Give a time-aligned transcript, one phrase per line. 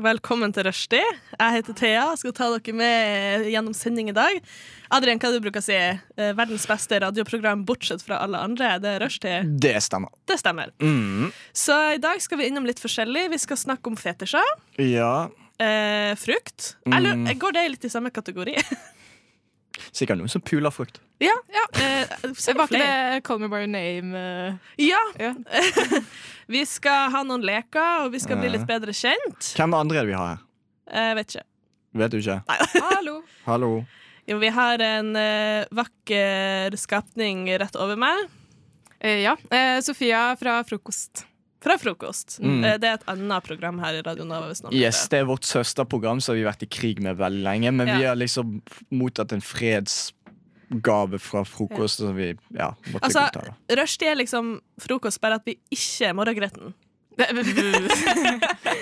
[0.00, 1.04] Velkommen til Rushdie.
[1.36, 4.38] Jeg heter Thea og skal ta dere med gjennom sending i dag.
[4.96, 5.76] Adrian, hva er det du bruker å si?
[5.76, 8.70] Eh, Verdens beste radioprogram bortsett fra alle andre.
[8.80, 9.42] Det er Rushdie.
[9.60, 10.08] Det stemmer.
[10.30, 10.72] Det stemmer.
[10.80, 11.28] Mm.
[11.52, 13.26] Så i dag skal vi innom litt forskjellig.
[13.34, 14.56] Vi skal snakke om fetisjer.
[14.80, 15.28] Ja,
[15.60, 16.76] Eh, frukt.
[16.88, 17.36] Eller Mm.
[17.38, 18.54] går det litt i samme kategori?
[19.92, 21.00] sikkert noen som puler frukt.
[21.20, 21.34] ja.
[21.80, 24.16] Eh, Var ikke det Call Me By Your Name?
[24.16, 24.54] eh?
[24.86, 25.00] Ja.
[25.18, 25.34] Ja.
[26.54, 29.52] vi skal ha noen leker, og vi skal bli litt bedre kjent.
[29.56, 30.44] Hvem andre er det vi har her?
[30.90, 31.46] Eh, vet ikke.
[32.00, 32.38] Vet du ikke?
[32.90, 33.16] Hallo.
[33.46, 33.70] Hallo.
[34.30, 38.28] Jo, vi har en eh, vakker skapning rett over meg.
[39.00, 39.36] Eh, ja.
[39.50, 41.24] Eh, Sofia fra Frokost.
[41.60, 42.38] Fra frokost.
[42.40, 42.64] Mm.
[42.64, 44.48] Eh, Det er et annet program her i Radio Nova.
[44.72, 45.20] Yes, det.
[45.20, 47.72] Er vårt søsterprogram som vi har vært i krig med veldig lenge.
[47.72, 53.56] Men vi har liksom mottatt en fredsgave fra frokost som vi ja, måtte Altså, godta.
[53.76, 56.72] Rushtid er liksom frokost, bare at vi ikke er morgengretten.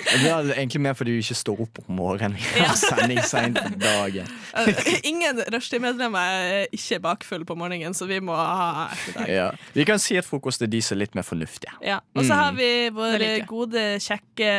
[0.09, 2.37] Det er egentlig mer fordi du ikke står opp om morgenen.
[2.39, 4.27] Vi har sending seint på dagen.
[4.59, 9.29] Eh, Ingen rushtidmedlemmer er ikke bakfull på morgenen, så vi må ha ettermiddag.
[9.31, 9.49] Ja.
[9.75, 11.75] Vi kan si at frokost er de som er litt mer fornuftige.
[11.85, 11.99] Ja.
[12.17, 12.39] Og så Mm.
[12.41, 13.45] har vi vår like.
[13.47, 14.49] gode, kjekke,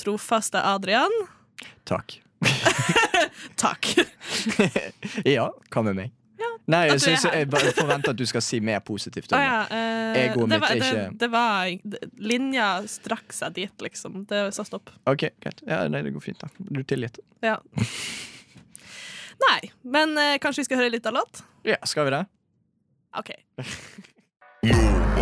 [0.00, 1.12] trofaste Adrian.
[1.84, 2.20] Takk.
[3.64, 3.90] Takk.
[5.26, 6.12] Ja, hva med meg?
[6.66, 9.32] Nei, jeg, synes, jeg bare forventer at du skal si mer positivt.
[9.32, 11.68] Om ah, ja, eh, Egoet det mitt er ikke- det var
[12.30, 14.24] Linja strakk seg dit, liksom.
[14.30, 14.88] Det sa stopp.
[15.06, 15.60] Ok, greit.
[15.68, 16.48] Ja, nei, det går fint, da.
[16.58, 17.18] Du er tilgitt.
[17.44, 17.58] Ja.
[19.44, 21.42] Nei, men eh, kanskje vi skal høre litt av låt?
[21.68, 22.24] Ja, skal vi det?
[23.18, 23.30] OK.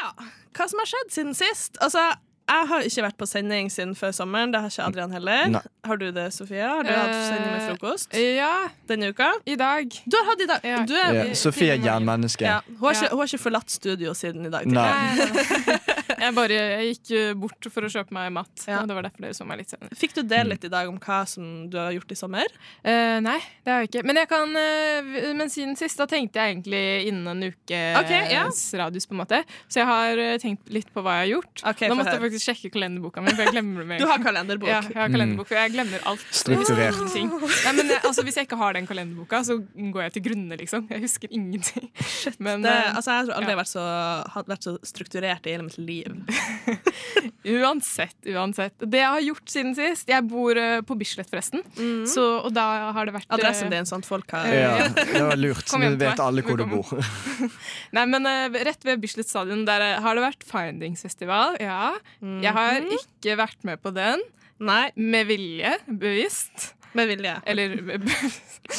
[0.00, 0.12] Ja,
[0.56, 1.76] hva som har skjedd siden sist?
[1.84, 2.02] Altså,
[2.50, 4.50] jeg har ikke vært på sending siden før sommeren.
[4.52, 5.48] Det har ikke Adrian heller.
[5.54, 5.62] Nei.
[5.86, 6.68] Har du det, Sofia?
[6.74, 8.52] Har du hatt sending med Eh, frokost Ja,
[8.90, 9.30] denne uka?
[9.46, 9.88] i dag.
[10.10, 10.60] Du har hatt i dag.
[10.64, 10.82] Ja.
[10.86, 12.44] Du er, Ja, Sofie er jernmenneske.
[12.44, 14.66] ja, hun, har ikke, hun har ikke forlatt studio siden i dag.
[14.66, 14.90] Nei.
[16.20, 18.52] Jeg bare jeg gikk eh, bort for å kjøpe meg mat.
[18.66, 18.82] Ja.
[18.82, 19.96] Og det var derfor dere så meg litt senere.
[19.98, 22.52] Fikk du det litt i dag om hva som du har gjort i sommer?
[22.84, 24.04] Uh, nei, det har jeg ikke.
[24.08, 28.30] Men, jeg kan, uh, men siden sist da tenkte jeg egentlig innen en ukes okay,
[28.34, 28.44] ja.
[28.82, 29.08] radius.
[29.08, 31.64] på en måte Så jeg har tenkt litt på hva jeg har gjort.
[31.72, 34.22] Okay, Nå måtte jeg faktisk sjekke kalenderboka mi, for jeg glemmer det med Du har
[34.24, 34.70] kalenderbok.
[34.70, 36.26] Ja, jeg har kalenderbok, for jeg glemmer alt.
[36.42, 37.00] Strukturert.
[37.00, 40.58] Nei, men, jeg, altså, hvis jeg ikke har den kalenderboka, så går jeg til grunne,
[40.60, 40.86] liksom.
[40.90, 41.88] Jeg husker ingenting.
[42.38, 43.86] Men Det, altså, jeg tror aldri jeg har vært så,
[44.34, 46.09] har vært så strukturert i hele mitt liv.
[47.60, 48.74] uansett, uansett.
[48.84, 51.62] Det jeg har gjort siden sist Jeg bor uh, på Bislett, forresten.
[52.10, 52.64] Så, og da
[52.96, 53.38] har det vært eh, Mm.
[53.38, 55.64] Adressen din, sånn folk har Ja, det var lurt.
[55.70, 56.90] Vi Nå vet alle hvor du bor.
[57.96, 61.56] Nei, men uh, rett ved Bislett stadion Der har det vært Findingsfestival.
[61.62, 61.94] Ja.
[62.20, 62.96] Jeg har Mhm.
[62.98, 64.20] ikke vært med på den.
[64.60, 65.76] Nei, Med vilje.
[65.88, 66.74] Bevisst.
[66.92, 67.34] Med vilje.
[67.46, 67.76] Eller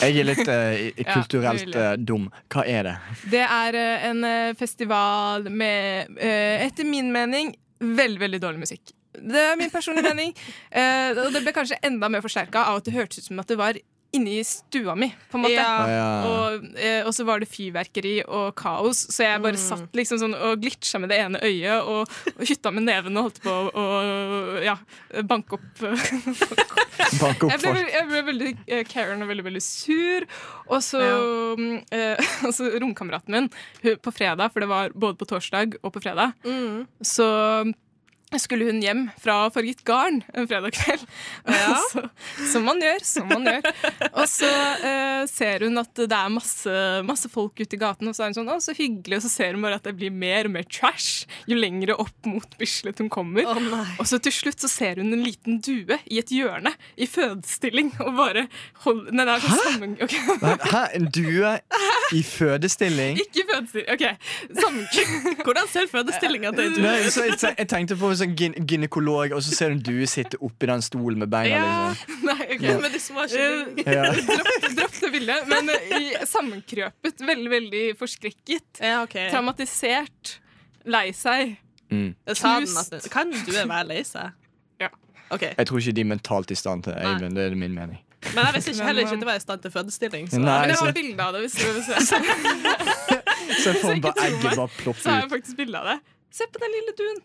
[0.01, 2.29] Jeg er litt uh, kulturelt eh, dum.
[2.51, 2.95] Hva er det?
[3.31, 8.93] Det er uh, en festival med, eh, etter min mening, veldig, veldig dårlig musikk.
[9.11, 10.35] Det er min personlige mening.
[10.71, 13.49] Eh, og det ble kanskje enda mer forsterka av at det hørtes ut som at
[13.51, 13.75] det var
[14.13, 15.07] inni stua mi.
[15.31, 15.53] på en måte.
[15.55, 15.87] Ja.
[15.87, 16.07] Ja.
[16.27, 19.63] Og, eh, og så var det fyrverkeri og kaos, så jeg bare Mm.
[19.63, 23.29] satt liksom sånn og glitcha med det ene øyet og, og hytta med neven og
[23.29, 23.85] holdt på å
[24.65, 24.75] ja,
[25.23, 25.81] banke opp
[27.21, 30.25] Bank opp jeg ble, jeg ble veldig eh, Karen og veldig, veldig sur.
[30.69, 31.79] Og så, ja.
[31.95, 33.49] eh, og så romkameraten min
[33.83, 36.85] hun, på fredag, for det var både på torsdag og på fredag, Mm.
[37.05, 37.27] så
[38.39, 41.03] skulle hun hjem fra Farget garn en fredag kveld.
[41.49, 41.75] Ja.
[41.91, 42.05] så,
[42.53, 43.67] som man gjør, som man gjør.
[44.13, 44.51] Og så
[44.87, 46.77] eh, ser hun at det er masse,
[47.07, 49.33] masse folk ute i gaten, og så er hun sånn, å, så hyggelig, og så
[49.33, 53.01] ser hun bare at det blir mer og mer trash jo lengre opp mot Bislett
[53.01, 53.47] hun kommer.
[53.49, 53.93] Oh.
[53.99, 57.93] Og så til slutt så ser hun en liten due i et hjørne i fødestilling
[58.03, 58.47] og bare
[58.85, 59.95] hold, Nei, det er sånn sammen...
[60.01, 60.21] Okay.
[60.71, 60.83] Hæ?
[60.97, 61.53] En due
[62.15, 63.19] i fødestilling?
[63.21, 64.05] Ikke fødestilling, OK.
[64.61, 64.85] Sammen...
[65.45, 69.55] Hvordan ser fødestillinga til en Nei, så jeg, tenkte på sånn gyn gynekolog, og så
[69.57, 71.57] ser du en due sitte oppi den stolen med beina.
[71.57, 71.89] Ja.
[71.91, 72.23] Liksom.
[72.29, 72.65] Nei, ok.
[72.67, 72.75] Ja.
[72.83, 73.33] men det som var.
[74.77, 75.49] Dropp, det bildet.
[75.51, 79.17] Men i, sammenkrøpet, veldig, veldig forskrekket, Ja, ok.
[79.33, 80.37] traumatisert,
[80.85, 81.57] lei seg.
[81.91, 82.13] Mm.
[82.29, 83.09] Knust.
[83.11, 84.31] Kan du være lei seg?
[84.79, 84.87] Ja.
[85.31, 87.35] Ok, Jeg tror ikke de er mentalt i stand til det, Eivind.
[87.35, 87.99] Det er min mening.
[88.35, 90.27] Men jeg visste ikke, heller ikke at det var i stand til fødestilling.
[90.29, 90.39] Så.
[90.39, 91.41] Nei, Men jeg så, har bilde av det.
[91.41, 91.95] hvis du vil se.
[93.63, 94.87] så jeg får bare tro bare meg.
[94.87, 95.01] ut.
[95.01, 95.97] Så har jeg faktisk bilde av det.
[96.31, 97.17] Se på den lille duen.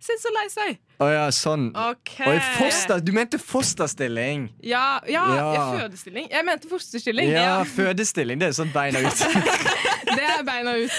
[0.00, 0.76] Se så lei seg.
[1.02, 1.70] Å ja, sånn.
[1.76, 2.28] Okay.
[2.30, 4.46] Oi, foster, du mente fosterstilling?
[4.64, 5.46] Ja, ja, Ja.
[5.54, 5.64] ja.
[5.80, 6.28] fødestilling.
[6.30, 7.30] Jeg mente fosterstilling.
[7.32, 8.40] Ja, fødestilling.
[8.40, 9.24] Det er sånn beina ut.
[10.16, 10.92] Det er beina ut.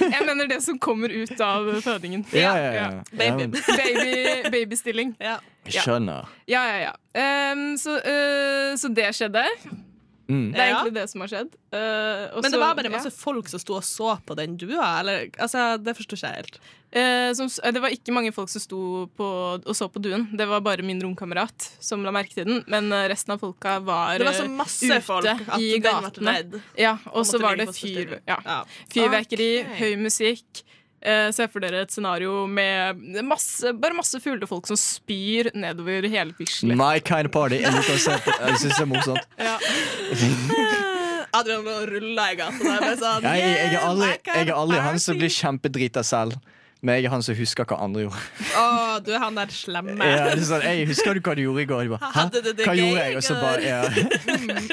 [0.00, 2.22] Jeg mener det som kommer ut av fødingen.
[2.32, 2.86] Ja, ja, ja.
[3.10, 3.48] Baby.
[3.58, 5.16] Ja, Baby, babystilling.
[5.20, 5.34] Ja.
[5.66, 6.30] jeg skjønner.
[6.48, 7.52] Ja, ja, ja.
[7.52, 9.44] Um, så, uh, så det skjedde.
[10.32, 10.44] Mm.
[10.54, 11.56] Det er egentlig det som har skjedd.
[11.72, 12.96] Uh, og Men det så- var bare ja.
[12.96, 15.00] masse folk som sto og så på den dua?
[15.00, 16.58] Eller, altså, det forstår ikke jeg helt.
[16.92, 18.80] Uh, som, det var ikke mange folk som sto
[19.16, 19.28] på,
[19.60, 20.28] og så på duen.
[20.36, 22.64] Det var bare min romkamerat som la merke til den.
[22.68, 25.78] Men eh, resten av folka var, Det var så eh, masse ute folk at i
[25.82, 26.60] gatene.
[26.78, 28.38] Ja, og så var det fyr, ja.
[28.44, 28.58] Ja.
[28.92, 29.78] fyrverkeri, okay.
[29.80, 30.64] høy musikk.
[31.02, 36.06] Eh, Se for dere et scenario med masse, bare masse fulle folk som spyr nedover
[36.08, 36.76] hele Bislett.
[36.78, 37.58] My kind of party.
[37.62, 38.06] Jeg syns
[38.62, 39.26] det er morsomt.
[39.38, 39.56] Ja.
[41.34, 42.96] Adrian rulla i gata der.
[43.00, 46.36] Sånn, Jeg, jeg, er aldri, jeg er aldri han som blir kjempedrita selv.
[46.82, 48.22] Men jeg er han som husker hva andre gjorde.
[48.58, 48.62] Å,
[49.06, 49.94] du er han der slemme.
[50.02, 51.90] Ja, det er sånn, jeg husker du hva du gjorde i går?
[51.94, 52.24] Bare, Hæ?
[52.66, 53.16] Hva gjorde jeg?
[53.16, 53.82] Og så bare, ja.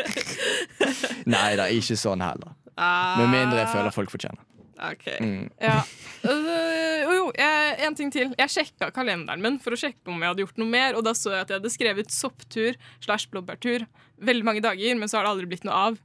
[1.35, 2.55] Nei da, ikke sånn heller.
[2.79, 4.41] Ah, Med mindre jeg føler folk fortjener.
[4.79, 5.05] OK.
[5.19, 5.49] Mm.
[5.61, 5.77] Ja.
[6.23, 8.33] Uh, jo, jo, jeg, en ting til.
[8.39, 11.13] Jeg sjekka kalenderen min for å sjekke om jeg hadde gjort noe mer, og da
[11.17, 13.85] så jeg at jeg hadde skrevet sopptur slash blåbærtur
[14.19, 15.97] veldig mange dager, men så har det aldri blitt noe av.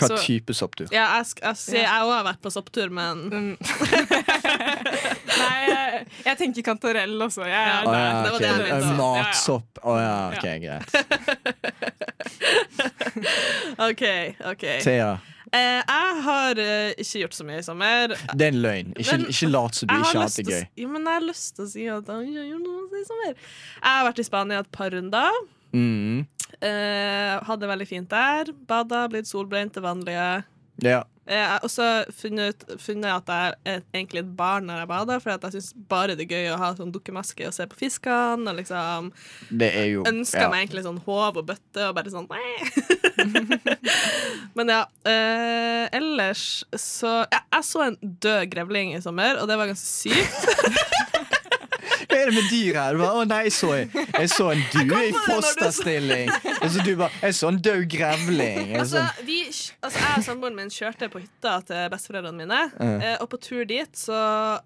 [0.00, 0.86] Hva Så- type sopptur?
[0.94, 3.56] Ja, jeg, sk- jeg, jeg har vært på sopptur, men Mm.
[5.40, 7.42] Nei, jeg, jeg tenker kantarell også.
[7.44, 8.70] Jeg ja, ja, det var det jeg mente.
[8.70, 8.96] Ja, ja.
[9.00, 9.80] Matsopp.
[9.82, 10.88] Å ja, ok, greit.
[13.90, 14.02] OK.
[14.52, 15.10] ok Thea,
[15.52, 18.12] Jeg har eh, ikke gjort så mye i sommer.
[18.36, 18.92] det er en løgn.
[18.96, 20.66] Ikke, Men- ikke lat som du ikke har hatt det gøy.
[20.82, 23.08] Jo, men jeg har lyst til å si at jeg ikke har gjort noe i
[23.08, 23.32] sommer.
[23.34, 25.40] Jeg har vært i Spania et par runder.
[25.72, 26.26] Mm.
[26.60, 28.52] Eh, hadde det veldig fint der.
[28.70, 30.44] Bada, blitt solbrent, det vanlige.
[30.82, 31.02] Ja.
[31.30, 31.86] Jeg har også
[32.16, 35.68] funnet, ut, funnet at jeg er egentlig et barn når jeg bader, for jeg syns
[35.92, 38.50] bare det er gøy å ha sånn dukkemaske og se på fiskene.
[38.50, 39.12] Og liksom
[39.50, 40.48] Det er jo ønsker ja.
[40.50, 42.26] meg egentlig sånn håv og bøtte og bare sånn
[44.56, 44.80] Men ja.
[45.06, 49.86] Eh, ellers så ja, Jeg så en død grevling i sommer, og det var ganske
[49.86, 51.00] sykt.
[52.10, 52.98] Hva er det med dyr her?
[52.98, 56.32] Å oh, nei, jeg så, jeg så en due i fosterstilling.
[56.56, 58.72] Og så du bare Jeg så en død grevling.
[58.72, 62.60] Jeg Altså, sånn, vi, altså Jeg og samboeren min kjørte på hytta til besteforeldrene mine,
[62.80, 62.96] uh.
[62.96, 64.20] eh, og på tur dit så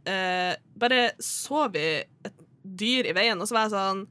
[0.09, 4.05] eh, bare så vi et dyr i veien, og så var jeg sånn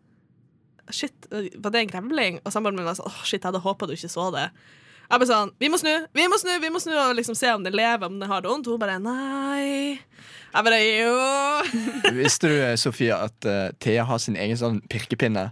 [0.91, 2.39] Shit, var det en gremling?
[2.43, 4.49] Og samboeren min var sånn Åh, shit, jeg hadde håpa du ikke så det.
[5.03, 7.51] Jeg bare sånn Vi må snu, vi må snu, vi må snu og liksom se
[7.53, 8.69] om det lever, om det har det vondt.
[8.71, 9.99] Hun bare nei.
[10.53, 11.17] Jeg bare jo.
[12.19, 15.51] Visste du, Sofia Sofie, at uh, Thea har sin egen sånn pirkepinne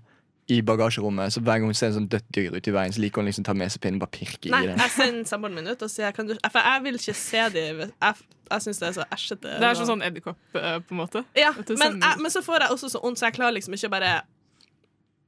[0.51, 1.33] i bagasjerommet?
[1.33, 3.29] Så hver gang hun ser en sånn dødt dyr ute i veien, så liker hun
[3.29, 4.77] liksom ta med seg pinnen og bare pirke Nei, i det.
[4.83, 7.81] jeg sender samboeren min ut og sier kan du, For jeg vil ikke se dem.
[7.87, 9.55] Jeg, jeg syns det er så æsjete.
[9.61, 11.23] Det er sånn, sånn edderkopp, eh, på en måte.
[11.37, 13.93] Ja, men, jeg, men så får jeg også så vondt, så jeg klarer liksom ikke
[13.93, 14.13] bare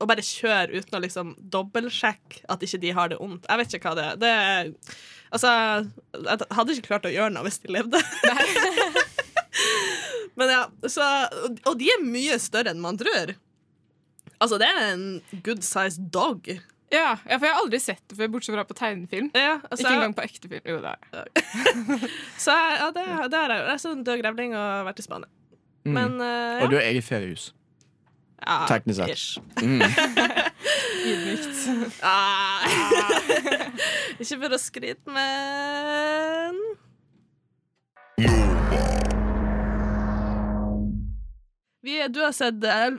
[0.04, 3.48] å bare kjøre uten å liksom dobbeltsjekke at ikke de har det vondt.
[3.50, 4.20] Jeg vet ikke hva det er.
[4.22, 4.74] Det er
[5.34, 5.54] altså,
[6.20, 8.02] jeg hadde ikke klart å gjøre noe hvis de levde.
[10.40, 11.08] men ja, så
[11.46, 13.36] Og og de er mye større enn man tror.
[14.44, 15.08] Altså, det er en
[15.46, 16.50] good sized dog.
[16.94, 19.32] Ja, ja, for jeg har aldri sett det før, bortsett fra på tegnefilm.
[19.34, 20.68] Ja, altså, Ikke engang på ekte film.
[20.70, 21.32] Jo, det er
[22.46, 23.64] Så ja, det, det er jeg.
[23.64, 25.32] Jeg er sånn død grevling og har vært i Spania.
[25.84, 25.96] Mm.
[25.98, 26.60] Men uh, ja.
[26.66, 27.50] Og du har eget feriehus.
[28.46, 29.10] Ja, teknisk sett.
[29.10, 29.40] ish.
[29.62, 29.82] Mm.
[31.10, 32.00] ydmykt.
[32.04, 32.64] Ah.
[34.22, 36.62] Ikke for å skryte, men
[41.84, 42.94] Vi, du har sett eh,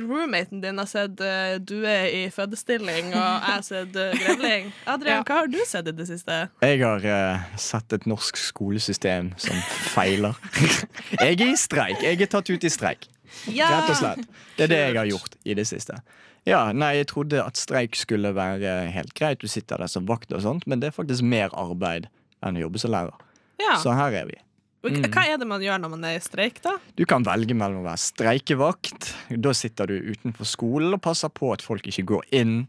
[0.00, 4.70] Roommaten din har sett eh, Du er i fødestilling, og jeg har sett eh, grevling.
[4.88, 5.24] Adrian, Ja.
[5.28, 6.38] hva har du sett i det siste?
[6.64, 9.60] Jeg har uh, sett et norsk skolesystem som
[9.92, 10.40] feiler.
[11.20, 12.00] jeg er i streik.
[12.00, 13.10] Jeg er tatt ut i streik.
[13.46, 14.26] Rett og slett.
[14.56, 16.00] Det er det jeg har gjort i det siste.
[16.48, 19.40] Ja, nei, Jeg trodde at streik skulle være helt greit.
[19.40, 22.08] Du sitter der som vakt, og sånt men det er faktisk mer arbeid
[22.44, 23.26] enn å jobbe som lærer.
[23.60, 23.76] Ja.
[23.82, 24.38] Så her er vi.
[24.80, 25.02] Mm.
[25.12, 26.78] Hva er det man gjør når man er i streik, da?
[26.96, 29.10] Du kan velge mellom å være streikevakt.
[29.36, 32.62] Da sitter du utenfor skolen og passer på at folk ikke går inn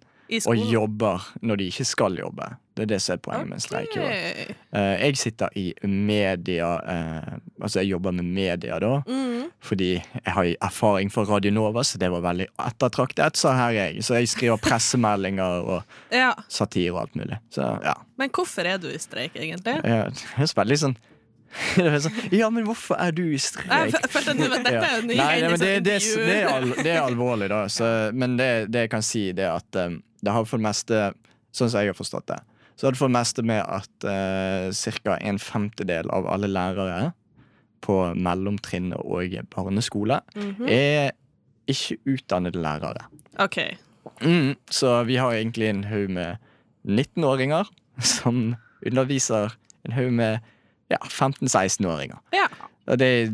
[0.44, 2.50] og jobber når de ikke skal jobbe.
[2.76, 3.96] Det er det som er poenget med en streik.
[3.98, 4.02] jo.
[4.02, 4.56] Ok.
[4.80, 9.50] Eh, jeg sitter i media eh, Altså jeg jobber med media da Mm.
[9.62, 13.92] Fordi jeg har erfaring fra Radio Nova Så det var veldig ettertraktet Så her er
[13.92, 15.84] jeg Så jeg skriver pressemeldinger Og
[16.16, 16.32] Ja.
[16.48, 19.76] satire og alt mulig Så ja Men hvorfor er du i streik, egentlig?
[19.84, 20.96] Jeg høres veldig sånn
[21.76, 23.68] det sånn, Ja, men hvorfor er du i streik?
[23.68, 27.66] Dette er jo Nei, nei, det, det, det, er al, det er alvorlig, da.
[27.68, 27.84] Så,
[28.16, 31.02] men det, det jeg kan si, det er at um, det har for det meste
[31.52, 32.38] Sånn som jeg har forstått det,
[32.82, 35.14] så har det for det meste med at eh, ca.
[35.22, 37.12] en femtedel av alle lærere
[37.86, 40.66] på mellomtrinnet og barneskole Mhm.
[40.68, 41.12] er
[41.70, 43.06] ikke utdannede lærere.
[43.40, 43.58] OK.
[44.26, 46.36] Mm, så vi har egentlig en haug med
[46.86, 47.70] 19-åringer
[48.02, 49.54] som underviser
[49.86, 50.40] en haug med
[50.90, 52.18] ja, 15-16-åringer.
[52.34, 52.48] Ja.
[52.88, 53.32] Og det er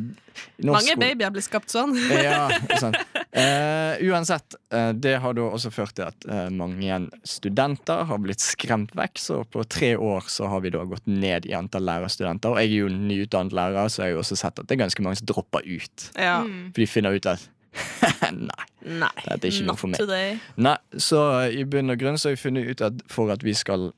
[0.68, 1.96] Mange babyer blir skapt sånn.
[2.28, 2.48] ja,
[2.82, 2.96] sånn.
[3.38, 8.44] Eh, uansett, eh, det har da også ført til at eh, mange studenter har blitt
[8.44, 9.22] skremt vekk.
[9.22, 12.56] Så på tre år så har vi da gått ned i antall lærerstudenter.
[12.56, 14.84] Og jeg er jo nyutdannet lærer, så jeg har jo også sett at det er
[14.86, 16.10] ganske mange som dropper ut.
[16.16, 16.40] Ja.
[16.46, 16.72] Mm.
[16.74, 17.46] For de finner ut at
[18.34, 18.64] Nei.
[18.88, 19.12] Nei.
[19.22, 20.02] Dette er ikke noe for meg.
[20.02, 20.38] today.
[20.58, 21.22] Nei, Så
[21.54, 23.92] i bunn og grunn så har vi funnet ut at for at vi skal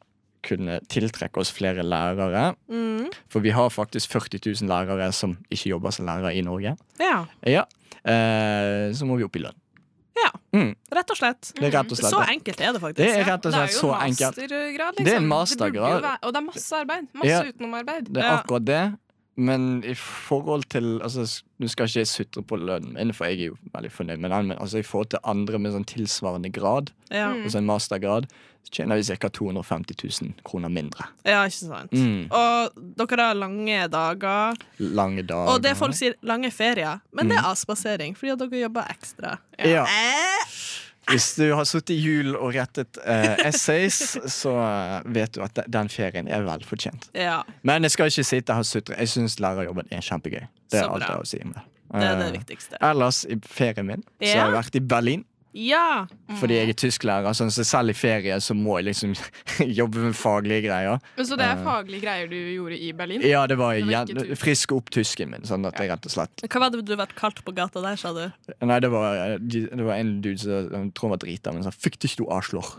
[0.44, 3.08] kunne tiltrekke oss flere lærere Mm.
[3.30, 6.76] For vi har faktisk 40 000 lærere som ikke jobber som lærere i Norge.
[7.00, 7.26] Ja.
[7.46, 7.64] Ja,
[8.06, 9.58] eh, Så må vi opp i lønn.
[10.20, 10.32] Ja.
[10.52, 11.54] Mm, Rett og slett.
[11.56, 12.98] det er rett og slett Så enkelt er det faktisk.
[12.98, 15.06] Det er rett og Det er jo mastergrad, liksom.
[15.06, 16.04] Det er mastergrad.
[16.24, 17.08] og det er masse arbeid.
[17.14, 17.44] Masse Ja.
[17.44, 18.14] utenomarbeid.
[18.14, 18.98] Det er akkurat det.
[19.38, 23.40] Men i forhold til altså, Nå skal ikke jeg sutre på lønnen min, for jeg
[23.40, 24.48] er jo veldig fornøyd med den.
[24.48, 27.32] Men altså, i forhold til andre med sånn tilsvarende grad, Ja.
[27.32, 28.28] Altså en mastergrad,
[28.64, 29.30] så tjener vi ca.
[29.30, 31.06] 250 000 kroner mindre.
[31.26, 31.92] ja, ikke sant.
[31.92, 32.28] Mm.
[32.32, 34.60] Og dere har lange dager.
[34.80, 35.54] Lange dager.
[35.56, 37.50] Og det folk sier lange ferier, men det er Mm.
[37.52, 39.38] avspasering, fordi at dere jobber ekstra.
[39.58, 39.86] Ja.
[39.86, 39.86] ja.
[41.10, 43.98] Hvis du har sittet i hjul og rettet eh, essays,
[44.30, 47.08] så eh, vet du at den ferien er velfortjent.
[47.18, 48.94] Ja, Men jeg skal ikke sitte her og sutre.
[49.00, 50.46] Jeg syns lærerjobben er kjempegøy.
[50.70, 51.64] Det er alt jeg har å si om det.
[51.96, 52.78] det er det Eh, viktigste.
[52.92, 55.26] Ellers, i ferien min, så har jeg vært i Berlin.
[55.54, 56.06] Ja.
[56.40, 59.16] Fordi jeg er tysklærer, sånn, så selv i ferie så må jeg liksom
[59.80, 61.00] jobbe med faglige greier.
[61.18, 61.64] Men Så det er Eh.
[61.66, 63.22] faglige greier du gjorde i Berlin?
[63.26, 66.44] Ja, det var Det var friske opp tysken min, sånn at jeg rett og slett
[66.46, 68.32] Hva var det du ble kalt på gata der, sa du?
[68.62, 71.64] Nei, det var, eh, det var en dude som jeg tror han var drita, men
[71.64, 72.78] sa 'fuck dich, du Arschloch'.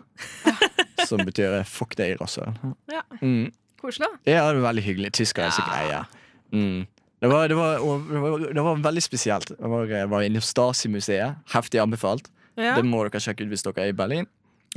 [1.11, 2.55] Som betyr eh, 'fuck deg, rasshøl'.
[2.93, 3.03] Ja.
[3.21, 3.51] Mm.
[3.81, 4.09] Koselig.
[4.27, 5.13] Ja, det var veldig hyggelig.
[5.17, 6.05] Tyskere er så greie.
[6.53, 6.87] Mm.
[7.21, 9.51] Det, var, det, var, det, var, det var veldig spesielt.
[9.59, 11.37] Jeg var, jeg var inne på Stasi-museet.
[11.55, 12.29] Heftig anbefalt.
[12.61, 12.77] Ja.
[12.77, 14.27] Det må dere sjekke ut hvis dere er i Berlin.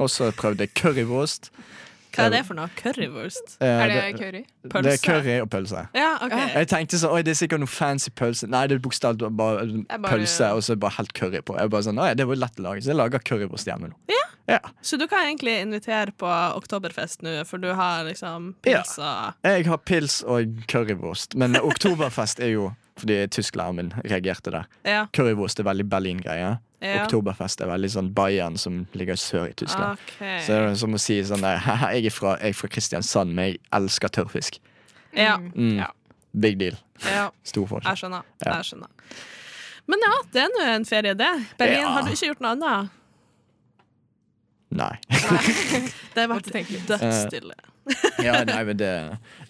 [0.01, 1.51] Og så prøvde jeg currywurst.
[2.13, 2.69] Hva er det for noe?
[2.77, 3.55] Currywurst?
[3.57, 4.41] Eh, Er det curry?
[4.85, 5.87] det er curry og pølse.
[5.97, 6.43] Ja, okay.
[6.59, 8.45] Jeg tenkte så, oi, det er sikkert noe fancy pølse.
[8.53, 9.65] Nei, det er bokstavelig bare
[9.97, 11.57] bare- pølse og så bare helt curry på.
[11.57, 13.89] Jeg bare sånn, «Å ja, Det var lett å lage, så jeg lager currywurst hjemme
[13.89, 13.95] nå.
[14.47, 14.59] Ja.
[14.83, 19.65] Så du kan egentlig invitere på Oktoberfest nå, for du har liksom pils og Jeg
[19.65, 24.65] har pils og currywurst, men oktoberfest er jo fordi tysklæreren min reagerte der.
[24.85, 25.05] Ja.
[25.15, 26.59] Currywurst er veldig Berlin-greie.
[26.83, 27.03] Ja.
[27.05, 29.99] Oktoberfest er veldig sånn Bayern som ligger sør i Tyskland.
[30.03, 30.39] Okay.
[30.43, 31.61] Så det er som å si sånn der,
[31.95, 34.59] jeg er fra, jeg er fra Kristiansand, men jeg elsker tørrfisk.
[35.17, 35.37] Ja.
[35.39, 35.77] Mm.
[35.83, 35.91] Ja.
[36.33, 36.75] Big deal.
[37.05, 37.29] ja.
[37.51, 37.91] Stor forskjell.
[37.93, 38.27] Jeg skjønner.
[38.45, 38.57] Ja.
[38.59, 39.21] Jeg skjønner.
[39.91, 41.31] Men ja, det er nå en ferie, det.
[41.59, 41.89] Berlin, Ja.
[41.97, 42.99] har du ikke gjort noe annet?
[44.73, 44.95] Nei.
[46.13, 46.49] Det har vært
[46.87, 47.55] dødsstille.
[48.23, 48.89] ja, nei, men det,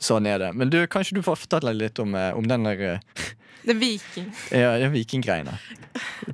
[0.02, 0.50] sånn er det.
[0.58, 3.28] Men du, kanskje du får fortelle litt om, eh, om den der eh,
[3.64, 4.26] Det er viking.
[4.52, 5.54] ja, det er vikinggreiene.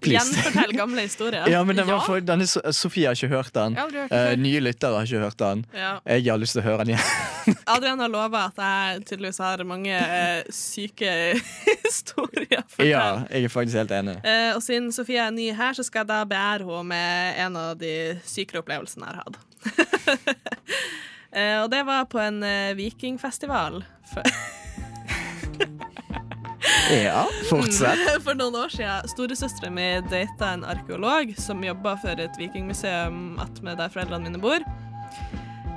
[0.02, 1.46] Gjenfortell gamle historier.
[1.52, 2.06] Ja, men den var Ja.
[2.06, 3.76] for, denne, Sofie har ikke hørt den.
[3.76, 5.66] Jeg hørt Uh, nye lyttere har ikke hørt den.
[5.76, 5.92] Ja.
[6.08, 7.58] Jeg har lyst til å høre den igjen.
[7.76, 11.12] Adrian har lova at jeg tydeligvis har mange uh, syke
[11.86, 12.64] historier.
[12.82, 14.18] Ja, jeg er faktisk helt enig.
[14.24, 17.60] Uh, og siden Sofie er ny her, så skal jeg da beære henne med en
[17.60, 17.94] av de
[18.26, 19.38] sykere opplevelsene jeg har hatt.
[21.36, 23.84] eh, og det var på en eh, vikingfestival
[26.90, 28.02] Ja, fortsett.
[28.26, 29.08] for noen år siden.
[29.12, 34.64] Storesøstera mi data en arkeolog som jobba for et vikingmuseum attmed der foreldrene mine bor.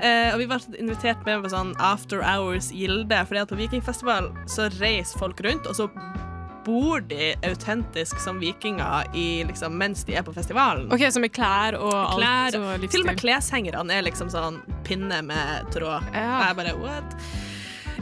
[0.03, 4.67] Eh, og vi ble invitert med på sånn After Hours-gilde, fordi at på vikingfestival så
[4.81, 5.87] reiser folk rundt, og så
[6.67, 10.89] bor de autentisk som vikinger i, liksom, mens de er på festivalen.
[10.95, 12.91] Ok, Så med klær og alt Klær, og livsstil.
[12.97, 16.03] Til og med kleshengerne er liksom sånn pinne med tråd.
[16.07, 16.49] Og Ja.
[16.49, 17.17] jeg bare, what?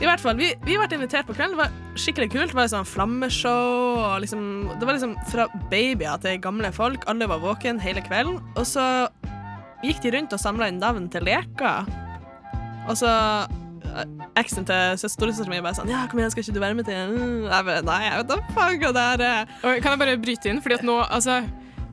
[0.00, 1.58] I hvert fall, vi, vi ble invitert på kvelden.
[1.58, 2.52] Det var skikkelig kult.
[2.54, 3.98] Det var sånn flammeshow.
[4.00, 4.44] Og liksom,
[4.80, 7.04] det var liksom fra babyer til gamle folk.
[7.10, 8.38] Alle var våken hele kvelden.
[8.56, 8.84] Og så
[9.84, 11.84] gikk de rundt og samla inn navn til leker.
[12.88, 14.06] Og så eh,
[14.40, 16.96] Eksen til storesøsteren min bare sånn Ja, kom igjen, skal ikke du være med til
[17.12, 17.44] Mm.
[17.50, 19.52] Jeg bare, Nei, jeg vet da faen hva det er.
[19.60, 20.62] Okay, kan jeg bare bryte inn?
[20.64, 21.40] Fordi at nå, altså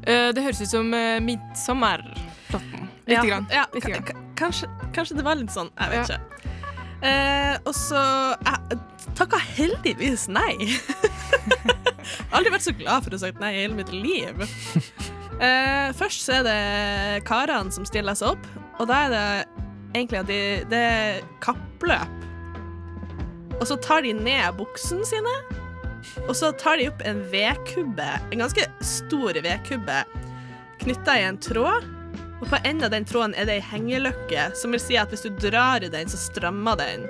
[0.07, 2.87] eh, Det høres ut som uh, midtsommerplotten.
[3.07, 3.47] Lite ja, grann.
[3.51, 4.23] Ja, grann.
[4.39, 5.71] kanskje, kanskje det var litt sånn.
[5.75, 6.21] Jeg vet Ja.
[6.21, 6.53] ikke.
[7.05, 7.99] Eh, og så
[8.41, 8.79] Jeg
[9.17, 10.53] takka heldigvis nei.
[10.61, 10.79] jeg
[12.31, 14.43] har Aldri vært så glad for å ha sagt nei i hele mitt liv.
[15.37, 18.47] Eh, først så er det karene som stiller seg opp,
[18.81, 19.25] og da er det
[19.97, 20.39] egentlig at de,
[20.71, 22.13] det er kappløp.
[23.57, 25.35] Og så tar de ned buksene sine,
[26.27, 30.03] og så tar de opp en vedkubbe, en ganske stor vedkubbe,
[30.83, 31.85] knytta i en tråd.
[32.37, 35.25] Og på enden av den tråden er det ei hengeløkke, som vil si at hvis
[35.25, 37.07] du drar i den, så strammer den.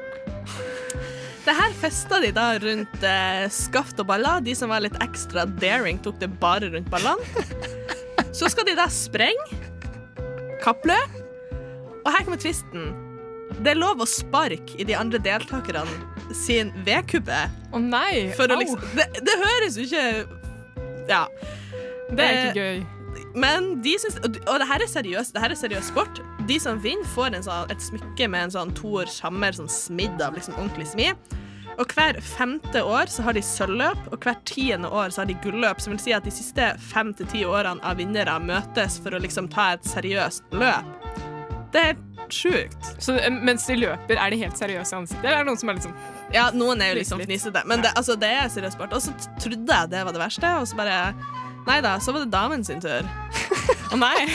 [1.47, 4.41] Det her festa de da rundt eh, skaft og baller.
[4.43, 7.45] De som var litt ekstra daring, tok det bare rundt ballene.
[8.35, 9.61] Så skal de da sprenge.
[10.63, 11.15] Kappløp.
[12.03, 12.91] Og her kommer tvisten.
[13.63, 17.39] Det er lov å sparke i de andre deltakerne sin vedkubbe.
[17.71, 18.27] Å nei!
[18.35, 18.59] Å au.
[18.59, 20.05] liksom det, det høres jo ikke
[21.07, 21.23] Ja.
[22.11, 22.96] Det er ikke gøy.
[23.37, 25.35] Men de syns Og og det her er seriøst.
[25.35, 26.21] Det her er seriøs sport.
[26.49, 30.21] De som vinner, får en sånn, et smykke med en sånn Tor shammer, sånn smidd
[30.23, 31.37] av liksom ordentlig smid.
[31.77, 35.37] Og hver femte år så har de sølvløp, og hvert tiende år så har de
[35.43, 35.81] gulløp.
[35.83, 39.21] Som vil si at de siste fem til ti årene av vinnere møtes for å
[39.21, 40.95] liksom ta et seriøst løp.
[41.75, 41.97] Det er
[42.33, 42.93] sjukt.
[43.03, 45.25] Så eh, mens de løper, er de helt seriøse i ansiktet?
[45.25, 45.97] Eller er det noen som er litt sånn
[46.33, 48.95] Ja, noen er jo liksom fnisete, men det, altså, det er seriøs sport.
[48.97, 50.97] Og så trodde jeg det var det verste, og så bare
[51.67, 53.07] Nei da, så var det damen sin tur.
[53.91, 54.27] Å nei!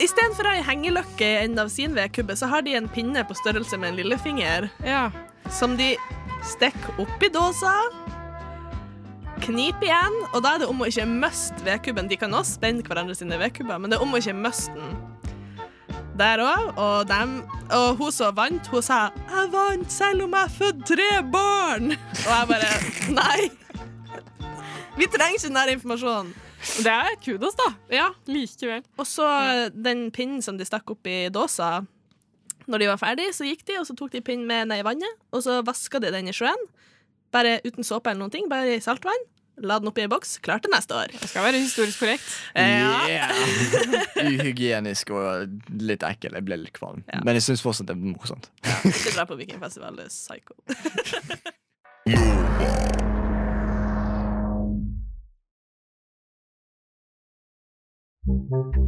[0.00, 3.76] Istedenfor ei hengeløkke i enden av sin vedkubbe, så har de en pinne på størrelse
[3.80, 5.10] med en lillefinger Ja.
[5.52, 5.92] som de
[6.46, 7.74] stikker opp i dåsa.
[9.44, 12.08] Knip igjen, og da er det om å ikke miste vedkubben.
[12.08, 14.96] De kan også spenne hverandre sine vedkubber, men det er om å ikke miste den.
[16.20, 16.74] Der òg.
[16.76, 21.10] Og, dem- og hun som vant, hun sa 'Jeg vant selv om jeg fødte tre
[21.32, 21.96] barn'.
[22.26, 22.70] Og jeg bare
[23.14, 23.50] Nei!
[24.98, 26.34] Vi trenger ikke den der informasjonen.
[26.84, 27.70] Det er kudos, da.
[27.88, 28.82] Ja, Likevel.
[28.98, 29.24] Og så
[29.72, 31.86] den pinnen som de stakk opp i dåsa
[32.68, 34.84] Når de var ferdig, så gikk de og så tok de pinnen med ned i
[34.84, 36.60] vannet, og så vaska de den i sjøen.
[37.32, 39.24] Bare uten såpe eller noen ting, bare i saltvann.
[39.60, 40.38] La den oppi ei boks.
[40.44, 41.12] klar til neste år.
[41.12, 42.28] Det skal være historisk korrekt.
[42.54, 42.94] Ja.
[43.08, 43.30] Yeah.
[44.24, 46.36] Uhygienisk og litt ekkel.
[46.38, 47.04] Jeg ble litt kvalm.
[47.12, 47.20] Ja.
[47.26, 48.50] Men jeg syns fortsatt det er morsomt.
[48.84, 50.56] Ikke dra på vikingfestival, det er psycho.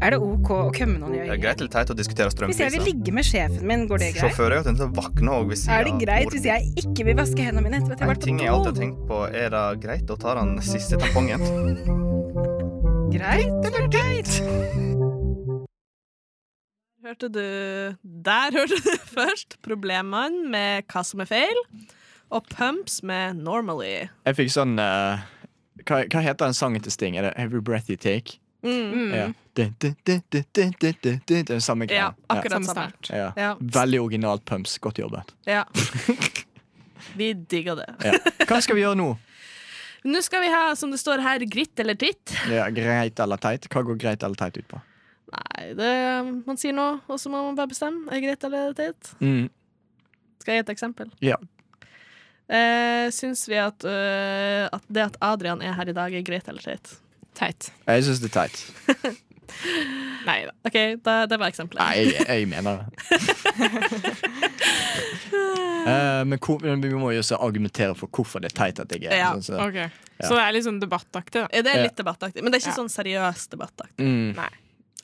[0.03, 2.65] Er det OK å kømme noen i Det er greit eller teit å diskutere strømpriser.
[2.67, 4.33] Hvis jeg vil ligge med sjefen min, går det greit?
[4.33, 7.19] Sjåfører er jo til å våkne og hvis Er det greit hvis jeg ikke vil
[7.21, 8.33] vaske hendene mine etter at jeg har vært på do?
[8.33, 11.47] En ting jeg alltid har tenkt på, er det greit å ta den siste tampongen?
[13.15, 14.35] Greit eller teit?
[17.03, 17.47] Hørte du
[18.03, 21.65] Der hørte du først problemene med hva som er feil,
[22.33, 24.09] og pumps med normally.
[24.27, 25.23] Jeg fikk sånn uh,
[25.87, 27.19] hva, hva heter den sangen til Sting?
[27.19, 28.42] Er det Every Breath You Take?
[28.63, 29.15] Mm.
[29.15, 29.27] Ja.
[29.55, 32.15] Det er den samme Ja, greia.
[32.27, 32.89] akkurat Samme samme.
[32.91, 33.11] start.
[33.11, 33.33] Ja.
[33.37, 33.57] Ja.
[33.61, 34.79] Veldig originalt pumps.
[34.79, 35.35] Godt jobbet.
[35.45, 35.65] Ja.
[37.17, 37.91] Vi digger det.
[38.05, 38.15] Ja.
[38.47, 39.11] Hva skal vi gjøre nå?
[40.09, 42.33] Nå skal vi ha, som det står her, gritt eller titt.
[42.51, 43.69] Ja, greit eller teit?
[43.71, 44.81] Hva går greit eller teit ut på?
[45.33, 45.91] Nei, det,
[46.47, 48.07] man sier noe, og så må man bare bestemme.
[48.13, 49.13] Er greit eller teit?
[49.21, 49.47] Mm.
[50.43, 51.13] Skal jeg gi et eksempel?
[51.23, 51.37] Ja.
[52.53, 56.49] Eh, syns vi at, uh, at det at Adrian er her i dag, er greit
[56.51, 56.97] eller teit?
[57.35, 57.71] Teit.
[57.87, 58.57] Jeg syns det er teit.
[60.27, 60.53] Nei da.
[60.67, 61.83] OK, det, det var eksempelet.
[61.83, 62.87] Nei, jeg, jeg mener det.
[65.87, 68.93] uh, men hvor, men vi må jo også argumentere for hvorfor det er teit at
[68.97, 69.33] jeg er Ja.
[69.35, 69.59] sånn, så.
[69.67, 69.79] Ok.
[70.23, 71.47] Så det er litt sånn debattaktig, da.
[71.51, 71.87] Eh, Det er Ja.
[71.89, 72.83] litt debattaktig, men det er ikke Ja.
[72.83, 74.05] sånn seriøst debattaktig.
[74.05, 74.35] mm.
[74.37, 74.51] Nei.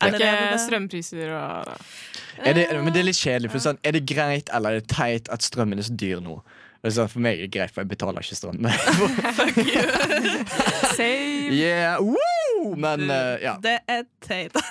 [0.01, 1.75] Er Det det er ikke strømpriser og
[2.47, 3.51] er det, men det er litt kjedelig.
[3.51, 6.41] For sånn, er det greit eller er det teit at strømmen er så dyr nå?
[6.85, 8.62] Og så For meg er det greit, for jeg betaler ikke strøm.
[10.97, 11.51] Save.
[11.55, 12.75] yeah, woo!
[12.77, 13.57] Men uh, ja.
[13.62, 14.53] Det er teit.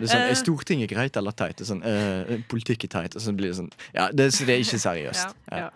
[0.00, 0.30] Det er, sånn, Eh.
[0.32, 1.58] er Stortinget greit eller teit?
[1.58, 3.16] Det er sånn, uh, politikk er teit.
[3.18, 5.34] Og så blir det sånn Ja, det, så det er ikke seriøst.
[5.52, 5.70] Ja, Ja.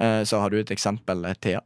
[0.00, 1.60] Uh, så har du et eksempel, eh, Thea?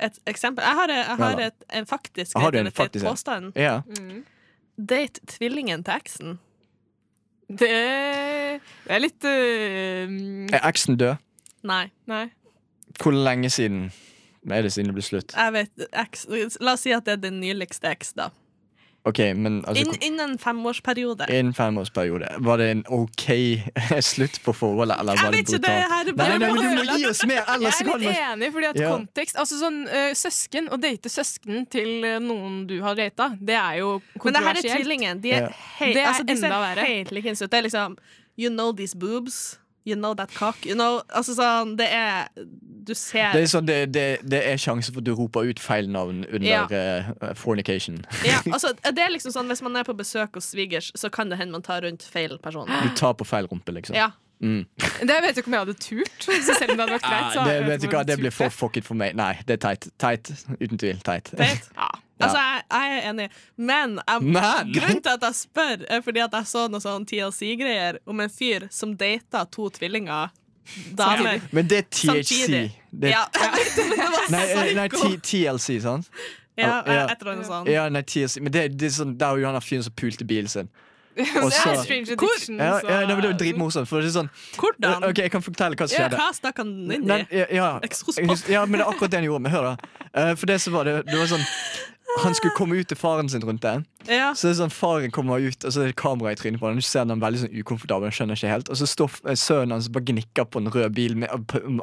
[0.00, 0.64] Et eksempel.
[0.64, 3.52] Jeg har, jeg har et, en faktisk Har du en faktisk påstand.
[3.56, 3.78] Ja.
[3.98, 4.22] Mm.
[4.76, 6.38] Date tvillingen til eksen.
[7.48, 7.72] Det,
[8.86, 11.16] det er litt uh, Er eksen død?
[11.66, 11.84] Nei.
[12.06, 12.24] Nei.
[13.02, 13.88] Hvor lenge siden
[14.46, 15.34] er det siden det ble slutt?
[15.36, 16.26] Jeg vet, ex,
[16.62, 18.30] la oss si at det er den nyligste eks, da.
[19.06, 21.28] Ok, men altså Inn, innen femårsperiode.
[21.30, 22.26] Innen femårsperiode.
[22.42, 23.26] Var det en OK
[24.02, 26.56] slutt på forholdet, eller Jeg var det vet ikke, det her er Nei, nei, men
[26.58, 28.90] du må gi oss mer, ellers Jeg er litt man enig, fordi at Ja.
[28.96, 31.92] kontekst Altså sånn uh, søsken, å date søsken til
[32.26, 34.24] noen du har data, det er jo kontroversielt.
[34.24, 35.22] Men det her er tvillingen.
[35.22, 35.54] De er, Ja.
[35.78, 36.88] hei, Det er altså, de enda verre.
[36.90, 37.50] helt likens ut.
[37.50, 37.98] Det er liksom
[38.36, 39.58] You know these boobs.
[39.86, 40.56] You know that cock.
[40.66, 42.26] You know, altså sånn, det er
[42.86, 45.62] Du ser det er, sånn, det, det, det er sjanse for at du roper ut
[45.62, 46.64] feil navn under Ja.
[47.22, 48.00] uh, fornication.
[48.26, 51.30] ja, altså, det er liksom sånn Hvis man er på besøk hos svigers, så kan
[51.30, 52.66] det hende man tar rundt feil person.
[52.66, 53.94] Du tar på feil rumpe, liksom.
[53.98, 54.10] Ja.
[54.42, 54.66] Mm.
[54.76, 56.18] Det vet du ikke om jeg hadde turt.
[56.20, 58.18] Så selv om det hadde vært greit, så ja, det, vet du ikke hva, det
[58.20, 59.14] blir for fucket for meg.
[59.16, 59.86] Nei, det er teit.
[60.02, 60.32] Teit.
[60.60, 60.98] Uten tvil.
[61.06, 61.30] Teit.
[61.38, 61.70] Teit.
[61.78, 61.88] Ja.
[62.20, 63.26] Altså, jeg, jeg er enig,
[63.56, 64.70] men, jeg, Men?
[64.72, 68.32] grunnen til at jeg spør, er fordi at jeg så noe sånn TLC-greier om en
[68.32, 70.32] fyr som data to tvillinger.
[70.98, 71.44] Damer.
[71.52, 72.70] Men det er THC.
[72.90, 73.26] Det, Ja,
[74.32, 74.88] Nei, eh, nei.
[74.88, 76.08] T- TLC, sant?
[76.56, 77.04] Ja, Ja.
[77.12, 77.68] et eller annet sånt.
[77.68, 78.40] Ja, nei, TLC.
[78.40, 80.70] Men det, det er sånn, der jo han fyren som pulte bilen sin.
[81.16, 82.58] Og Det er Strange Addiction.
[82.60, 83.88] ja, så- ja, Det var dritmorsomt.
[83.88, 85.04] For det er sånn Hvordan?
[85.10, 86.20] Ok, Jeg kan fortelle hva som Ja, skjedde.
[86.20, 87.26] hva stakk han inn i?
[87.32, 87.80] Ja, ja,
[88.48, 89.42] ja, men det er akkurat det han gjorde.
[89.42, 89.76] Men hør, da.
[90.14, 91.46] Eh, For det så var det, det var sånn
[92.24, 93.84] Han skulle komme ut til faren sin rundt det.
[94.08, 94.30] Ja.
[94.32, 96.66] Så det er sånn Faren kommer ut, og så er det kamera i trynet på
[96.66, 96.76] han.
[96.76, 98.08] Du ser han er veldig sånn ukomfortabel.
[98.08, 100.94] Han skjønner ikke helt Og så står f- sønnen hans bare gnikker på en rød
[100.96, 101.14] bil.
[101.16, 101.28] Med,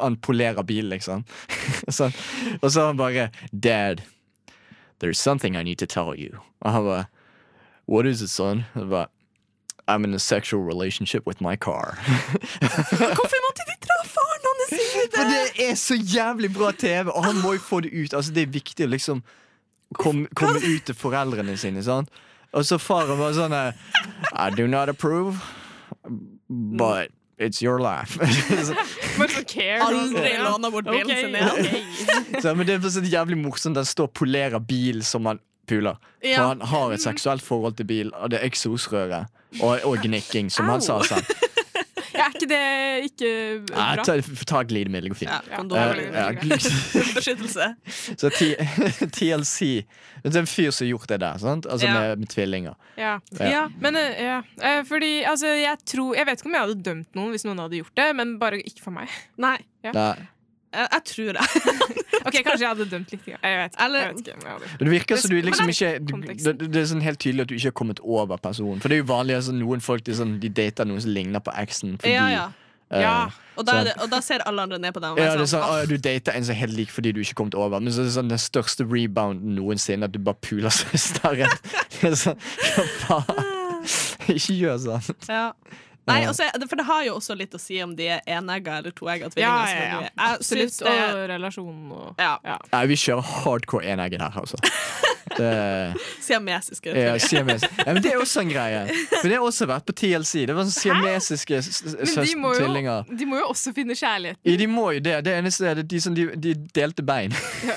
[0.01, 1.25] han polerer bilen, liksom.
[1.89, 2.13] sånn.
[2.63, 4.01] Og så er han bare Dad,
[4.99, 6.39] there's something I need to tell you.
[6.63, 7.05] Og han bare
[7.85, 8.65] What is it, son?
[8.75, 9.07] Og bare,
[9.87, 11.97] I'm in a sexual relationship with my car.
[13.17, 15.39] Hvorfor måtte de dra faren hans inn i For det?
[15.57, 18.13] det er så jævlig bra TV, og han må jo få det ut.
[18.13, 19.23] Altså Det er viktig å liksom
[19.99, 21.83] komme, komme ut til foreldrene sine.
[21.83, 22.09] Sant?
[22.53, 25.41] Og så faren var sånn I do not approve,
[26.49, 28.15] but it's your life.
[29.83, 30.49] Aldri Ja.
[30.51, 32.57] låna bort bilen sin igjen.
[32.57, 33.75] men det er så jævlig morsomt.
[33.75, 35.95] Den står og polerer bil som han puler.
[36.23, 39.25] For han har et seksuelt forhold til bil, og det er eksosrøre.
[39.61, 41.25] Og, og gnikking, som han sa selv.
[42.13, 43.29] Ja, er ikke det ikke
[43.67, 43.85] bra?
[43.97, 44.03] bra?
[44.05, 44.13] ta,
[44.47, 45.55] ta glidemiddel, går Ja, fint.
[45.57, 45.77] kondom.
[45.79, 46.27] Eh, ja,
[47.15, 47.65] Beskyttelse.
[48.21, 48.51] Så T
[49.17, 49.59] TLC
[50.23, 51.65] Det er en fyr som har gjort det der, sant?
[51.65, 51.93] Altså Ja.
[51.97, 52.75] med, med tvillinger.
[52.97, 53.15] Ja.
[53.39, 53.49] Ja.
[53.49, 53.63] ja.
[53.81, 54.37] Men eh, ja.
[54.61, 57.63] Eh, fordi altså, jeg tror Jeg vet ikke om jeg hadde dømt noen hvis noen
[57.65, 59.09] hadde gjort det, men bare ikke for meg.
[59.41, 60.13] Nei, Nei.
[60.73, 61.45] Jeg, jeg tror det.
[62.23, 63.23] Ok, Kanskje jeg hadde dømt litt.
[63.27, 63.37] Ja.
[63.43, 64.35] Jeg vet, Eller- jeg vet ikke.
[64.45, 64.67] jeg hadde.
[64.79, 67.55] Det virker som du liksom ikke du, det, det er sånn helt tydelig at du
[67.57, 68.79] ikke har kommet over personen.
[68.79, 71.43] For det er jo vanlig altså, noen folk de, sånn, de dater noen som ligner
[71.43, 71.97] på eksen.
[71.99, 72.45] Fordi, Ja, ja.
[72.93, 73.15] eh, Ja.
[73.57, 75.17] Og da, er det, og da ser alle andre ned på dem.
[75.19, 77.41] ja, det sånn, ah, Du dater en som er helt lik fordi du ikke har
[77.43, 77.79] kommet over.
[77.83, 81.51] Men så er det sånn den største rebounden noensinne, at du bare puler søsteren.
[82.07, 82.39] Er sånn,
[84.33, 85.17] Ikke gjør sånn.
[85.29, 85.51] Ja.
[86.07, 86.29] Nei, Ja.
[86.29, 88.77] og så er- for det har jo også litt å si om de er enegga
[88.79, 89.67] eller toegga tvillinger.
[89.71, 90.01] ja, ja.
[90.01, 90.09] ja.
[90.33, 90.77] Absolutt.
[90.79, 92.37] det Og relasjon og Ja.
[92.43, 92.57] ja.
[92.73, 94.57] Nei, vi kjører hardcore enegget her, altså.
[96.21, 96.89] Siamesiske.
[96.93, 97.61] ja, siamesiske siames.
[97.87, 98.81] ja, men det er også en greie.
[99.21, 100.45] For det har også vært på TLC.
[100.49, 104.39] Det var sånn siamesiske s- s- Men de de må jo også finne kjærligheten.
[104.43, 105.15] Ja, de må jo det.
[105.25, 107.33] Det eneste er de, som, de, de delte bein.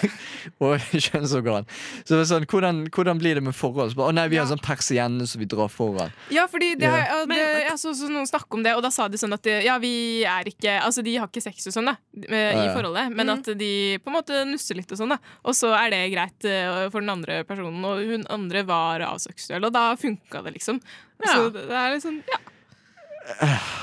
[0.62, 1.66] og kjønnsorgan.
[2.04, 3.94] Så det var sånn, hvordan, hvordan blir det med forhold?
[3.96, 4.52] Å nei, vi har Ja.
[4.54, 6.12] sånn persienne som vi drar foran.
[6.30, 7.22] Ja, fordi det, Ja.
[7.24, 9.46] det, Men- jeg så også noen snakke om det, og da sa de sånn at
[9.64, 12.72] ja, vi er ikke Altså, de har ikke sex og sånn, da, i Ja, ja.
[12.74, 13.70] forholdet, men at de
[14.02, 15.20] på en måte nusser litt og sånn, da.
[15.46, 19.64] Og så er det greit eh, for den andre personen, og hun andre var aseksuell,
[19.68, 20.80] og da funka det, liksom.
[21.22, 22.42] Så det er liksom Ja.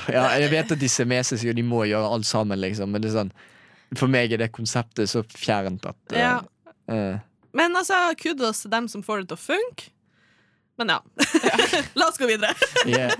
[0.08, 3.10] Ja, jeg vet at de siamesiske og de må gjøre alt sammen, liksom, men det
[3.12, 3.32] er sånn
[3.94, 6.38] for meg er det konseptet så fjernt at eh, Ja.
[6.90, 7.18] uh,
[7.54, 9.90] Men altså, kudos til dem som får det til å funke.
[10.80, 10.96] Men ja.
[12.00, 12.50] La oss gå videre.
[12.90, 13.12] yeah.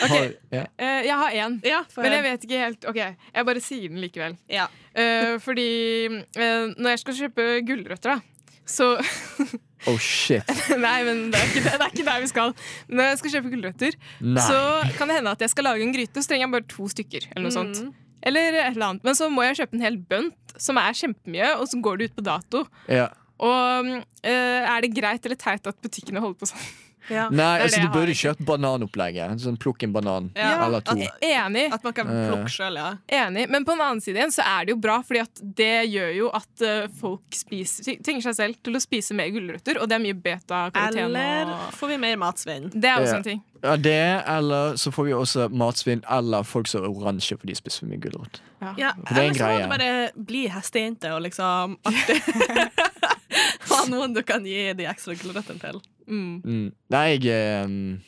[0.00, 0.64] Har, ja.
[0.78, 4.02] Eh, jeg har én, Ja, men jeg vet ikke helt OK, jeg bare sier den
[4.02, 4.38] likevel.
[4.50, 4.70] ja.
[4.94, 5.66] Uh, fordi
[6.06, 8.94] uh, når jeg skal kjøpe gulrøtter, da, så
[9.90, 10.48] Oh shit.
[10.86, 12.54] Nei, men det er, ikke, det er ikke der vi skal.
[12.88, 13.98] Når jeg skal kjøpe gulrøtter,
[14.46, 14.60] så
[14.96, 17.26] kan det hende at jeg skal lage en gryte, så trenger jeg bare to stykker.
[17.34, 17.82] Eller noe sånt.
[17.82, 17.90] Mm.
[18.30, 19.04] Eller et eller annet.
[19.04, 22.08] Men så må jeg kjøpe en hel bunt, som er kjempemye, og så går det
[22.08, 22.62] ut på dato.
[22.88, 23.10] Ja.
[23.44, 26.64] Og uh, er det greit eller teit at butikkene holder på sånn?
[27.10, 27.28] Ja.
[27.28, 29.40] Nei, det altså du burde kjørt bananopplegget.
[29.42, 30.30] Sånn plukk en banan.
[30.36, 30.66] Ja.
[30.66, 30.92] Eller to.
[30.96, 31.66] At, Enig.
[31.72, 32.28] at man kan Eh.
[32.30, 32.96] plukke sjøl, ja.
[33.08, 35.90] Enig, Men på den annen side igjen så er det jo bra, Fordi at det
[35.92, 39.88] gjør jo at eh, folk spiser, tvinger seg selv til å spise mer gulrøtter, og
[39.88, 40.98] det er mye beta-karoten.
[41.04, 42.70] Eller og- får vi mer matsvinn?
[42.72, 43.16] Det er også Ja.
[43.16, 43.42] en ting.
[43.64, 47.54] Ja, det, eller så får vi også matsvinn, eller folk som er oransje fordi de
[47.54, 48.40] spiser for mye gulrot.
[48.76, 51.76] Ja, det er en eller så må du bare bli hestejente og liksom
[53.70, 55.80] ha noen du kan gi de ekstra gulrøttene til.
[56.06, 56.40] Mm.
[56.44, 56.66] Mm.
[56.90, 58.00] Nei, jeg um,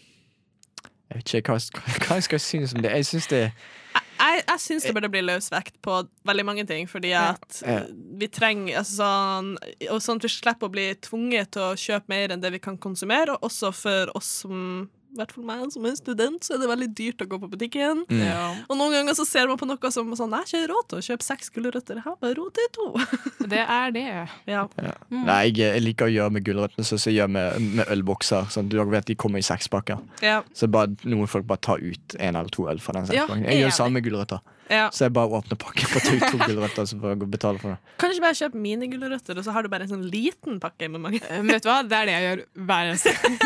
[1.11, 2.91] Jeg vet ikke hva, hva jeg skal synes om det.
[2.93, 6.89] Jeg syns det Jeg, jeg syns det burde bli løs vekt på veldig mange ting,
[6.89, 7.83] fordi at Ja.
[8.21, 9.51] vi trenger altså sånn,
[9.93, 12.61] og sånn at vi slipper å bli tvunget til å kjøpe mer enn det vi
[12.65, 14.89] kan konsumere, og også for oss som
[15.21, 18.03] hvert fall meg som er student, så er det veldig dyrt å gå på butikken.
[18.11, 18.23] Mm.
[18.23, 18.47] Ja.
[18.67, 20.99] Og noen ganger så ser man på noe som sånn Jeg har ikke råd til
[20.99, 22.89] å kjøpe seks gulrøtter, jeg har bare råd til to.
[23.53, 24.07] Det er det.
[24.51, 24.65] Ja.
[24.75, 25.23] Mm.
[25.29, 28.49] Nei, jeg, jeg liker å gjøre med gulrøttene sånn som jeg gjør med, med ølbokser.
[28.51, 30.03] Sånn, du vet De kommer i sekspakker.
[30.25, 30.41] Ja.
[30.57, 33.47] Så bare, noen folk bare tar ut en eller to øl fra den Ja, sekspakken.
[33.47, 34.43] Jeg gjør det samme med gulrøtter.
[34.67, 34.89] Ja.
[34.91, 37.33] Så jeg bare åpner pakken for tar ut to gulrøtter, så får jeg gå og
[37.37, 37.93] betale for det.
[38.03, 40.89] Kan du ikke bare kjøpe minigulrøtter, og så har du bare en sånn liten pakke
[40.91, 41.21] med mange?
[41.23, 41.77] Eh, Men vet du hva?
[41.87, 43.37] Det er det jeg gjør hver eneste gang.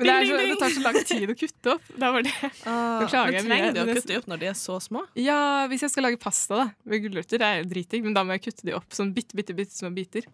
[0.00, 1.92] Men det, er så, det tar så lang tid å kutte opp.
[1.94, 2.34] Det var det.
[2.40, 5.04] Beklager, Men trenger du å kutte opp når de er så små?
[5.20, 5.38] Ja,
[5.70, 8.46] hvis jeg skal lage pasta da, med gulrøtter, det er dritdigg, men da må jeg
[8.48, 10.26] kutte de opp sånn bitte, bitte, bitte små biter.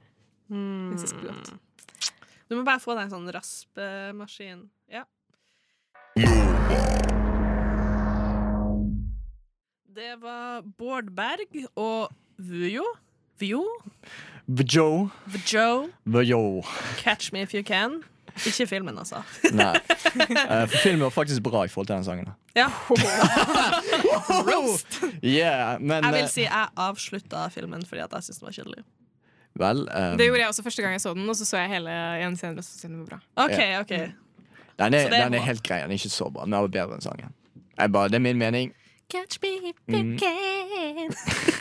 [0.48, 1.52] Godt.
[2.46, 4.64] Du må bare få deg en sånn raspemaskin.
[4.88, 5.04] Ja.
[9.96, 12.84] Det var Bård Berg og Vujo.
[13.40, 13.62] Vujo?
[14.74, 15.08] Joe,
[15.52, 15.88] Joe.
[16.22, 16.62] Joe.
[16.98, 18.02] Catch me if you can.
[18.46, 19.22] Ikke filmen, altså.
[19.52, 19.72] Nei.
[20.50, 22.28] Eh, for filmen var faktisk bra i forhold til den sangen.
[22.56, 22.66] Ja.
[25.24, 25.38] Ja.
[25.38, 28.52] Yeah, men Jeg vil eh, si jeg avslutta filmen fordi at jeg syntes den var
[28.52, 28.84] kjedelig.
[29.56, 31.68] Vel um, Det gjorde jeg også første gang jeg så den, og så så jeg
[31.72, 32.58] hele igjen senere.
[32.58, 33.20] Og så den var bra.
[33.44, 33.94] OK, OK.
[34.76, 35.80] Den er, er den er helt grei.
[35.80, 37.32] Den er ikke så bra, men den var bedre enn sangen.
[37.78, 38.76] Jeg bare, det er min mening.
[39.08, 40.12] Catch me if Mm.
[40.12, 41.14] you can.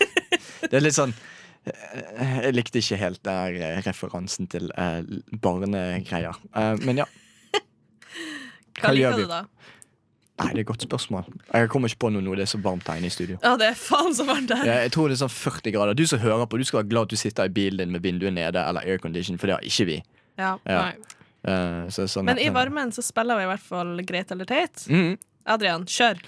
[0.70, 1.12] Det er litt sånn
[1.70, 5.02] eh, Jeg likte ikke helt der eh, referansen til eh,
[5.44, 6.40] barnegreier.
[6.56, 7.06] Eh, men ja.
[8.82, 9.44] Hva liker du, da?
[10.36, 11.28] Nei, det er et godt spørsmål.
[11.54, 12.34] Jeg kommer ikke på noe nå.
[12.36, 13.38] Det er så varmt her inne i studio.
[13.46, 14.66] Ja, det er faen så varmt her.
[14.68, 15.96] Jeg, jeg tror det er sånn 40 grader.
[15.96, 18.04] Du som hører på, du skal være glad at du sitter i bilen din med
[18.04, 19.96] vinduet nede eller aircondition, for det har ikke vi.
[20.42, 20.50] Ja.
[20.68, 20.82] Ja.
[20.90, 21.22] Nei.
[21.46, 24.84] Eh, så sånn Men i varmen så spiller vi i hvert fall greit eller teit.
[24.92, 25.16] Mhm.
[25.46, 26.20] Adrian, kjør.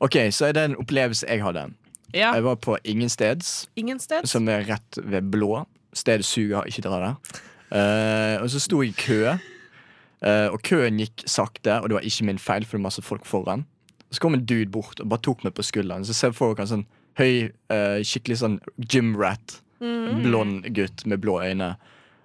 [0.00, 1.66] OK, så er det en opplevelse jeg hadde.
[2.14, 2.32] Ja.
[2.34, 4.26] Jeg var på Ingensteds, Ingen sted.
[4.26, 5.64] som er rett ved Blå.
[5.94, 7.40] Stedet suger, ikke dra der.
[7.70, 12.06] Uh, og så sto jeg i kø, uh, og køen gikk sakte, og det var
[12.06, 13.66] ikke min feil, for det var masse folk foran.
[14.10, 16.06] Så kom en dude bort og bare tok meg på skulderen.
[16.06, 16.86] Så ser jeg for dere en sånn
[17.18, 18.58] høy, uh, skikkelig sånn
[18.90, 19.60] gym rat.
[19.80, 21.70] Blond gutt med blå øyne.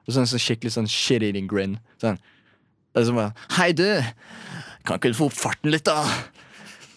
[0.06, 1.78] Og sånn, sånn skikkelig sånn shit-eating grin.
[2.02, 2.18] Sånn.
[2.96, 3.88] Og så bare Hei, du!
[4.86, 6.04] Kan ikke du få opp farten litt, da?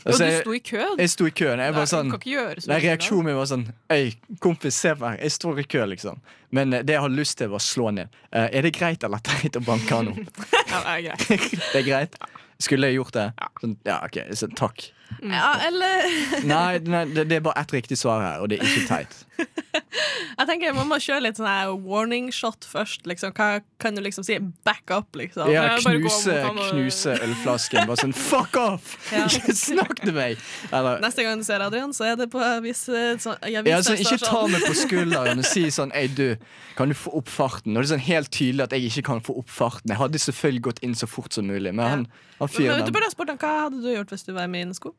[0.05, 0.85] Og Og du sto i kø.
[0.99, 1.61] jeg sto i køen.
[1.61, 2.79] Jeg var sånn Nei.
[2.85, 5.19] Reaksjonen min var sånn Øy, kompis, se på her.
[5.23, 6.21] Jeg står i kø, liksom.
[6.51, 8.15] Men eh, det jeg hadde lyst til, var å slå ned.
[8.31, 10.45] Uh, er det greit eller teit å banke han opp?
[10.69, 11.51] Ja, det er greit.
[11.73, 12.17] det er greit?
[12.61, 13.27] Skulle jeg gjort det?
[13.61, 14.21] Sånn, ja, OK.
[14.37, 14.89] Så, takk.
[15.23, 16.05] Ja, eller
[16.53, 19.17] Nei, nei det, det er bare ett riktig svar her, og det er ikke teit.
[20.39, 23.07] Jeg tenker Man må kjøre litt sånn her warning shot først.
[23.09, 23.33] Liksom.
[23.35, 24.37] Hva kan du liksom si?
[24.67, 25.51] Back up, liksom.
[25.51, 27.87] Ja, knuse, og- knuse ølflasken.
[27.89, 28.95] Bare sånn fuck off!
[29.19, 29.25] Ja.
[29.25, 30.39] Ikke snakk til meg!
[30.75, 33.99] Eller Neste gang du ser Adrian, så er det på avis, eh, sånn, ja, sånn,
[34.03, 36.37] ikke ta meg på skulderen og si sånn Ei, du,
[36.79, 37.73] kan du få opp farten?
[37.75, 39.91] Og det er sånn helt tydelig at jeg ikke kan få opp farten.
[39.95, 42.07] Jeg hadde selvfølgelig gått inn så fort som mulig, men han,
[42.39, 44.47] han Men fyren Du burde ha spurt ham hva hadde du gjort hvis du var
[44.47, 44.93] i mine sko.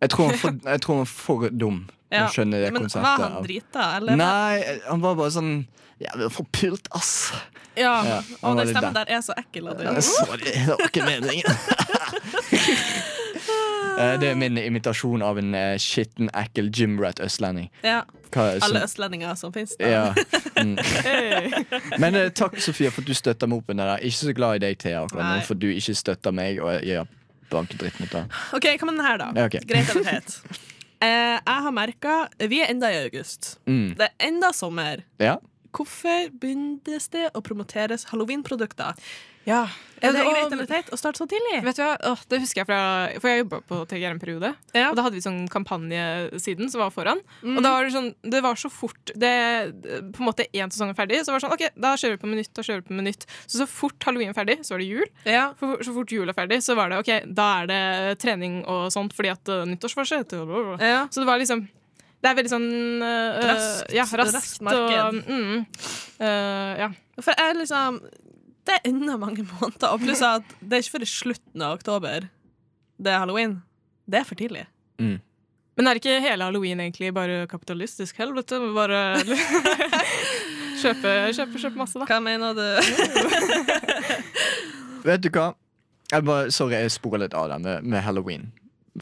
[0.00, 1.80] Jeg tror han for, jeg tror han er for dum
[2.12, 2.26] Ja.
[2.32, 3.02] det Men konseptet.
[3.02, 4.16] var han drita, eller?
[4.16, 5.66] Nei, han var bare sånn
[5.98, 7.32] Jævlig forpult, ass.
[7.74, 9.08] Ja, Ja, og var den stemmen der.
[9.10, 9.66] er så ekkel.
[9.72, 9.96] Adrian.
[10.00, 11.58] Sorry, det var ikke meningen.
[13.98, 17.66] Eh, Det er min imitasjon av en eh, skitten, ekkel gymrat østlending.
[17.82, 19.74] Ja, som- alle østlendinger som fins.
[19.80, 20.14] Ja.
[20.54, 20.76] Mm.
[21.98, 24.04] Men eh, takk, Sofia, for at du støtter meg opp under det.
[24.06, 26.60] Ikke så glad i deg, Thea, akkurat nå, for du ikke støtter meg.
[26.62, 27.08] Og jeg
[27.56, 29.28] har dritten ut av OK, hva med den her, da?
[29.36, 29.60] Ja, okay.
[29.68, 30.40] Greit eller teit?
[30.98, 32.12] Eh, jeg har merka
[32.50, 33.52] Vi er enda i august.
[33.70, 33.92] mm.
[33.94, 35.04] Det er enda sommer.
[35.22, 35.36] Ja.
[35.70, 38.98] Hvorfor begynnes det å promoteres halloweenprodukter?
[39.46, 39.68] Ja.
[40.02, 41.58] Er det er greit og teit å starte så tidlig?
[41.66, 41.94] Vet du hva?
[42.12, 42.80] Åh, det husker jeg fra
[43.20, 44.52] For jeg jobba på TGR en periode.
[44.76, 44.88] Ja.
[44.90, 47.22] Og da hadde vi sånn kampanjesiden som var foran.
[47.42, 47.56] Mm.
[47.58, 49.32] Og da var det sånn Det var så fort det,
[50.14, 52.22] På en måte én sesong er ferdig, så var det sånn OK, da kjører vi
[52.24, 53.26] på minutt, da kjører vi på minutt.
[53.46, 55.08] Så så fort halloween er ferdig, så var det jul.
[55.28, 55.46] Ja.
[55.58, 57.82] For, så fort jul er ferdig, så var det OK, da er det
[58.22, 61.08] trening og sånt fordi at uh, nyttårsforsett ja.
[61.10, 61.64] Så det var liksom
[62.22, 62.70] Det er veldig sånn
[63.02, 64.62] uh, Raskt- Ja, raskt raskt.
[64.66, 64.96] marked.
[64.98, 65.66] og, mm,
[66.20, 66.88] uh, ja.
[67.22, 68.00] For jeg liksom
[68.68, 69.94] Det er enda mange måneder.
[69.94, 72.28] Og pluss at det er ikke før i slutten av oktober
[72.98, 73.60] det er halloween.
[74.10, 74.64] Det er for tidlig.
[75.78, 78.58] Men er ikke hele halloween egentlig bare kapitalistisk helvete?
[78.74, 79.02] Bare
[80.82, 82.08] kjøpe, kjøpe, kjøpe masse, da.
[82.10, 82.64] Hva mener du?
[85.06, 85.52] Vet du hva?
[86.10, 88.48] Jeg bare, sorry, jeg sporer litt av det med, med halloween.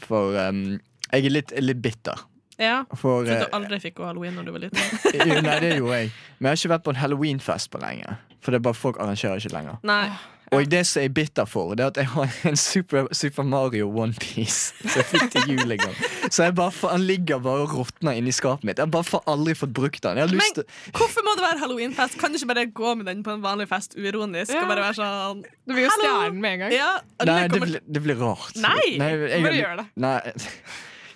[0.03, 0.77] For um,
[1.09, 2.21] jeg er litt, litt bitter.
[2.61, 2.83] Ja.
[2.91, 5.01] For For eh, du aldri fikk gå halloween når du var liten?
[5.17, 6.13] jo, Nei, det gjorde jeg.
[6.37, 8.17] Men jeg har ikke vært på en halloweenfest på lenge.
[8.41, 9.77] For det er bare folk arrangerer ikke lenger.
[9.87, 10.07] Nei.
[10.55, 13.43] Og det som jeg er bitter for, det er at jeg har en Super, Super
[13.43, 15.97] Mario Onepiece som jeg fikk til jul en gang.
[16.31, 18.79] Så jeg bare får, han ligger bare og råtner inni skapet mitt.
[18.79, 20.21] Jeg bare får aldri fått brukt den.
[20.21, 22.15] Jeg har lyst Men hvorfor må det være halloweenfest?
[22.21, 24.53] Kan du ikke bare gå med den på en vanlig fest uironisk?
[24.55, 24.63] Ja.
[24.63, 26.77] Og bare være sånn Du blir jo stjernen med en gang.
[26.77, 26.91] Ja,
[27.27, 28.55] Nei, det kommer- blir, det blir rart.
[28.55, 28.85] Nei!
[28.95, 29.87] jeg, Bare gjør det.
[29.99, 30.17] Nei,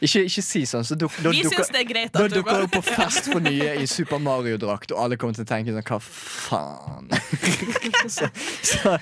[0.02, 0.84] ikke, ikke si sånn.
[0.88, 2.76] Så duk, da, Vi dukker- syns det er greit da du dukker går jeg opp
[2.80, 6.00] på fest for nye i Super Mario-drakt, og alle kommer til å tenke sånn Hva
[6.02, 7.10] faen?
[8.16, 8.30] så,
[8.66, 8.96] så,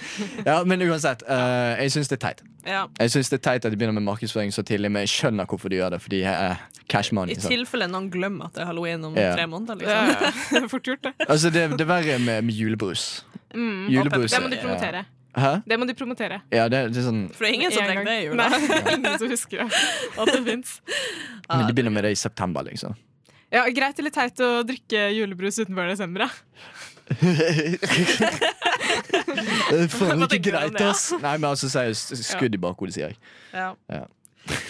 [0.45, 1.23] ja, men uansett.
[1.29, 2.43] Uh, jeg syns det er teit.
[2.67, 2.85] ja.
[2.99, 5.47] Jeg synes det er teit at de begynner med markedsføring så tidlig, men jeg skjønner
[5.49, 6.01] hvorfor de gjør det.
[6.03, 6.55] Fordi uh,
[6.91, 7.35] cash money.
[7.37, 9.31] I tilfelle noen glemmer at det er halloween om Ja.
[9.37, 9.79] tre måneder.
[9.79, 10.11] Liksom.
[10.11, 10.33] ja.
[10.59, 11.13] Det er fort gjort, det.
[11.29, 13.23] Altså, det, det er verre med, med julebrus.
[13.53, 13.87] Mm.
[13.89, 15.05] Julebrus Det må de er- promotere.
[15.37, 15.51] Hæ?
[15.69, 16.39] Det må de promotere.
[16.51, 18.47] Ja, det, det er sånn For det er ingen som tenker det i jula.
[18.95, 19.83] Ingen som husker det.
[20.17, 20.71] At det fins.
[21.45, 22.97] Men de begynner med det i september, liksom.
[23.53, 26.29] Ja, greit eller teit å drikke julebrus utenfor desember, da.
[29.69, 31.09] Det er faen ikke greit, ass.
[31.21, 32.13] Nei, men altså, seriøst.
[32.25, 33.17] Skudd i bakhodet, sier jeg.
[33.53, 33.71] Ja.
[33.89, 34.05] Ja.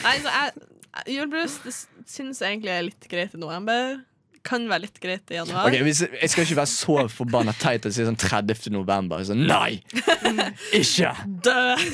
[0.03, 0.69] Nei, så jeg,
[1.15, 1.73] julebrus det
[2.09, 3.99] syns jeg egentlig er litt greit i november.
[4.45, 5.67] Kan være litt greit i januar.
[5.69, 8.71] Ok, hvis, Jeg skal ikke være så forbanna teit og si sånn 30.
[8.73, 9.23] november.
[9.27, 9.79] Sånn, nei!
[10.79, 11.13] Ikke!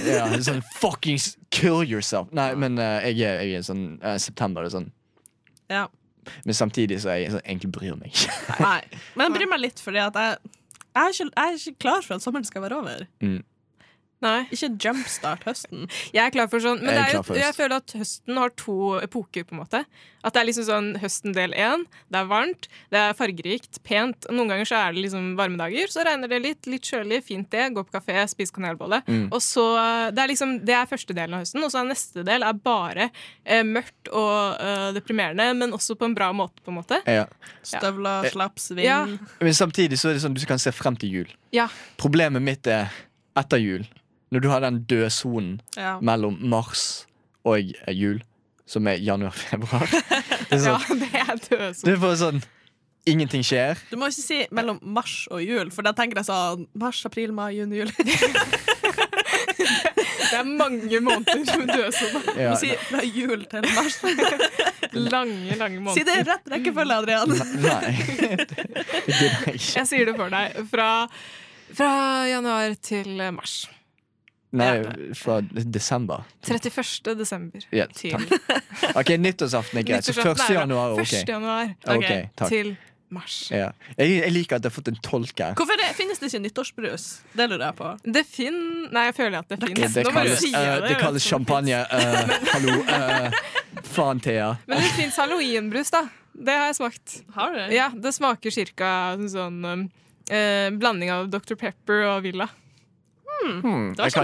[0.05, 2.31] Ja, sånn fuckings kill yourself.
[2.35, 4.91] Nei, men uh, jeg, er, jeg er sånn uh, September er sånn
[5.71, 5.87] Ja.
[6.43, 8.37] Men samtidig så er jeg sånn, egentlig bryr meg ikke.
[8.65, 8.79] Nei.
[9.13, 12.05] Men jeg bryr meg litt, fordi at jeg, jeg, er ikke, jeg er ikke klar
[12.07, 13.05] for at sommeren skal være over.
[14.23, 14.45] Nei.
[14.55, 15.85] Ikke jumpstart høsten.
[16.15, 18.53] Jeg er klar for sånn Men Jeg det jo, for jeg føler at høsten har
[18.57, 19.81] to epoker, på en måte.
[20.25, 21.83] At det er liksom sånn høsten del én.
[22.09, 24.25] Det er varmt, det er fargerikt, pent.
[24.29, 26.69] Og noen ganger så er det liksom varme dager, så regner det litt.
[26.71, 27.67] Litt kjølig, fint det.
[27.75, 29.01] Gå på kafé, spise kanelbolle.
[29.05, 29.27] Mm.
[29.29, 29.65] Og så
[30.15, 32.57] Det er liksom Det er første delen av høsten, og så er neste del er
[32.65, 33.09] bare
[33.43, 37.01] eh, mørkt og eh, deprimerende, men også på en bra måte, på en måte.
[37.05, 37.27] Ja.
[37.65, 38.87] Støvler, slaps, vind.
[38.87, 39.03] Ja.
[39.41, 41.35] Men samtidig så er det sånn du kan se frem til jul.
[41.53, 41.67] Ja.
[42.01, 42.89] Problemet mitt er
[43.37, 43.85] etter jul.
[44.35, 45.95] Når du har den dødsonen Ja.
[46.03, 47.05] mellom mars
[47.45, 48.19] og eh, jul,
[48.67, 49.87] som er januar-februar.
[50.49, 51.85] Det er Ja, sånn, det er dødsord.
[51.87, 52.43] det er bare sånn
[53.05, 53.77] Ingenting skjer.
[53.91, 57.29] Du må ikke si mellom mars og jul, for da tenker jeg sånn mars, april,
[57.37, 57.93] mai, juni, juli.
[59.55, 62.21] Det er mange måneder med dødsone.
[62.25, 63.99] Du Ja, må si fra jul til mars.
[64.97, 65.93] Lange, lange måneder.
[65.99, 67.29] Si det i rett rekkefølge, Adrian.
[67.61, 67.93] Nei,
[69.05, 69.71] det gidder jeg ikke.
[69.77, 70.57] Jeg sier det for deg.
[70.73, 70.89] Fra,
[71.77, 71.91] fra
[72.31, 73.55] januar til mars.
[74.55, 76.25] Nei, fra desember.
[76.47, 77.15] 31.
[77.19, 78.15] desember Yeah, til
[78.95, 80.07] OK, nyttårsaften er greit.
[80.07, 80.61] Så Nyttårsaften 1.
[80.61, 80.83] er bra.
[80.91, 81.05] 1.
[81.05, 81.15] OK.
[81.29, 82.49] januar Ok, takk.
[82.53, 82.75] til
[83.13, 83.37] mars.
[83.53, 83.69] Ja.
[83.97, 85.51] Jeg, jeg liker at jeg har fått en tolke.
[85.59, 87.05] Hvorfor det, finnes det ikke nyttårsbrus?
[87.37, 87.91] Det lurer jeg på.
[88.17, 88.57] Det fin...
[88.95, 89.97] Nei, jeg føler at det finnes fins.
[89.99, 90.97] det, kalles, eh, det.
[91.01, 91.81] kalles champagne.
[91.91, 92.77] Uh, hallo.
[92.89, 94.55] Uh, faen, Thea.
[94.69, 96.05] Men det fins halloweenbrus, da.
[96.35, 97.19] Det har jeg smakt.
[97.37, 97.61] Har du?
[97.75, 98.89] Ja, Det smaker cirka
[99.31, 99.85] sånn um,
[100.27, 101.55] eh, blanding av Dr.
[101.59, 102.49] Pepper og Villa.
[103.45, 104.23] Hmm, Det var ikke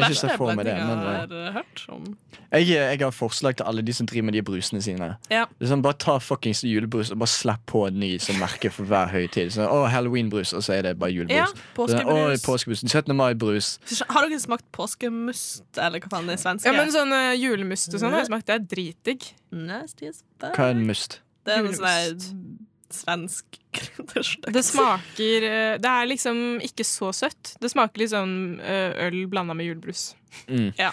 [0.58, 0.74] meg det.
[0.74, 2.18] eh, jeg har hørt om.
[2.52, 5.10] jeg, jeg har forslag til alle de som driver med de brusene sine.
[5.32, 5.46] Ja.
[5.60, 8.90] Det sånn, bare ta fuckings julebrus og bare slipp på en ny som merke for
[8.90, 9.54] hver høytid.
[9.56, 11.54] Sånn, å, Halloweenbrus, og så er det bare Ja, julebrus.
[11.76, 12.46] Sånn, å, påskebrus.
[12.48, 12.84] påskebrus.
[12.90, 13.16] 17.
[13.16, 13.72] mai-brus.
[14.10, 16.66] Har dere smakt påskemust, eller hva faen det er svensk?
[16.66, 18.48] Ja, men sånn uh, julemust og sånn har jeg smakt.
[18.50, 19.32] Det er dritdigg.
[19.52, 21.22] Hva er en must?
[21.46, 23.46] Det er noe sånn svensk
[23.78, 24.54] krydderstøkt.
[24.56, 27.56] Det smaker eh, Det er liksom ikke så søtt.
[27.62, 30.02] Det smaker litt sånn eh, øl blanda med julebrus.
[30.48, 30.70] Mm.
[30.80, 30.92] Ja,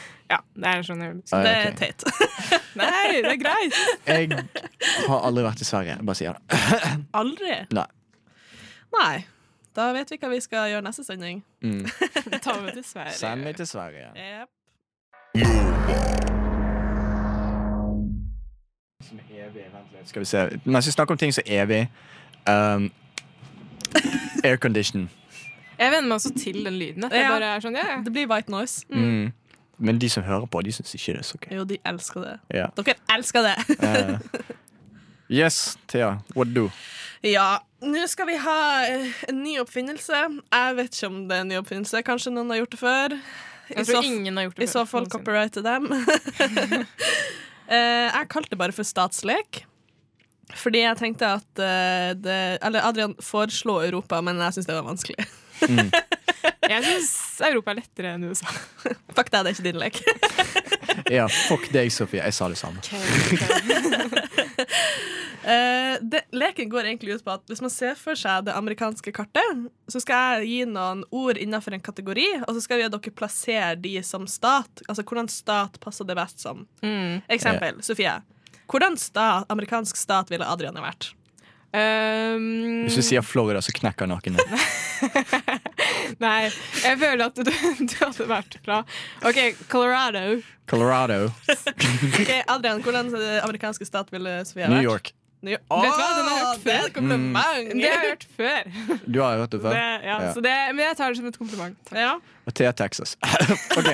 [0.58, 1.32] det er sånn julebrus.
[1.36, 2.00] Ah, Det er teit.
[2.80, 3.74] Nei, det er greit!
[4.06, 4.22] Jeg
[5.08, 5.94] har aldri vært i Sverige.
[6.02, 6.42] Bare sier det.
[7.22, 7.54] Aldri?
[7.74, 7.88] Nei.
[8.98, 9.16] Nei.
[9.78, 11.42] Da vet vi hva vi skal gjøre neste sending.
[11.62, 11.84] Mm.
[12.42, 13.18] Ta med til Sverige.
[13.20, 14.08] Send meg til Sverige.
[14.16, 14.48] Yep.
[19.06, 20.40] Som er evig, vent litt, Skal vi se.
[20.64, 21.84] Mens vi snakker om ting som er evig
[22.50, 22.88] um,
[24.44, 25.04] Aircondition.
[25.78, 27.04] Jeg venner meg også til den lyden.
[27.06, 27.28] At jeg Ja.
[27.30, 28.00] bare er sånn, ja, ja.
[28.02, 28.82] Det blir white noise.
[28.90, 29.32] Mm.
[29.78, 31.56] Men de som hører på, de syns ikke det er så gøy.
[31.56, 32.34] Jo, de elsker det.
[32.58, 32.66] Ja.
[32.74, 33.56] Dere elsker det.
[33.86, 34.18] uh,
[35.30, 36.18] yes, Thea.
[36.34, 36.70] What do?
[37.22, 40.24] Ja, nå skal vi ha eh, en ny oppfinnelse.
[40.50, 42.02] Jeg vet ikke om det er en ny oppfinnelse.
[42.02, 43.14] Kanskje noen har gjort det før.
[43.70, 45.86] Jeg tror ingen har gjort det i så fall copyrighte dem.
[47.68, 49.64] Eh, jeg kalte det bare for statslek.
[50.56, 54.86] Fordi jeg tenkte at eh, det Eller Adrian foreslo Europa, men jeg syns det var
[54.88, 55.20] vanskelig.
[56.68, 58.46] Jeg syns Europa er lettere enn USA.
[59.16, 59.96] Fuck deg, det er ikke din lek.
[61.10, 62.20] Ja, fuck deg, Sofie.
[62.20, 62.78] Jeg sa det samme.
[65.48, 69.12] Eh, det, leken går egentlig ut på at hvis man ser for seg det amerikanske
[69.16, 73.14] kartet, så skal jeg gi noen ord innenfor en kategori, og så skal vi dere
[73.16, 74.82] plassere de som stat.
[74.88, 76.66] Altså hvordan stat passer det best som.
[76.84, 77.22] Mm.
[77.32, 78.18] Eksempel, Sofie.
[78.68, 81.14] Hvordan stat, amerikansk stat ville Adrian vært?
[81.68, 84.60] Um, Hvis du sier Florida, så knekker nakken din.
[86.24, 86.48] Nei,
[86.80, 88.82] jeg føler at du, du hadde vært bra.
[89.28, 89.40] OK,
[89.72, 90.42] Colorado.
[90.68, 91.28] Colorado.
[92.18, 94.76] Ok, Adrian, hvordan eh, amerikanske stat ville Sofie vært?
[94.76, 95.12] New York.
[95.46, 95.62] York.
[95.70, 96.82] Vet du hva, den har jeg hørt før.
[96.88, 97.12] det før.
[97.70, 98.62] Det har jeg hørt før.
[99.14, 99.76] Du har hørt det Det, før?
[99.78, 100.32] ja, Ja.
[100.34, 101.76] Så det, men jeg tar det som et kompliment.
[101.88, 101.98] Takk.
[102.00, 102.14] Ja.
[102.46, 103.16] Og Thea, Texas.
[103.78, 103.90] ok.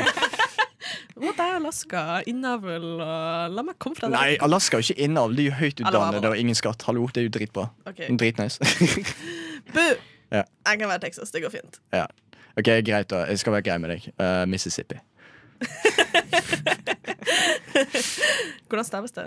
[1.15, 4.17] Det er Alaska, innavl og La meg komme fra det.
[4.17, 5.37] Nei, Alaska er jo ikke innavl.
[5.37, 6.83] De er jo høyt utdannede og ingen skatt.
[6.89, 7.69] Hallo, det er jo dritbra.
[7.87, 8.09] Okay.
[8.21, 8.59] Dritnice.
[9.75, 9.85] Bu!
[10.35, 10.43] Ja.
[10.67, 11.81] Jeg kan være Texas, det går fint.
[11.93, 12.07] ja.
[12.57, 13.25] Ok, greit da.
[13.27, 14.05] Jeg skal være grei med deg.
[14.15, 14.95] Uh, Mississippi.
[18.69, 19.25] Hvordan staves det?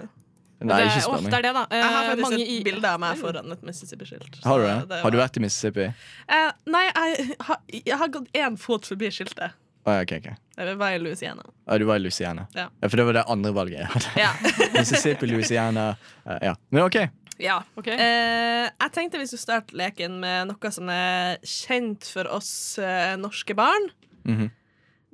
[0.60, 1.62] Nei, det, ikke spør det er det, da.
[1.70, 4.40] Eh, Jeg har faktisk mange et bilde av meg foran et Mississippi-skilt.
[4.44, 4.76] Har du det?
[4.90, 5.00] det?
[5.04, 5.86] Har du vært i Mississippi?
[6.26, 9.54] Uh, nei, jeg har, jeg har gått én fot forbi skiltet.
[9.88, 10.34] Oh, ja, okay, okay.
[10.58, 11.46] Jeg var i Louisiana.
[11.70, 12.48] Ja, du var i Louisiana.
[12.58, 12.66] Ja.
[12.90, 14.10] For det var det andre valget jeg hadde.
[14.20, 14.32] Ja.
[14.80, 15.86] Mississippi, Louisiana.
[16.26, 16.56] uh, ja.
[16.74, 16.98] Men OK.
[17.40, 17.60] ja.
[17.78, 17.88] Ok.
[17.94, 22.52] Uh, jeg tenkte vi skulle starte leken med noe som er kjent for oss
[22.82, 23.88] eh, norske barn.
[24.28, 24.50] Mhm.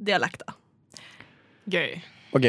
[0.03, 0.55] Dialekter.
[1.69, 1.99] Gøy.
[2.34, 2.47] OK.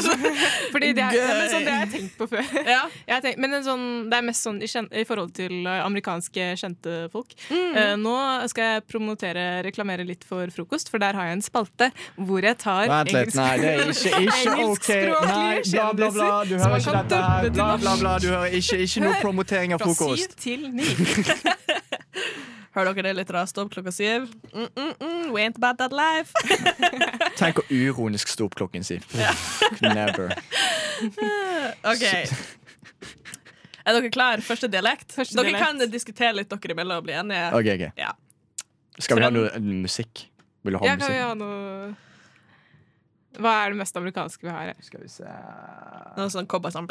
[0.72, 2.44] Fordi det er, men sånn, det har jeg tenkt på før.
[2.76, 2.82] Ja.
[3.06, 5.66] Jeg har tenkt, men en sånn, det er mest sånn i, kjent, i forhold til
[5.66, 7.34] eh, amerikanske kjente folk.
[7.48, 7.76] Mm.
[7.76, 8.16] Uh, nå
[8.52, 12.58] skal jeg promotere, reklamere litt for frokost, for der har jeg en spalte hvor jeg
[12.62, 13.34] tar Vent litt.
[13.38, 14.90] Nei, det er ikke, ikke OK.
[15.30, 16.30] Nei, bla, bla, bla.
[16.46, 17.50] Du hører ikke dette her.
[17.56, 18.16] Bla, bla, bla.
[18.22, 20.36] Du hører ikke, ikke noe promotering av frokost.
[20.36, 21.84] Fra syv til ni.
[22.76, 24.26] Hører dere det litt raskt opp klokka syv?
[24.52, 26.36] Mm, mm, mm, we ain't about that life.
[27.40, 29.06] Tenk å uironisk stå opp klokken syv.
[29.80, 30.34] Never.
[31.92, 32.04] OK.
[33.86, 34.44] Er dere klar?
[34.44, 35.08] Første dialekt?
[35.16, 35.64] Første dere dialekt.
[35.64, 37.46] kan diskutere litt dere imellom og bli enige.
[37.56, 37.86] OK, ok.
[38.02, 38.12] Ja.
[39.00, 40.26] Skal vi ha noe musikk?
[40.66, 41.94] Vil du ha Ja, kan vi ha noe
[43.36, 44.78] Hva er det mest amerikanske vi har her?
[44.84, 45.24] Skal vi se
[46.16, 46.88] Noe sånn cowboy sånn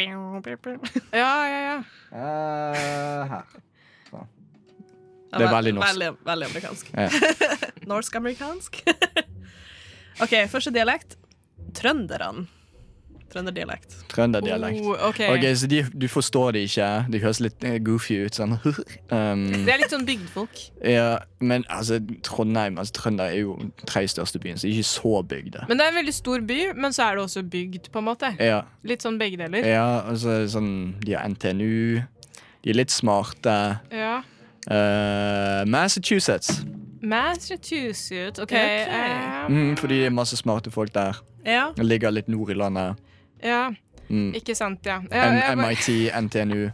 [1.11, 1.77] Ja, ja, ja.
[2.09, 3.47] Uh, Her.
[5.31, 5.87] Det er veldig norsk.
[5.93, 6.91] Veldig, veldig amerikansk.
[6.95, 7.09] Ja.
[7.91, 8.81] Norsk-amerikansk.
[10.23, 11.17] OK, første dialekt.
[11.75, 12.45] Trønderne.
[13.35, 13.95] Trønderdialekt.
[14.07, 14.79] Trønderdialekt.
[14.85, 15.19] Oh, ok.
[15.33, 16.87] Ok, Så de, du forstår det ikke?
[17.11, 18.37] De høres litt eh, goofy ut.
[18.37, 18.53] Sånn.
[18.63, 20.61] um, Det er litt sånn bygdfolk.
[20.87, 24.77] ja, men altså, Trondheim altså, Trønder er jo den tredje største byen, så det er
[24.79, 25.65] ikke så bygde.
[25.67, 28.07] Men det er en veldig stor by, men så er det også bygd, på en
[28.07, 28.31] måte.
[28.39, 29.67] Ja, Litt sånn begge deler.
[29.67, 30.71] ja altså, sånn,
[31.03, 32.05] De har NTNU.
[32.63, 33.57] De er litt smarte.
[33.91, 34.21] Ja.
[34.71, 36.61] Eh, Massachusetts.
[37.01, 38.51] Massachusetts, OK.
[38.51, 38.85] okay.
[39.45, 41.21] Um, Mm, fordi det er masse smarte folk der.
[41.45, 41.67] Ja.
[41.77, 42.95] Ligger litt nord i landet.
[43.43, 43.69] ja,
[44.09, 44.31] Mm.
[44.37, 44.99] ikke sant, ja.
[45.09, 45.87] jeg bare, MIT,
[46.25, 46.69] NTNU.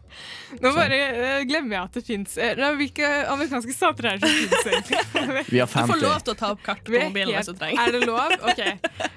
[0.61, 2.35] nå bare uh, glemmer jeg at det fins
[2.81, 5.45] Hvilke amerikanske stater er det som fins, egentlig?
[5.47, 5.87] Vi har 50.
[5.87, 7.81] Du får lov til å ta opp kart på mobilen hvis du trenger.
[7.81, 8.35] Er det lov?
[8.51, 8.61] OK.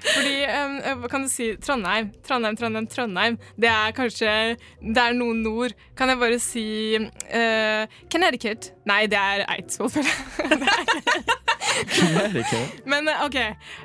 [0.07, 3.39] Fordi, um, hva kan du si Trondheim, Trondheim, Trondheim, Trondheim.
[3.59, 4.33] Det er kanskje
[4.81, 5.75] Det er noe nord.
[5.97, 6.65] Kan jeg bare si
[6.97, 8.71] uh, Connecticut?
[8.89, 11.25] Nei, det er Eidsvoll, føler jeg.
[11.95, 12.83] Connecticut.
[12.89, 13.35] Men OK.
[13.35, 13.41] OK.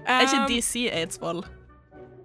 [0.07, 1.45] Er ikke um, DC Eidsvoll?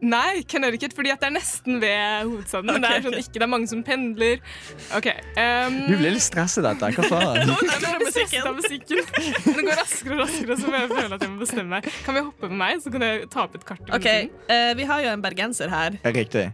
[0.05, 2.69] Nei, Connecticut, fordi at det er nesten ved hovedstaden.
[2.69, 4.43] Men det er sånn ikke, det er mange som pendler.
[4.97, 5.07] OK.
[5.39, 6.91] Um, Du blir litt stresset av dette.
[6.99, 7.41] Hva faen?
[7.41, 9.01] jeg blir stresset av musikken.
[9.45, 11.89] Det går raskere og raskere, så jeg føler at jeg må bestemme meg.
[12.05, 13.89] Kan vi hoppe med meg, så kan jeg ta opp et kart?
[13.97, 15.97] OK, eh, vi har jo en bergenser her.
[16.05, 16.45] Riktig.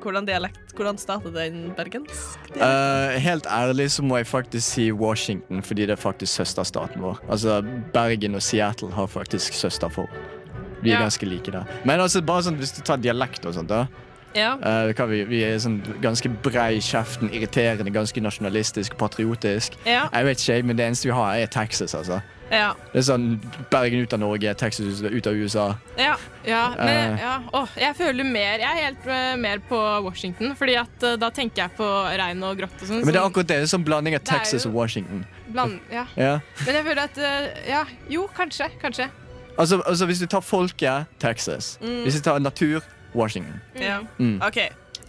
[0.00, 0.72] Hvordan dialekt?
[0.76, 2.40] Hvordan startet den bergensk?
[2.56, 7.20] Uh, helt ærlig så må jeg faktisk si Washington, fordi det er faktisk søsterstaten vår.
[7.28, 7.60] Altså,
[7.92, 10.39] Bergen og Seattle har faktisk søsterforhold.
[10.82, 11.00] Vi er Ja.
[11.04, 11.64] ganske like der.
[11.84, 13.86] Men altså, bare sånn, hvis du tar dialekt og sånt, da.
[14.32, 14.52] Ja.
[14.62, 19.74] Uh, vi, vi er sånn ganske brei i kjeften, irriterende, ganske nasjonalistisk, patriotisk.
[19.84, 20.08] Ja.
[20.12, 22.20] Jeg vet ikke, men det eneste vi har, er Texas, altså.
[22.50, 22.72] Ja.
[22.92, 23.26] Det er sånn
[23.70, 25.76] Bergen ut av Norge, Texas ut av USA.
[25.98, 26.16] ja.
[26.46, 27.20] Ja, men Eh.
[27.20, 27.34] ja.
[27.52, 31.28] Oh, jeg føler mer Jeg er helt eh, mer på Washington, Fordi at uh, da
[31.30, 31.84] tenker jeg på
[32.16, 33.56] regn og grått og sånt, Men det er sånn akkurat det.
[33.60, 35.26] Det er sånn blanding av Texas og Washington.
[35.52, 36.06] bland, ja.
[36.16, 36.40] Ja.
[36.64, 38.70] Men jeg føler at uh, Ja, jo, kanskje.
[38.80, 39.10] Kanskje.
[39.58, 41.78] Altså, altså, hvis du tar folket, Texas.
[41.80, 42.80] Hvis du tar natur,
[43.14, 43.60] Washington.
[43.80, 43.98] ja.
[44.18, 44.40] Mm.
[44.46, 44.56] OK.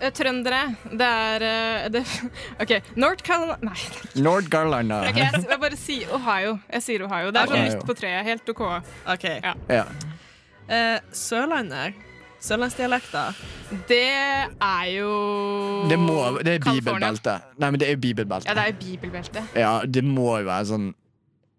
[0.02, 2.02] Eh, Trøndere, det er eh, det,
[2.62, 2.72] OK.
[2.98, 3.76] North Carolina Nei.
[4.24, 5.02] North Carolina.
[5.10, 6.56] Okay, jeg, jeg bare sier Ohio.
[6.74, 7.30] Jeg sier Ohio.
[7.30, 8.24] Det er sånn midt på treet.
[8.26, 8.64] Helt OK.
[9.14, 9.54] ok Ja.
[9.70, 9.84] Ja.
[10.72, 11.94] Uh, Sørlandet.
[12.42, 13.38] Sørlandsdialekter.
[13.86, 15.12] Det er jo
[15.90, 16.82] Det, må, det er bibelbeltet.
[16.82, 17.36] bibelbelte.
[17.62, 18.50] Nei, men det er jo bibelbelte.
[18.50, 19.44] Ja, det er jo bibelbelte.
[19.54, 20.88] Ja, det må jo være sånn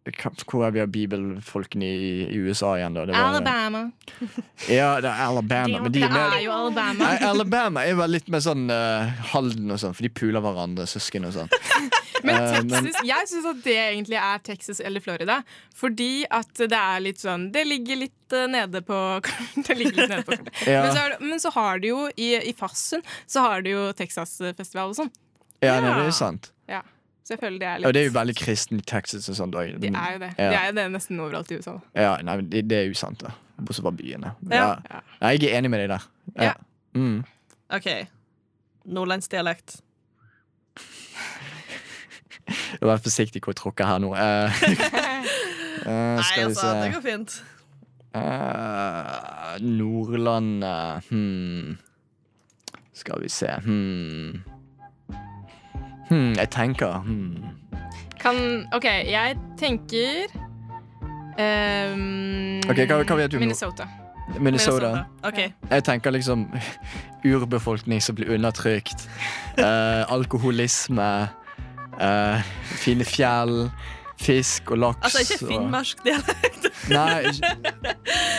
[0.02, 3.04] Hvor er vi av bibelfolkene i, i USA igjen, da?
[3.06, 3.82] Det var- Alabama.
[4.68, 5.82] Ja, det er Alabama.
[5.84, 7.04] Men de Det er jo Alabama.
[7.04, 10.88] Nei, Alabama er vel litt mer sånn uh, Halden og sånn, for de puler hverandre,
[10.90, 11.52] søsken og sånn.
[12.22, 15.40] Men Eh, men- Texas, jeg syns at det egentlig er Texas eller Florida.
[15.74, 18.98] Fordi at det er litt sånn Det ligger litt eh, nede på
[19.66, 20.36] Det ligger litt nede på.
[20.70, 20.84] Ja.
[20.84, 23.88] Men, så det, men så har du jo i, i Fassund Så har du jo
[23.98, 25.10] Texas-festival og sånn.
[25.62, 26.52] Ja, nei, det er sant.
[27.22, 29.36] Så jeg føler det er litt Og det er jo veldig kristen i Texas og
[29.38, 29.76] sånt òg.
[29.82, 30.30] De er jo det.
[30.38, 30.48] Ja.
[30.48, 31.76] De er jo det nesten overalt i USA.
[31.94, 33.30] Ja, nei, det, det er jo sant, da.
[33.60, 34.34] Bortsett fra byene.
[34.50, 34.72] Ja.
[34.90, 35.04] Ja.
[35.20, 36.08] Nei, jeg er enig med deg der.
[36.48, 36.56] Ja.
[36.98, 37.22] Mm.
[37.78, 37.88] OK.
[38.84, 39.80] Nordlandsdialekt.
[42.82, 44.10] Vær forsiktig hvor jeg tråkker her nå.
[44.16, 44.18] Uh,
[45.86, 47.30] eh, Nei, altså, det går fint.
[48.12, 51.78] Uh, Nordlandet hmm.
[52.92, 54.51] Skal vi se hmm.
[56.12, 56.34] Hmm.
[56.36, 57.36] Jeg tenker hmm.
[58.20, 58.36] Kan
[58.76, 60.28] OK, jeg tenker
[61.38, 63.46] um, okay, hva- hva vet du nå?
[63.46, 63.88] Minnesota.
[64.38, 65.04] Minnesota.
[65.26, 65.50] Okay.
[65.70, 66.46] Jeg tenker liksom
[67.32, 69.08] urbefolkning som blir undertrykt.
[69.58, 71.28] Uh, alkoholisme.
[71.98, 72.38] Uh,
[72.78, 73.70] fine fjell.
[74.22, 75.02] Fisk og laks.
[75.02, 76.70] Altså ikke finnmarsk dialekt.
[76.90, 77.46] Nei, ikke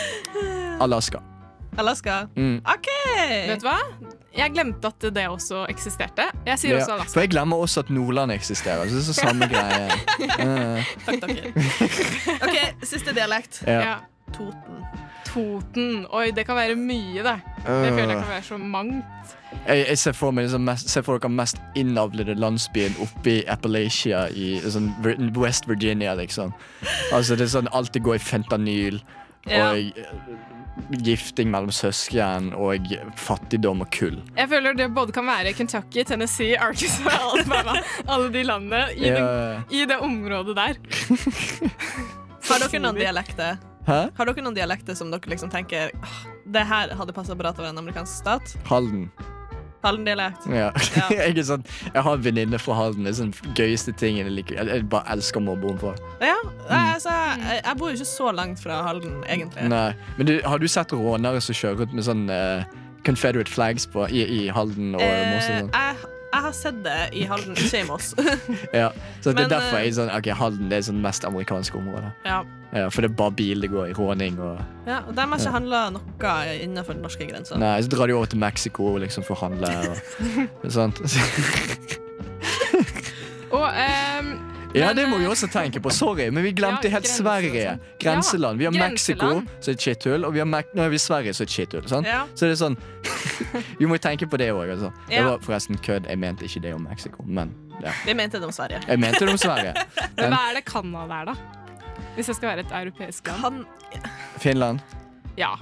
[0.84, 1.20] Alaska.
[1.78, 2.22] Alaska.
[2.36, 2.60] Mm.
[2.64, 2.88] OK!
[3.50, 3.78] Vet du hva?
[4.36, 6.24] Jeg glemte at det også eksisterte.
[6.46, 7.12] Jeg sier også Alaska.
[7.14, 8.88] For jeg glemmer også at Nordland eksisterer.
[8.88, 9.86] Så det er så samme greie.
[10.42, 10.82] Uh.
[11.06, 11.38] Fuck takk.
[12.48, 13.62] OK, siste dialekt.
[13.66, 13.80] ja.
[13.80, 13.94] Ja.
[14.34, 14.80] Toten.
[15.28, 16.06] Toten.
[16.10, 17.36] Oi, det kan være mye, det.
[17.62, 19.04] Det føler jeg kan være så mangt.
[19.68, 23.44] Jeg, jeg ser for meg liksom mest, ser for dere mest innavlede landsbyen oppe i
[23.48, 24.90] Appalachia i sånn
[25.38, 26.50] West Virginia, liksom.
[27.14, 28.98] Altså det er sånn alltid går i fentanyl
[29.46, 29.70] Ja.
[29.76, 29.76] og
[31.04, 34.18] gifting mellom søsken og fattigdom og kull.
[34.36, 37.78] Jeg føler det både kan være Kentucky, Tennessee, Arkansas, Alabama.
[38.12, 39.14] Alle de landene i, Ja.
[39.20, 40.80] det, i det området der.
[42.48, 43.56] Har dere noen dialekter?
[43.88, 43.98] Hæ?
[44.16, 45.90] Har dere noen dialekter som dere liksom tenker
[46.48, 48.54] Det her hadde passa bra til å være en amerikansk stat?
[48.68, 49.06] Halden.
[49.84, 50.46] Halden-dialekt.
[50.50, 50.70] Ja.
[50.96, 51.06] Ja.
[51.12, 53.04] jeg, er sånn, jeg har en venninne fra Halden.
[53.06, 54.60] Det er sånn gøyeste tingen jeg liker.
[54.60, 55.98] Jeg, bare elsker henne for.
[56.22, 56.36] Ja,
[56.68, 57.12] altså,
[57.42, 59.68] jeg, jeg bor jo ikke så langt fra Halden, egentlig.
[59.72, 59.90] Nei.
[60.18, 62.64] Men du, har du sett rånere som kjører rundt med sånn uh,
[63.04, 65.48] Confederate flags på, i, i Halden og Eh, Moss?
[65.50, 65.70] sånn?
[65.74, 68.12] jeg, jeg har sett det i Halden, ikke i Moss.
[68.74, 68.90] Ja.
[69.22, 71.24] Så det men, er derfor eh, jeg er sånn Ok, Halden det er sånn mest
[71.28, 72.12] amerikanske område.
[72.28, 72.42] ja.
[72.74, 73.94] Ja, for det er bare bil det går i.
[73.94, 74.56] Råning og
[74.88, 77.54] Ja, og De har ikke handla noe innenfor den norske grensa.
[77.62, 79.70] Nei, så drar de over til Mexico liksom, for å handle
[80.58, 80.98] og sånt.
[83.54, 84.32] Og ehm,
[84.74, 85.90] Ja, Men, det må vi også tenke på.
[85.94, 87.76] Sorry, men vi glemte Ja, helt Sverige.
[87.76, 87.98] sånn.
[88.02, 88.58] Grenseland.
[88.58, 89.28] Vi har Mexico,
[89.60, 91.88] som er et skitthull, og vi har, har vi Sverige, så er et skitthull.
[91.88, 92.06] sant?
[92.06, 92.24] Ja.
[92.34, 92.76] Så det er sånn
[93.80, 94.90] Vi må tenke på det òg, altså.
[95.08, 96.08] Det var forresten kødd.
[96.10, 97.92] Jeg mente ikke det om Mexico, men ja.
[98.06, 98.80] Vi mente det om Sverige.
[98.88, 99.74] Jeg mente det om Sverige.
[100.18, 101.36] men hva er det Canada er, da?
[102.16, 103.64] Hvis det skal være et europeisk land?
[103.92, 104.10] Kan
[104.42, 104.82] Finland.
[105.38, 105.54] Ja.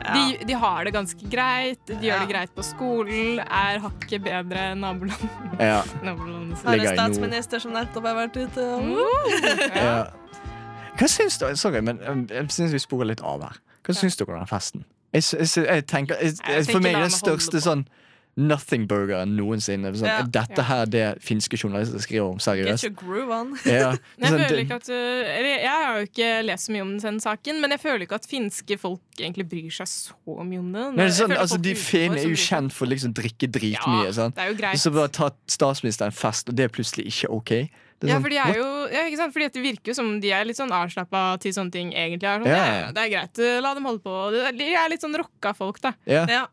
[0.00, 0.14] Ja.
[0.16, 4.70] De, de har det ganske greit, de gjør det greit på skolen, er hakket bedre
[4.72, 5.26] enn naboland.
[5.60, 5.82] Ja.
[6.02, 8.96] nabolandene Har en statsminister som nettopp har vært ute og
[9.76, 9.98] ja.
[11.00, 13.60] Hva syns du Sorry, men um, jeg syns vi sporer litt av her.
[13.86, 14.84] Hva syns dere om den festen?
[15.12, 17.86] Jeg, jeg, jeg tenker jeg, Jeg For meg er den største sånn
[18.40, 19.92] nothing-burgeren noensinne.
[19.94, 20.20] Sånn, Ja.
[20.22, 22.38] Er dette her det finske journalister skriver om?
[22.38, 22.84] Get Seriøst?
[22.88, 23.52] your groove on.
[23.66, 23.92] Ja.
[24.20, 27.20] Jeg Sånn, føler ikke at uh, Jeg har jo ikke lest så mye om den
[27.20, 30.16] saken, men jeg føler ikke at finske folk egentlig bryr seg så
[30.46, 30.86] mye om det.
[30.96, 34.08] Nei, er sånn, altså, De utenfor finne er jo kjent for å liksom drikke dritmye.
[34.10, 34.80] Ja, det er jo greit.
[34.80, 37.52] Så bare ta statsministeren fest, og det er plutselig ikke OK.
[37.60, 39.34] Er Ja, sånn, for de er jo ja, ikke sant?
[39.34, 42.24] Fordi Det virker jo som de er litt sånn avslappa til sånne ting egentlig.
[42.30, 42.62] Er sånn, Ja.
[42.86, 42.92] ja.
[42.96, 44.14] Det er greit, uh, la dem holde på.
[44.56, 45.92] De er- er litt sånn rocka folk, da.
[46.08, 46.48] Ja, er-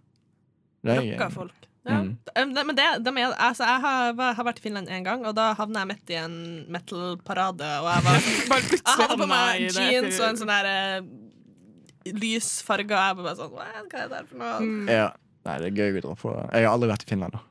[0.83, 1.66] Rocka folk.
[1.87, 1.97] Ja.
[2.03, 2.17] Mm.
[2.27, 5.35] Det- Men det, de er, altså, jeg har, har vært i Finland en gang, og
[5.37, 6.35] da havna jeg midt i en
[6.73, 7.69] metal-parade.
[7.81, 12.49] Og jeg, var, Bare jeg hadde på meg jeans og en sånn der eh, lys
[12.67, 14.57] farge, og jeg var bare sånn Hva er det der for noe?
[14.63, 15.07] Mm, ja.
[15.47, 16.31] Nei, det er gøy å dra på.
[16.51, 17.37] Jeg har aldri vært i Finland.
[17.37, 17.43] da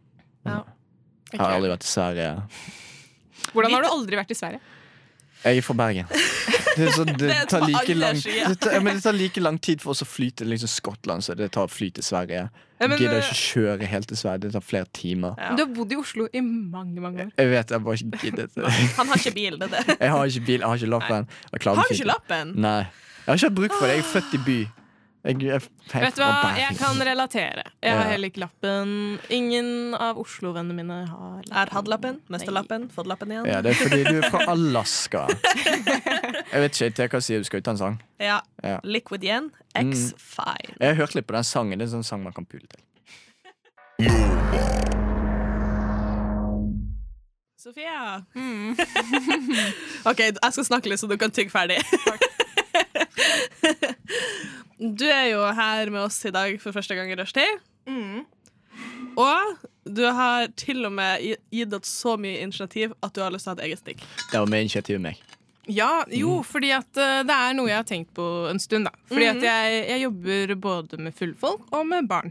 [0.52, 0.62] Ja.
[1.32, 2.30] Jeg har aldri vært i Sverige.
[3.52, 4.60] Hvordan har du aldri vært i Sverige?
[5.44, 6.08] Jeg er fra Bergen.
[6.76, 9.58] Det, sånn, det, Det tar like lang, det, tar, ja, men det tar like lang
[9.62, 12.46] tid for oss å fly til liksom Skottland som det tar å fly til Sverige.
[12.76, 14.42] Ja, men, Gidder ikke kjøre helt til Sverige.
[14.44, 15.36] Det tar flere timer.
[15.40, 15.54] Ja.
[15.56, 17.32] Du har bodd i Oslo i mange, mange år.
[17.40, 18.58] Jeg vet, jeg bare ikke giddet.
[18.98, 19.96] Han har ikke bil, det er det.
[20.00, 21.30] Jeg har ikke bil, jeg har ikke lappen.
[21.52, 22.52] Jeg Har du ikke lappen?
[22.66, 22.80] Nei.
[22.82, 23.96] Jeg har ikke hatt bruk for det.
[23.96, 24.58] Jeg er født i by.
[25.26, 27.64] Jeg, jeg, jeg, Vet du hva, jeg kan relatere.
[27.82, 28.90] Jeg har heller ikke lappen.
[29.34, 32.20] Ingen av Oslo-vennene mine har Er hatt lappen?
[32.30, 32.84] Mistet lappen?
[32.94, 33.48] Fått lappen igjen?
[33.50, 35.24] Ja, det er fordi du er fra Alaska.
[35.34, 37.48] Jeg vet ikke, Thea, hva sier du?
[37.48, 37.96] Skal ut av en sang?
[38.22, 38.38] Ja.
[38.62, 38.78] Ja.
[38.86, 39.50] Liquid igjen.
[39.74, 39.90] Mm.
[39.90, 40.78] X-Fine.
[40.78, 41.74] Jeg har hørt litt på den sangen.
[41.82, 42.80] Det er en sånn sang man kan pule til.
[47.66, 48.22] Sofia.
[48.38, 48.78] Mm.
[50.12, 51.82] OK, jeg skal snakke litt, så du kan tygge ferdig.
[54.78, 57.60] Du er jo her med oss i dag for første gang i rushtid.
[57.88, 58.24] Mm.
[59.16, 61.22] Og du har til og med
[61.54, 64.02] gitt oss så mye initiativ at du har lyst til å ha et eget stikk.
[64.32, 65.22] Det var med initiativ meg.
[65.66, 66.44] Ja, jo, Mm.
[66.46, 68.84] fordi at eh, det er noe jeg har tenkt på en stund.
[68.86, 72.30] da Fordi at jeg, jeg jobber både med fullfolk og med barn.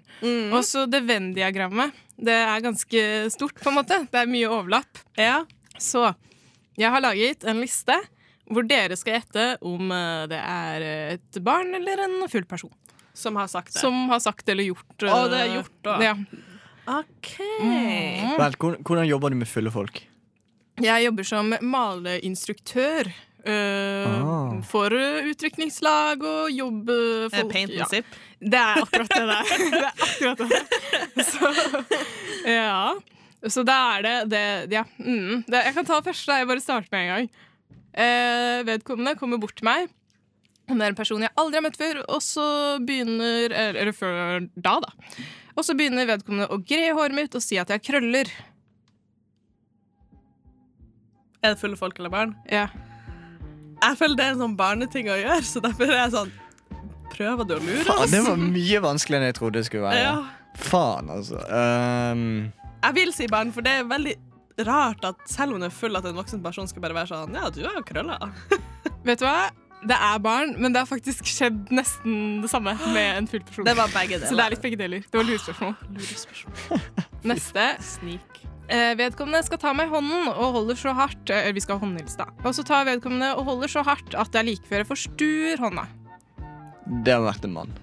[0.54, 1.92] Og så det Venn-diagrammet.
[2.16, 3.02] Det er ganske
[3.34, 4.08] stort, på en måte.
[4.08, 5.02] Det er mye overlapp.
[5.20, 5.42] Ja.
[5.78, 6.14] Så
[6.80, 7.98] jeg har laget en liste
[8.52, 12.74] hvor dere skal gjette om eh, det er et barn eller en full person.
[13.16, 13.80] Som har sagt det.
[13.80, 15.96] Som har sagt eller gjort Å, det er gjort, da.
[16.04, 16.16] Ja.
[17.00, 17.32] OK.
[17.64, 18.36] Mm.
[18.38, 20.02] Vel, hvordan, jobber du med fulle folk?
[20.84, 23.10] Jeg jobber som maleinstruktør.
[23.46, 24.54] Uh, Ah.
[24.66, 27.52] For utrykningslag og Eh, jobbfolk.
[27.52, 28.02] Paint and Ja.
[28.42, 29.46] Det er akkurat det der.
[29.72, 31.26] Det er akkurat det.
[31.26, 31.52] Så,
[32.50, 32.96] ja.
[33.48, 34.84] Så da er det det Ja.
[34.98, 36.40] Mm, det, jeg kan ta det første.
[36.40, 37.30] Jeg bare starter med en gang.
[37.96, 39.88] Eh, vedkommende kommer bort til meg.
[40.68, 42.44] Han er en person jeg aldri har møtt før, og så
[42.82, 44.90] begynner Eller, før da, da.
[45.56, 48.32] Og så begynner vedkommende å gre håret mitt og si at jeg har krøller.
[51.46, 52.34] Er det fulle folk eller barn?
[52.50, 52.68] Ja.
[53.84, 56.34] Jeg føler det er en sånn barneting å gjøre, så derfor er jeg sånn
[57.16, 58.12] Prøver du å lure Faen, oss?
[58.12, 60.00] det var mye vanskeligere enn jeg trodde det skulle være.
[60.02, 60.16] Ja.
[60.60, 61.40] Faen, altså.
[61.48, 62.24] Um,
[62.84, 64.16] Jeg vil si barn, for det er veldig
[64.64, 67.36] rart at selv om hun er full, at en voksen person skal bare være sånn
[67.36, 68.32] Ja, du har krøller.
[69.08, 69.52] Vet du hva?
[69.86, 73.66] det er barn, men det har faktisk skjedd nesten det samme med en full person.
[73.70, 74.30] Det var begge deler.
[74.32, 75.06] Så det er litt begge deler.
[75.06, 75.76] Det var lurespørsmål.
[77.32, 77.68] Neste.
[77.86, 78.42] Snik.
[78.66, 81.86] Eh, vedkommende skal ta meg i hånden og holder så hardt eh, Vi skal ha
[81.86, 82.26] håndhils, da.
[82.42, 85.86] Og så tar vedkommende og holder så hardt at jeg like før jeg forstuer hånda.
[87.06, 87.76] Det har vært en mann.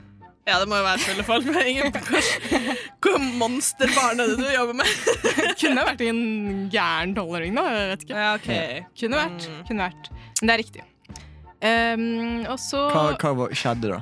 [0.43, 1.43] Ja, det må jo være.
[1.47, 1.93] Men ingen,
[3.03, 4.95] hvor monsterbarn er det du jobber med?
[5.61, 6.23] Kunne vært en
[6.73, 7.67] gæren tolvåring, da.
[7.71, 8.17] Jeg vet ikke.
[8.25, 8.89] Ja, ok.
[8.99, 9.47] Kunne vært.
[9.47, 9.61] Mm.
[9.69, 10.11] Kunne vært.
[10.41, 10.89] Men det er riktig.
[11.63, 14.01] Um, og så Hva, hva skjedde da?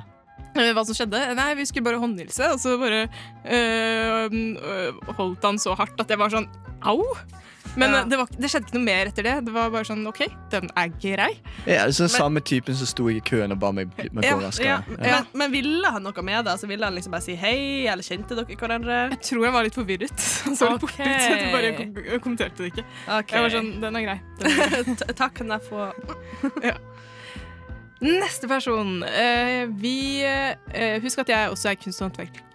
[0.57, 1.19] Eh, Hva som skjedde?
[1.37, 3.03] Nei, vi skulle bare håndhilse, og så bare
[3.45, 6.49] øh, øh, holdt han så hardt at jeg var sånn
[6.89, 7.05] au.
[7.77, 8.01] Men Ja.
[8.01, 9.33] øh, det, var, det skjedde ikke noe mer etter det.
[9.45, 11.29] Det var bare sånn OK, den er grei.
[11.65, 14.35] Ja, det er sånn samme typen som sto i køen og ba meg meg Ja,
[14.35, 14.65] gå raskere.
[14.65, 15.21] Ja, Ja.
[15.21, 16.51] men, men ville han noe med det?
[16.51, 18.99] Altså, ville han liksom bare si hei, eller kjente dere hverandre?
[19.15, 20.27] Jeg tror jeg var litt forvirret.
[20.45, 20.81] Han så litt Ok.
[20.81, 22.85] bort ut, så jeg bare kom kommenterte det ikke.
[23.07, 23.37] Okay.
[23.37, 24.19] Jeg var sånn, den er grei.
[24.41, 24.95] Den er grei.
[25.21, 25.91] Takk, kan jeg få
[28.01, 29.03] Neste person.
[29.05, 32.09] Uh, vi uh, Husk at jeg også er kunst- og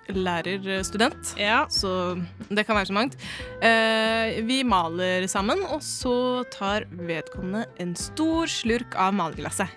[0.07, 1.35] håndverklærerstudent.
[1.39, 1.67] Ja.
[1.69, 3.17] Så det kan være så mangt.
[3.63, 9.69] Eh, vi maler sammen, og så tar vedkommende en stor slurk av malerglasset.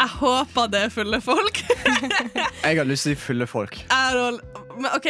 [0.00, 1.60] Jeg håper det er fulle folk.
[2.64, 3.76] Jeg har lyst til å si fulle folk.
[4.96, 5.08] OK,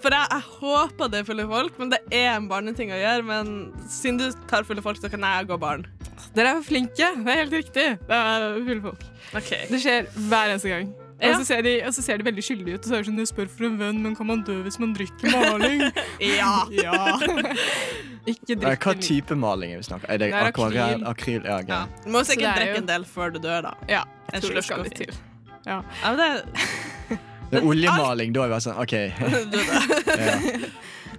[0.00, 3.26] for jeg, jeg håper det er fulle folk, men det er en barneting å gjøre.
[3.28, 3.52] Men
[3.92, 5.84] siden du tar fulle folk, så kan jeg gå barn.
[6.32, 7.12] Dere er flinke.
[7.12, 7.86] Det er helt riktig.
[8.08, 9.06] Det er fulle folk.
[9.36, 9.66] Okay.
[9.68, 10.92] Det skjer hver eneste gang.
[11.22, 11.28] Ja.
[11.30, 12.82] Og, så ser de, og så ser de veldig skyldige ut.
[12.82, 14.78] Og så er det sånn, jeg spør for en venn, men kan man dø hvis
[14.82, 15.84] man drikker maling?
[16.22, 16.64] Ja.
[16.74, 17.18] ja.
[18.32, 21.04] Ikke drikk Hva type maling er vi snakker Er det Det er akvarell?
[21.10, 21.42] akryl.
[21.46, 21.80] Ja, ja.
[22.04, 23.72] Du må sikkert er drikke jo- en del før du dør, da.
[23.90, 25.14] Ja, En jeg tror det slurk skal litt til.
[25.66, 26.30] Ja, men det
[27.52, 28.94] Det er oljemaling, da er vi sånn OK.
[29.52, 29.82] du, da.
[30.16, 30.38] Ja,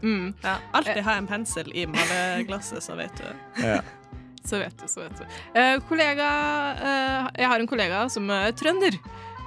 [0.04, 0.34] Mm.
[0.44, 3.28] Ja, alltid ha en pensel i maleglasset, så vet du.
[3.64, 3.78] ja.
[4.44, 5.24] Så vet du, så vet du.
[5.56, 6.26] Eh, kollega,
[6.76, 8.98] eh, jeg har en kollega som er trønder,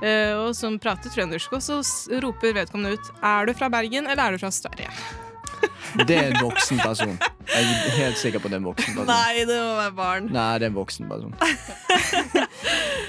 [0.03, 1.53] og som prater trøndersk.
[1.57, 1.81] Og så
[2.23, 4.91] roper vedkommende ut Er du fra Bergen, eller er du fra Sverige?
[6.07, 7.15] Det er en voksen person.
[7.49, 9.09] Jeg er helt sikker på at det er en voksen person.
[9.09, 10.27] Nei, det må være barn.
[10.35, 11.33] Nei, det er en voksen person.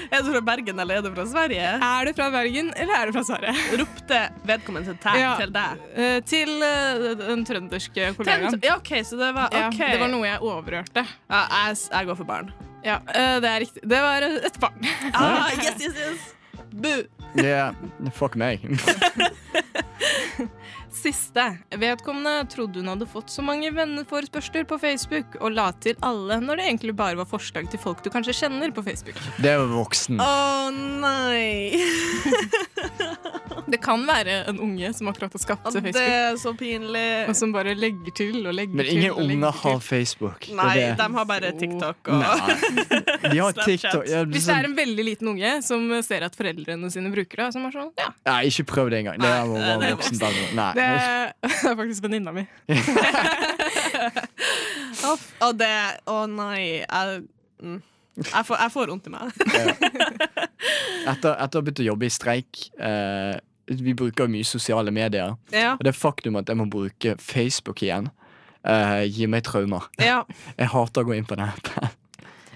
[0.08, 1.72] Er du fra Bergen eller er du fra Sverige?
[1.84, 3.52] Er du fra Bergen, eller er du fra Sverige?
[3.80, 5.34] Ropte vedkommende til, Ja.
[5.36, 5.82] til deg?
[6.00, 8.56] Eh, til eh, den trønderske kollegaen.
[8.64, 11.04] Ja, OK, så det var Ja, det var noe jeg overhørte.
[11.28, 12.48] Ja, jeg, jeg går for barn.
[12.86, 13.84] Ja, eh, det er riktig.
[13.84, 14.88] Det var et barn.
[15.12, 16.26] Ah, yes, yes, yes.
[16.72, 17.06] Bu.
[17.42, 17.74] Ja,
[18.12, 18.60] fuck meg.
[20.98, 21.44] Siste.
[21.78, 26.60] Vedkommende trodde hun hadde fått så mange venneforespørsler på Facebook, og la til alle når
[26.62, 29.18] det egentlig bare var forslag til folk du kanskje kjenner på Facebook.
[29.38, 30.18] Det er jo voksen.
[30.22, 31.78] Å nei!
[33.68, 37.02] Det kan være en unge som akkurat har skapt seg Det er så pinlig.
[37.28, 39.80] og som bare legger til og legger Men ingen unge har.
[39.84, 40.46] Facebook.
[40.48, 40.86] Er Nei, det.
[40.98, 42.56] de har bare TikTok og Nei.
[43.28, 44.06] De har TikTok.
[44.08, 47.48] Ja, Hvis det er en veldig liten unge som ser at foreldrene sine bruker det,
[47.56, 49.20] som er sånn Ja, Nei, ikke prøv det engang.
[49.20, 50.22] Det må det er voksen.
[50.58, 50.70] Nei.
[50.78, 50.87] det
[51.70, 52.44] er faktisk venninna mi.
[55.44, 55.74] Og det
[56.08, 56.82] Å nei.
[56.82, 57.22] Jeg,
[57.62, 57.78] mm.
[58.24, 59.22] jeg, får, jeg får vondt i meg.
[61.08, 63.36] Etter, etter å ha begynt å jobbe i streik eh,
[63.70, 65.36] Vi bruker mye sosiale medier.
[65.54, 65.76] Ja.
[65.76, 68.10] Og det faktum at jeg må bruke Facebook igjen,
[68.66, 69.88] eh, gir meg traumer.
[70.02, 70.24] ja.
[70.58, 71.94] Jeg hater å gå inn på den appen.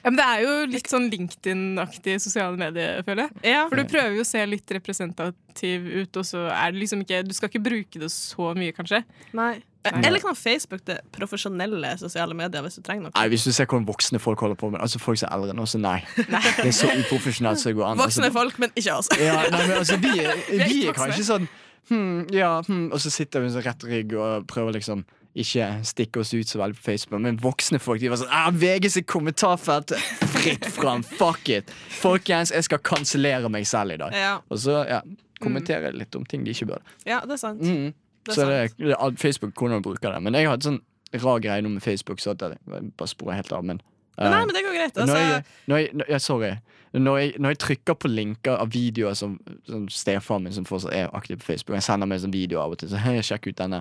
[0.03, 3.43] Ja, men det er jo litt sånn LinkedIn-aktig sosiale medier, føler jeg.
[3.55, 3.67] ja.
[3.71, 7.21] For du prøver jo å se litt representativ ut, og så er det liksom ikke
[7.29, 9.05] Du skal ikke bruke det så mye, kanskje.
[9.39, 9.55] Nei.
[9.83, 10.03] Nei.
[10.07, 13.15] Eller kan Facebook det profesjonelle sosiale medier hvis du trenger noe?
[13.17, 15.57] Nei, Hvis du ser hvordan voksne folk holder på med Altså folk som er eldre
[15.59, 15.97] nå, så nei.
[16.19, 17.99] Det er så uprofesjonelt som det går an.
[17.99, 19.11] Voksne altså, folk, men ikke oss.
[19.19, 20.13] ja, nei, men altså, vi,
[20.53, 21.49] vi er kanskje sånn
[21.91, 25.03] hm, ja, hm, Og så sitter vi sånn rett rygg og prøver liksom
[25.35, 27.23] ikke stikke oss ut så veldig på Facebook.
[27.25, 29.95] Men voksne folk de var sånn ah, VG sitt kommentarfelt!
[30.35, 31.05] Fritt fram!
[31.07, 31.73] Fuck it!
[32.03, 34.17] Folkens, jeg skal kansellere meg selv i dag.
[34.17, 35.01] Ja, Og så ja,
[35.43, 36.83] kommentere litt om ting de ikke bør.
[37.09, 37.63] ja det er sant.
[37.65, 37.93] Mm.
[38.23, 38.77] Det er Så sant.
[38.79, 40.21] Det, det Facebook, hvordan bruker det.
[40.23, 40.83] Men jeg et sånn
[41.23, 43.65] rar greie nå med Facebook, så at jeg bare sporer helt av.
[43.67, 43.81] Men,
[44.19, 44.95] Eh, nei, men det går greit.
[44.97, 46.53] når Altså, jeg, når jeg, når, sorry.
[46.93, 50.93] Når jeg, når jeg trykker på linker av videoer som, som stefaren min, som fortsatt
[50.93, 53.15] er aktiv på Facebook, jeg sender meg en sånn video av og til, så hei,
[53.25, 53.79] sjekk ut denne.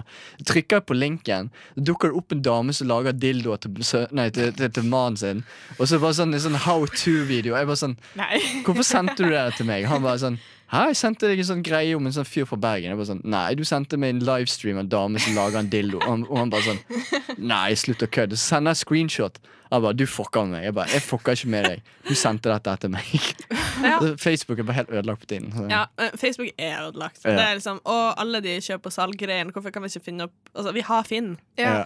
[0.47, 3.75] Trykker jeg på linken, så dukker det opp en dame som lager dildoer til,
[4.15, 5.43] nei, til, til, til mannen sin.
[5.75, 7.57] Og så bare sånn, en sånn how to-video.
[7.59, 8.39] Jeg bare sånn Nei.
[8.63, 9.89] Hvorfor sendte du det til meg?
[9.91, 10.39] Han bare sånn
[10.72, 12.93] Hæ, jeg sendte deg en sånn greie om en sånn fyr fra Bergen.
[12.93, 15.72] Jeg bare sånn, Nei, du sendte meg en livestream av en dame som lager en
[15.72, 15.99] dildo.
[15.99, 18.39] Og han, og han bare sånn Nei, slutt å kødde.
[18.39, 19.41] Så sender jeg screenshot.
[19.72, 20.63] Jeg bare Du fucker med meg.
[20.69, 21.84] Jeg bare Jeg fucker ikke med deg.
[22.07, 23.11] Du sendte dette etter meg.
[23.82, 23.95] Ja.
[24.19, 25.47] Facebook er bare helt ødelagt på tiden.
[25.55, 25.63] Så.
[25.72, 27.24] ja, eh, Facebook er ødelagt.
[27.26, 27.32] Ja.
[27.34, 30.36] Det er liksom, og alle de kjøp- og salggreiene, hvorfor kan vi ikke finne opp
[30.53, 31.32] Altså, vi har Finn.
[31.57, 31.72] Ja.
[31.80, 31.84] Ja.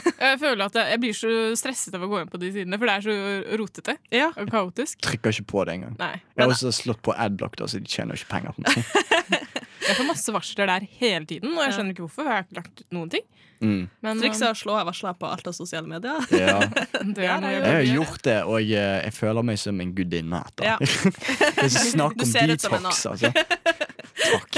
[0.22, 2.88] Jeg føler at jeg, blir så stresset av å gå inn på de sidene, for
[2.88, 4.30] det er så rotete Ja.
[4.36, 5.00] og kaotisk.
[5.04, 5.96] Trykker ikke på det engang.
[6.00, 6.14] Nei.
[6.36, 8.74] Jeg har også slått på adblock, da, så de tjener ikke penger på meg.
[9.82, 12.28] Jeg får masse varsler der hele tiden, og jeg skjønner ikke hvorfor.
[12.28, 13.24] Jeg har ikke lagt ut noen ting.
[13.62, 13.82] Mm.
[14.02, 16.22] Men Trikset er å slå av varsler på alt av sosiale medier.
[16.42, 16.56] Ja.
[17.00, 19.92] um, det er noe Jeg har gjort det, og jeg, jeg føler meg som en
[19.98, 20.64] gudinne etter.
[20.70, 20.76] Ja.
[20.78, 23.28] det er snakk om detox, altså.
[24.22, 24.52] Takk.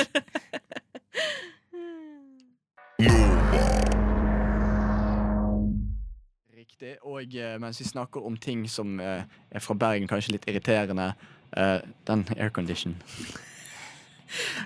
[6.75, 6.97] Riktig.
[7.07, 9.22] Og eh, mens vi snakker om ting som eh,
[9.55, 11.12] er fra Bergen, kanskje litt irriterende,
[11.57, 11.77] eh,
[12.09, 12.97] den aircondition.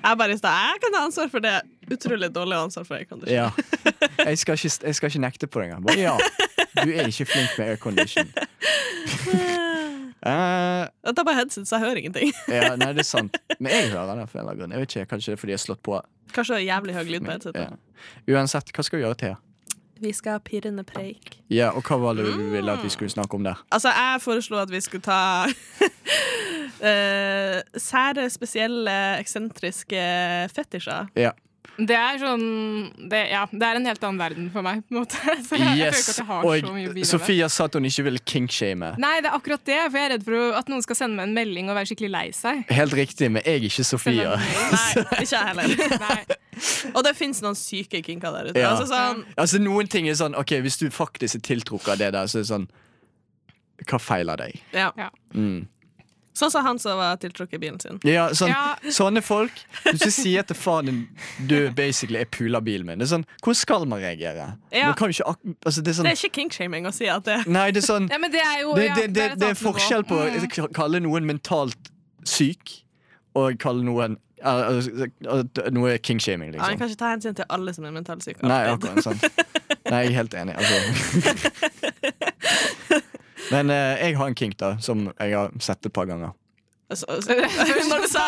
[0.01, 1.59] Jeg bare i stad, jeg kan ha ansvar for det.
[1.93, 3.35] Utrolig dårlig ansvar for aircondition.
[3.35, 3.51] Ja.
[4.25, 5.85] Jeg skal ikke, jeg skal ikke nekte på det engang.
[5.85, 6.15] Bare ja.
[6.79, 8.33] Du er ikke flink med aircondition.
[10.19, 12.33] Eh, Det er bare headset, så jeg hører ingenting.
[12.51, 13.37] ja, nei, det er sant.
[13.63, 14.73] Men jeg hører det for en eller annen grunn.
[14.75, 16.01] Jeg vet ikke, Kanskje det er fordi jeg har slått på.
[16.35, 17.69] Kanskje det er jævlig høy lyd på headsetet.
[17.71, 18.35] Ja.
[18.35, 19.37] Uansett, hva skal vi gjøre, Thea?
[20.01, 21.41] Vi skal ha pirrende preik.
[21.51, 22.79] Ja, og hva var det du ville Mm.
[22.79, 23.55] at vi skulle snakke om der?
[23.73, 25.45] Altså, jeg foreslo at vi skulle ta
[26.81, 30.03] uh, sære, spesielle, eksentriske
[30.55, 31.07] fetisjer.
[31.17, 31.31] Ja.
[31.79, 32.45] Det er sånn
[33.11, 35.15] det, Ja, det er en helt annen verden for meg, på en måte.
[35.23, 36.09] Så jeg, jeg føler ikke Yes.
[36.11, 37.09] at jeg har så mye å bidra.
[37.13, 38.89] Sofia sa at hun ikke ville kinkshame.
[38.99, 41.29] Nei, det er akkurat det, for jeg er redd for at noen skal sende meg
[41.29, 42.65] en melding og være skikkelig lei seg.
[42.75, 44.35] Helt riktig, men jeg er ikke Sofia.
[44.75, 45.77] Nei, ikke jeg heller.
[46.09, 46.19] Nei.
[46.97, 48.59] Og det fins noen syke kinker der ute.
[48.59, 48.73] Ja.
[48.75, 52.09] Altså, sånn, Altså Noen ting er sånn Ok, hvis du faktisk er tiltrukket av det
[52.17, 52.65] der, så er det sånn
[53.87, 54.59] Hva feiler deg?
[54.75, 54.91] ja.
[55.39, 55.69] Mm.
[56.39, 57.99] Sånn som han som var tiltrukket i bilen sin.
[58.07, 58.77] Ja, sånn, Ja.
[58.95, 59.53] Sånne folk
[59.91, 61.01] du sier at faren din
[61.51, 64.47] du basically er pula bilen min, det er sånn Hvordan skal man reagere?
[64.73, 64.87] Ja.
[64.93, 67.27] Man kan ikke ak altså, det er sånn, Det er ikke kinkshaming å si at
[67.29, 70.07] det Nei, det er sånn Ja, det er jo det, det, det, det er forskjell
[70.09, 70.49] på Mm.
[70.65, 71.93] å kalle noen mentalt
[72.29, 72.83] syk
[73.39, 74.17] og kalle noen
[75.75, 76.63] noe kingshaming, liksom.
[76.63, 76.79] ja, liksom.
[76.79, 78.43] kan ikke ta hensyn til alle som er mentalt syke.
[78.47, 79.19] Nei, akkurat sånn.
[79.91, 80.55] Nei, jeg er helt enig.
[80.55, 80.79] Altså.
[83.53, 86.33] Men eh, jeg har en kink da som jeg har sett et par ganger.
[86.91, 87.35] Altså, altså,
[87.91, 88.21] Når du sa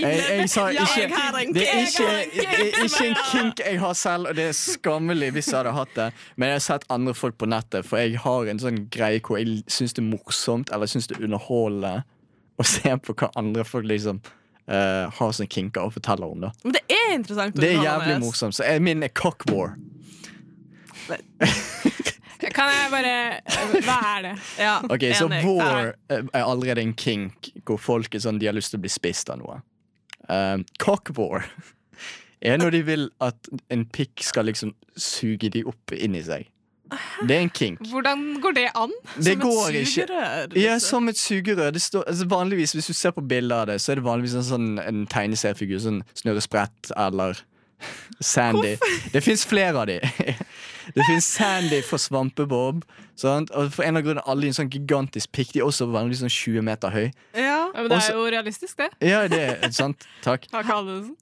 [0.00, 1.98] Jeg, jeg sa Ja, ikke har en Det er kink.
[2.00, 5.58] ikke, det er ikke en kink jeg har selv, og det er skammelig hvis jeg
[5.58, 6.06] hadde hatt det.
[6.36, 9.36] Men jeg har sett andre folk på nettet, for jeg har en sånn greie hvor
[9.36, 11.92] jeg syns det er morsomt eller syns det er underholdende
[12.56, 14.22] å se på hva andre folk liksom
[14.66, 16.40] eh, har som kinker og forteller om.
[16.48, 17.52] da Men det er interessant.
[17.52, 18.24] å Det er underholde jævlig med.
[18.30, 18.54] morsomt.
[18.56, 19.76] Så jeg- min er cock war.
[22.52, 23.14] Kan jeg bare
[23.86, 24.32] Hva er det?
[24.58, 25.44] Ja, Ok, Så enig.
[25.46, 28.92] war er allerede en kink hvor folk er sånn, de har lyst til å bli
[28.92, 29.60] spist av noe.
[30.28, 31.44] Um, cock war
[32.44, 36.48] er når de vil at en pikk skal liksom suge de opp inni seg.
[37.26, 37.80] Det er en kink.
[37.90, 38.92] Hvordan går det an?
[39.16, 40.44] Det Som et sugerør?
[40.44, 40.60] ikke.
[40.60, 40.80] Ja, liksom.
[40.88, 41.70] som et sugerør.
[41.74, 44.34] Det står, altså vanligvis, Hvis du ser på bilder av det, så er det vanligvis
[44.38, 45.80] en sånn en tegneseriefigur.
[45.82, 47.40] Sånn Snurre Sprett eller
[48.20, 48.76] Sandy.
[49.12, 49.98] Det fins flere av de.
[50.94, 52.82] Det fins Sandy for Svampebob.
[53.16, 53.50] Sant?
[53.54, 55.52] Og for en av grunnene alle i en sånn gigantisk pikk.
[55.54, 57.06] De er også vanligvis sånn 20 meter høy.
[57.34, 57.70] Ja.
[57.74, 58.90] Men det Også- er jo realistisk, det.
[59.00, 60.06] Ja, det er sant.
[60.22, 60.46] Takk.
[60.50, 60.66] Takk?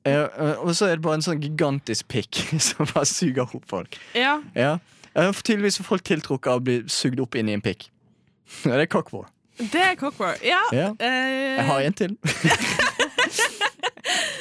[0.06, 0.26] Ja,
[0.60, 2.34] og så er det bare en sånn gigantisk pikk
[2.68, 3.98] som bare suger opp folk.
[4.14, 4.40] ja.
[4.56, 4.78] Ja.
[5.14, 7.88] For Tydeligvis er folk tiltrukket av å bli sugd opp inn i en pikk.
[8.64, 9.28] Ja, det er cockboard.
[9.58, 10.40] Det er cockboard.
[10.44, 10.60] Ja.
[10.72, 10.88] Ja.
[10.96, 11.56] Uh...
[11.58, 12.16] Jeg har en til.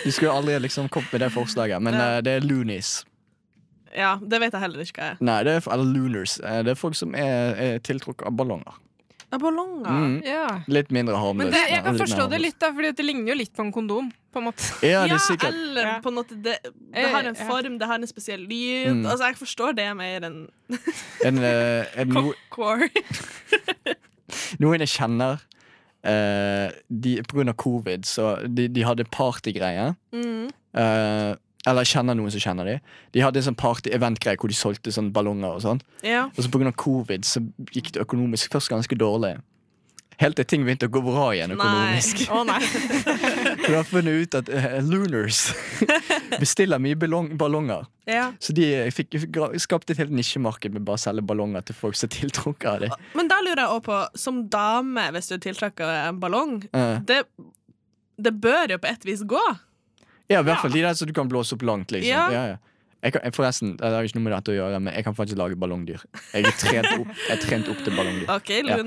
[0.04, 2.18] Du skulle aldri liksom kommet med det forslaget, men Ja.
[2.18, 3.04] eh, det er loonies.
[3.96, 5.18] Ja, det vet jeg heller ikke hva er.
[5.22, 6.38] Nei, det er, eller looners.
[6.44, 8.80] Eh, Det er folk som er, er tiltrukket av ballonger.
[9.32, 9.90] Ja, ballonger.
[9.96, 10.16] Mm.
[10.28, 10.48] Ja.
[10.68, 11.48] Litt mindre harmløst.
[11.48, 13.64] Men det, jeg kan Litt forstå det litt, da, Fordi det ligner jo litt på
[13.64, 14.10] en kondom.
[14.32, 14.66] På en måte.
[14.84, 15.54] Ja, det er sikkert.
[15.56, 18.92] eller på en måte det, det Eh, har en form, det har en spesiell lyd.
[18.92, 19.06] Mm.
[19.06, 20.42] Altså, Jeg forstår det mer enn
[21.28, 22.90] En, eh, en, cockcore.
[24.64, 25.40] noen jeg kjenner
[26.04, 29.96] eh, de, På grunn av covid, så de, de hadde partygreier.
[30.16, 30.50] Mm.
[30.76, 31.32] Eh,
[31.68, 32.90] eller kjenner noen som kjenner dem.
[33.14, 35.82] De hadde en sånn party-event-greie hvor de solgte sånn ballonger og sånn.
[36.06, 36.28] Ja.
[36.34, 39.38] Og så av covid så gikk det økonomisk først ganske dårlig.
[40.22, 42.20] Helt til ting begynte å gå bra igjen økonomisk.
[42.28, 42.36] Nei.
[42.36, 42.60] Oh, nei.
[43.64, 45.48] For har funnet ut at uh, Lunars
[46.42, 47.88] bestiller mye ballong, ballonger.
[48.10, 48.28] ja.
[48.38, 51.98] Så de fikk, fikk skapt et helt nisjemarked med bare å selge ballonger til folk
[51.98, 53.10] som er tiltrukket av dem.
[53.18, 53.98] Men da lurer jeg også på,
[54.28, 57.02] som dame, hvis du tiltrekker en ballong uh.
[57.08, 57.24] det,
[58.22, 59.42] det bør jo på et vis gå.
[60.32, 62.10] Ja, i hvert fall de der som du kan blåse opp langt, liksom.
[62.12, 62.26] Ja.
[62.32, 62.60] Ja, ja.
[63.02, 65.38] Jeg kan, forresten, det har ikke noe med dette å gjøre, men jeg kan faktisk
[65.40, 66.04] lage ballongdyr.
[66.36, 68.28] Jeg er trent opp, jeg er trent opp til ballongdyr.
[68.30, 68.78] OK, Ja.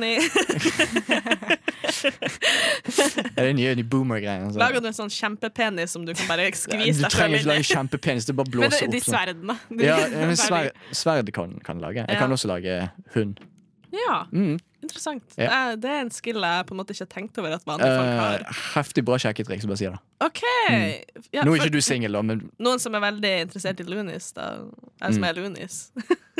[2.05, 4.47] Det Er det nye de boomer-greiene?
[4.49, 4.59] altså?
[4.61, 7.41] Lager du en sånn kjempepenis som du kan bare Du skvise deg trenger selv ikke
[7.41, 7.69] inn lage i?
[7.75, 9.05] kjempepenis, det er bare Men blåse de, de opp.
[9.05, 9.15] sånn.
[9.15, 9.57] sverdene.
[9.71, 9.97] De, Ja,
[10.29, 12.05] men sverd, sverd kan, kan lage.
[12.05, 12.21] Jeg Ja.
[12.23, 12.79] kan også lage
[13.17, 13.41] hund.
[13.95, 14.57] Ja, Mm.
[14.85, 15.37] Interessant.
[15.41, 15.51] Ja.
[15.71, 17.97] Eh, Det er en skill jeg på en måte ikke har tenkt over at vanlige
[17.97, 18.45] folk Eh, har.
[18.77, 19.99] heftig bra sjekketriks, bare si det.
[20.25, 20.41] OK!
[21.35, 23.85] Ja, Nå er for- ikke du singel, da, men Noen som er veldig interessert i
[23.89, 24.61] Lunis, da.
[25.03, 25.29] Jeg som Mm.
[25.29, 25.91] er Lunis.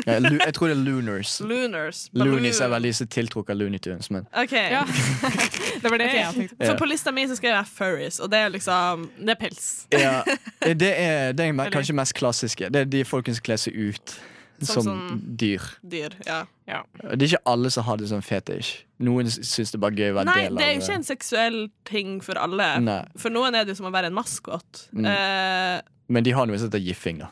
[0.07, 1.41] ja, lu, jeg tror det er Lunars.
[1.41, 2.09] Lunars.
[2.15, 2.83] Loonies er Balloon.
[2.83, 3.79] veldig så tiltrukket av Looney
[4.11, 4.53] men OK.
[4.53, 4.85] Ja.
[5.83, 6.67] Det var det okay, jeg tenkte.
[6.67, 9.87] For på lista mi så skrev jeg furries, og det er liksom Det er pels.
[9.93, 10.23] ja,
[10.61, 12.71] Det er, det er kanskje mest klassiske.
[12.73, 14.19] Det er de folkene som kler seg ut
[14.61, 15.63] Som som, sånn- dyr.
[15.83, 16.15] dyr.
[16.27, 16.45] Ja.
[16.67, 18.85] Det er ikke alle som har det som fetisj.
[19.05, 20.95] Noen syns det er bare gøy å være Nei, del det er jo av ikke
[20.95, 22.69] en seksuell ting for alle.
[22.81, 24.85] Nei, For noen er det jo som å være en maskot.
[24.95, 25.05] Mm.
[25.11, 27.31] Eh, Men de har noe som heter giffing, da.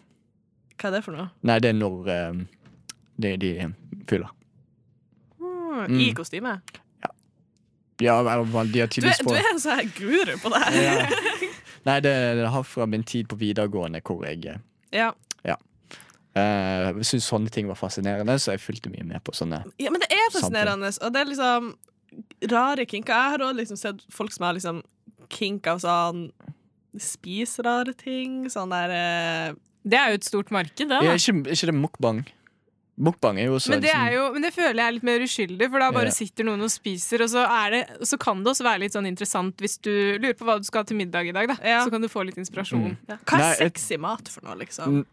[0.79, 1.31] hva er det for noe?
[1.43, 2.43] Nei, det er når eh,
[3.23, 3.53] de, de
[4.11, 4.31] fyller.
[5.39, 6.01] Hmm, Mm.
[6.05, 6.61] I kostyme?
[7.03, 7.09] Ja,
[8.01, 10.77] ja de har Du, er- tydeligvis du er en sånn her guru på det her.
[10.83, 11.07] Ja.
[11.87, 14.59] Nei, det, det har fra min tid på videregående hvor jeg
[14.93, 15.13] ja.
[15.45, 15.57] Ja.
[16.37, 19.63] Uh, syntes sånne ting var fascinerende, så jeg fulgte mye med på sånne.
[19.79, 20.93] ja, men det er fascinerende.
[21.03, 21.73] Og det er liksom
[22.53, 23.13] rare kinker.
[23.15, 24.83] Jeg har også liksom sett folk som har liksom
[25.33, 26.27] kink av sånn
[27.01, 28.43] Spis rare ting.
[28.53, 30.99] Sånn der eh, Det er jo et stort marked, det.
[31.07, 32.19] Ja, ikke, ikke det mukbang?
[33.03, 35.07] Mukbang er jo også Men det, liksom- er jo, men det føler jeg er litt
[35.09, 36.17] mer uskyldig, for da bare Ja.
[36.19, 39.09] sitter noen og spiser, og så, er det, så kan det også være litt sånn
[39.09, 41.57] interessant hvis du lurer på hva du skal ha til middag i dag, da.
[41.65, 41.81] Ja.
[41.87, 42.91] Så kan du få litt inspirasjon.
[42.93, 42.97] Mm.
[43.09, 43.17] ja.
[43.25, 45.07] Hva er Nei, et- sexy mat for noe, liksom?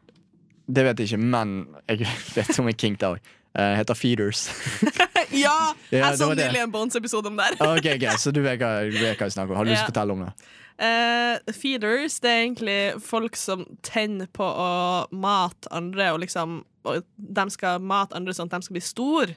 [0.70, 1.56] Mm, Det vet jeg ikke, men
[1.90, 2.06] jeg
[2.38, 3.20] vet om en kink der òg.
[3.58, 4.46] heter feeders.
[5.34, 5.74] Ja!
[5.92, 7.52] Jeg så nylig en Bones-episode om det.
[7.62, 9.58] Ok, ok, Så du vet hva, du vet hva jeg snakker om.
[9.60, 10.32] Har du lyst til å fortelle om det?
[10.80, 14.70] Uh, feeders det er egentlig folk som tenner på å
[15.12, 19.36] mate andre, og liksom og de skal mate andre sånn at de skal bli store.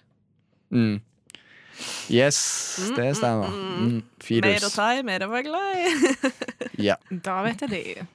[0.71, 1.01] Mm.
[2.13, 2.39] Yes,
[2.95, 3.51] det stemmer.
[3.51, 3.97] Mm.
[3.99, 4.69] Mer å Feeders.
[4.77, 6.33] ta i, mer å være glad i.
[6.87, 6.97] Ja.
[7.11, 8.07] Da vet jeg det.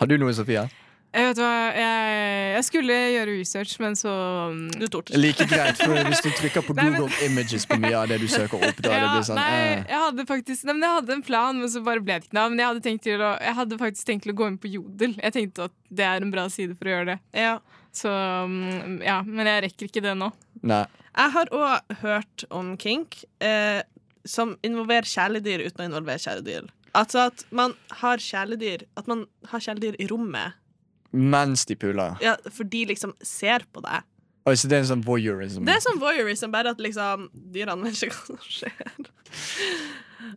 [0.00, 0.66] Har du noe, Sofia?
[1.10, 2.18] Jeg vet hva, jeg,
[2.54, 4.12] jeg skulle gjøre research, men så
[4.52, 5.18] um, Du torde ikke.
[5.18, 8.20] Like greit, for hvis du trykker på Nei, men- Google Images på mye av det
[8.22, 9.82] du søker opp, da det ja, sånn nei, eh.
[9.90, 12.38] jeg hadde faktisk nei, men Jeg hadde en plan, men så bare ble det ikke
[12.38, 12.52] noe.
[12.52, 14.70] Men jeg hadde, tenkt til å, jeg hadde faktisk tenkt til å gå inn på
[14.70, 15.18] Jodel.
[15.18, 17.18] Jeg tenkte at det er en bra side for å gjøre det.
[17.42, 17.56] Ja.
[17.90, 18.10] Så
[18.46, 20.30] um, ja, Men jeg rekker ikke det nå.
[20.62, 20.84] Nei.
[21.10, 23.82] Jeg har òg hørt om kink eh,
[24.22, 26.70] som involverer kjæledyr uten å involvere kjæledyr.
[26.94, 30.56] Altså at man har kjæledyr At man har kjæledyr i rommet.
[31.10, 32.16] Mens de puler.
[32.22, 34.06] Ja, for de liksom ser på deg.
[34.48, 35.66] Oi, så det er en sånn voyeurism.
[35.68, 39.10] Det er sånn voyeurism, bare at liksom dyrene vet ikke hva som skjer.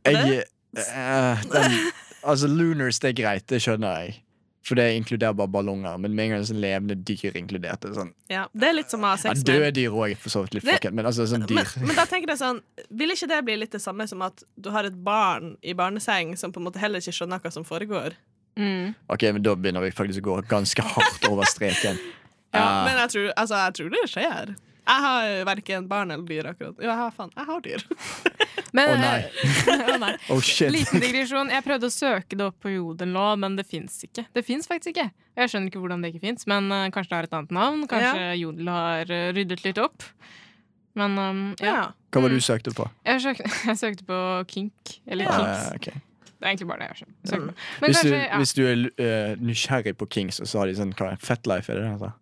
[0.03, 0.43] Jeg,
[0.77, 1.77] uh, den,
[2.21, 4.19] altså, lunars, det er greit, det skjønner jeg.
[4.63, 5.97] For det inkluderer bare ballonger.
[5.99, 8.13] Men med en gang sånn levende dyr inkludert er sånn.
[8.31, 10.55] Ja, det er litt som å ha sex med døde dyr òg for så vidt
[10.55, 12.61] litt fucket, men altså sånn men, men da tenker jeg sånn
[12.95, 16.31] Vil ikke det bli litt det samme som at du har et barn i barneseng
[16.39, 18.15] som på en måte heller ikke skjønner hva som foregår?
[18.59, 18.93] Mm.
[19.09, 21.97] Ok, men da begynner vi faktisk å gå ganske hardt over streken.
[22.53, 24.49] Ja, uh, Men jeg tror, altså, jeg tror det skjer.
[24.83, 26.75] Jeg har verken barn eller dyr akkurat.
[26.77, 27.85] Jo, jeg har, faen, jeg har dyr.
[28.77, 29.47] Men, Å, nei.
[29.87, 30.11] oh, nei.
[30.35, 30.69] Oh shit.
[30.69, 31.49] Liten digresjon.
[31.49, 34.27] Jeg prøvde å søke det opp på Jodel nå, men det fins ikke.
[34.37, 35.07] Det fins faktisk ikke.
[35.37, 37.83] Jeg skjønner ikke hvordan det ikke fins, men uh, kanskje det har et annet navn.
[37.89, 40.05] Kanskje Jodel har uh, ryddet litt opp.
[40.99, 41.73] Men um, ja.
[41.73, 41.85] Ja.
[42.13, 42.85] Hva var det du søkte på?
[43.09, 44.17] Jeg, søkte, jeg søkte på
[44.53, 44.97] kink.
[45.09, 45.37] Eller Ja.
[45.41, 45.63] kinks.
[45.63, 46.12] Eh, ok.
[46.43, 47.53] Det er egentlig bare det jeg skjønner.
[47.53, 47.85] Mm.
[47.85, 48.37] hvis, du, ja.
[48.41, 51.79] hvis du er uh, nysgjerrig på Kings, og så har de sånn hva, Fetlife, er
[51.79, 52.17] det det heter?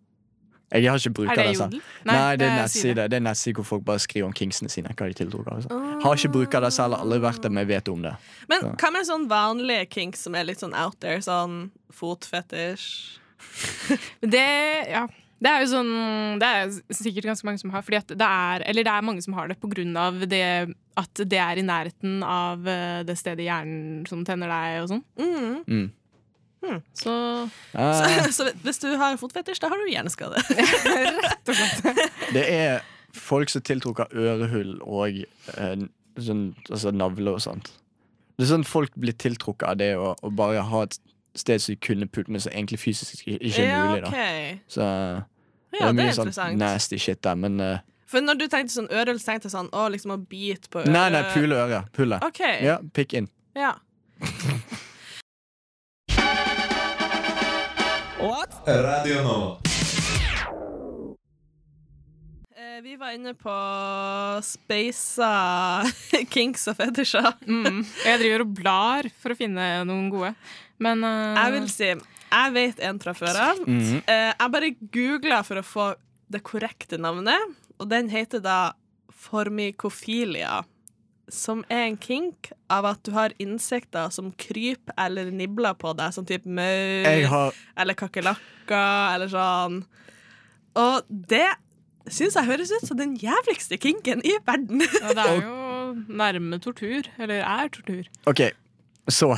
[0.72, 1.80] Jeg har ikke brukt det det.
[2.06, 4.92] Nei, Nei, det er nettside Det er nettside hvor folk bare skriver om kingsene sine.
[4.96, 5.74] Hva de tildrog altså.
[5.74, 5.98] oh.
[6.04, 8.14] Har ikke brukt det selv, aldri vært der, men vet om det.
[8.48, 8.70] Men så.
[8.80, 11.20] hva med sånn vanlige kinks som er litt sånn out there?
[11.24, 13.18] Sånn fotfetisj?
[14.32, 14.46] Det,
[14.86, 15.02] ja.
[15.42, 15.94] Det er jo sånn
[16.38, 19.24] Det er sikkert ganske mange som har, fordi at det er Eller det er mange
[19.24, 20.44] som har det på grunn av det
[21.00, 24.90] at det er i nærheten av eh, det stedet i hjernen som tenner deg og
[24.90, 25.00] sånn.
[25.16, 25.86] Mm.
[26.62, 26.82] Mm.
[26.92, 27.14] Så
[27.72, 30.42] uh, Så hvis du har fotfetisj, da har du hjerneskade.
[32.36, 32.84] det er
[33.16, 35.22] folk som tiltrukker ørehull og
[35.56, 35.86] eh,
[36.20, 37.72] sånn, altså navle og sånt.
[38.36, 41.00] Det er sånn folk blir tiltrukket av det å, bare ha et
[41.38, 44.04] sted som de kunne pult, men som egentlig fysisk ikke er ja, mulig.
[44.04, 45.28] da ok.
[45.72, 46.52] Så det Ja, er det mye interessant.
[46.52, 49.54] sånn nasty shit der, men uh, For når du tenkte sånn øre så tenkte jeg
[49.56, 50.92] sånn Å, liksom å bite på øret.
[50.92, 51.88] Nei, nei, pule øret.
[51.96, 52.20] Pule.
[52.28, 52.60] Okay.
[52.66, 53.28] Ja, pikk inn.
[53.56, 53.74] Ja.
[58.62, 59.71] Radio Nova.
[62.80, 63.52] Vi var inne på
[64.46, 65.28] spaisa
[66.32, 67.26] kinks og fetisjer.
[67.44, 67.82] mm.
[68.06, 70.30] Jeg driver og blar for å finne noen gode.
[70.80, 71.36] Men uh...
[71.36, 73.60] Jeg vil si Jeg vet en fra før av.
[73.66, 73.98] Mm.
[74.00, 75.88] Eh, Jeg bare googla for å få
[76.32, 78.60] det korrekte navnet, og den heter da
[79.12, 80.62] formikofilia.
[81.28, 86.16] Som er en kink av at du har insekter som kryper eller nibler på deg,
[86.16, 89.82] som type maur har eller kakerlakker eller sånn.
[90.80, 91.50] Og det
[92.10, 94.82] syns jeg høres ut som den jævligste kinken i verden.
[95.02, 97.06] Ja, det er jo nærme tortur.
[97.18, 98.08] Eller er tortur.
[98.26, 98.40] OK,
[99.08, 99.34] så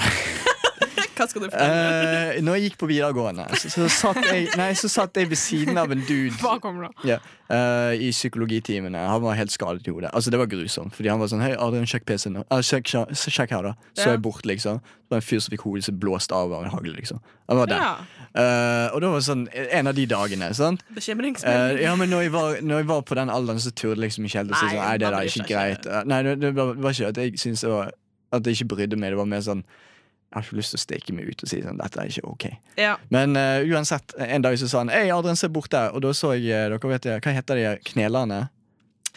[1.15, 2.39] Hva skal du fortelle?
[2.39, 5.39] Uh, Når jeg gikk på videregående, så, så, satt jeg, nei, så satt jeg ved
[5.39, 7.05] siden av en dude Hva kommer da?
[7.07, 8.99] Yeah, uh, i psykologitimene.
[8.99, 10.11] Han var helt skadet i hodet.
[10.11, 10.95] Altså Det var grusomt.
[10.97, 12.41] Fordi han var sånn Hei, Adrian, sjekk PC-en.
[12.41, 12.45] nå.
[12.51, 13.75] Ah, sjekk, sjekk, sjekk her, da.
[13.95, 14.17] Så Ja.
[14.17, 14.83] jeg bort, liksom.
[14.83, 17.23] Det var en fyr som fikk hodet sitt blåst av av en hagle, liksom.
[17.49, 17.79] Han var der.
[17.79, 18.24] Ja.
[18.35, 20.49] Eh, og det var sånn en av de dagene.
[20.59, 20.81] sant?
[20.97, 21.83] Bekymringsmelding.
[21.85, 24.25] ja, men når jeg, var, når jeg var på den alderen, så turde jeg liksom
[24.27, 25.87] ikke helt å si sånn Nei, det man der er ikke greit.
[25.87, 27.93] Uh, Nei, det, var, det var ikke at jeg syntes det var
[28.35, 29.13] At jeg ikke brydde meg.
[29.15, 31.61] Det var mer sånn Jeg har ikke lyst til å steke meg ut og si
[31.63, 32.47] sånn Dette er ikke ok.
[32.83, 32.97] Ja.
[33.15, 35.95] Men uh, uansett, en dag så sa han Hei, Adrian, se bort der.
[35.95, 38.41] Og da så jeg Dere vet jeg, Hva heter de knelerne?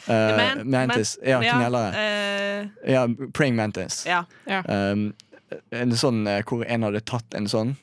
[0.06, 1.16] Uh, Man- mantis.
[1.26, 1.90] ja, knelere.
[1.98, 4.04] Uh, Ja, praying mantis.
[4.06, 4.22] ja.
[4.70, 5.10] Um,
[5.72, 7.76] en sånn hvor en hadde tatt en sånn,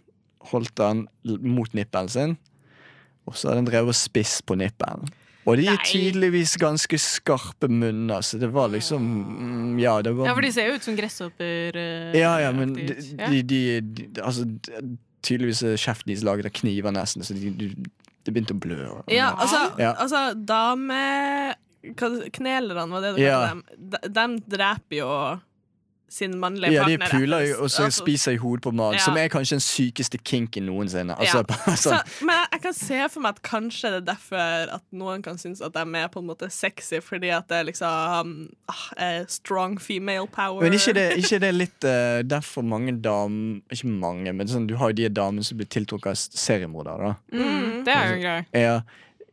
[0.51, 1.07] holdt den
[1.43, 2.37] mot nippelen sin,
[3.27, 5.09] og så hadde den drevet og spist på nippelen.
[5.45, 10.31] Og de er tydeligvis ganske skarpe munner, så det var liksom mm, Ja, det var
[10.31, 11.77] Ja, for de ser jo ut som gresshopper.
[11.77, 12.95] Uh, Ja, ja, men de.
[13.43, 17.69] De, de, Altså, de- tydeligvis er kjeften deres laget av kniver, nesten, så de,
[18.25, 18.79] begynte å blø.
[19.13, 19.93] ja, altså, Ja.
[20.01, 21.55] altså dame...
[22.33, 23.41] Knelerne, var det du Ja.
[23.51, 23.59] dem?
[23.77, 24.27] De, de
[24.57, 25.09] dreper jo
[26.09, 28.99] sin mannlige Ja, de puler jo og så Altså, spiser i hodet på mat, Ja.
[28.99, 31.19] som er kanskje den sykeste kinken noensinne.
[31.19, 31.57] Altså, Ja.
[31.67, 31.77] altså.
[31.85, 35.23] Så, sånn, men jeg, kan se for meg at kanskje det er derfor at noen
[35.23, 38.85] kan synes at de er på en måte sexy, fordi at det er liksom ah,
[38.97, 40.63] eh, strong female power.
[40.63, 44.77] Men ikke det, ikke det litt uh, derfor mange damer Ikke mange, men sånn, du
[44.77, 47.15] har jo de damene som blir tiltrukket av seriemordere.
[47.15, 47.39] da.
[47.39, 48.47] Mm, det er jo en greie.
[48.55, 48.81] Ja,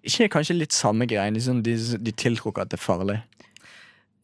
[0.03, 1.37] ikke kanskje litt samme greien.
[1.41, 3.19] Sånn, de, de tiltrukker at det er farlig.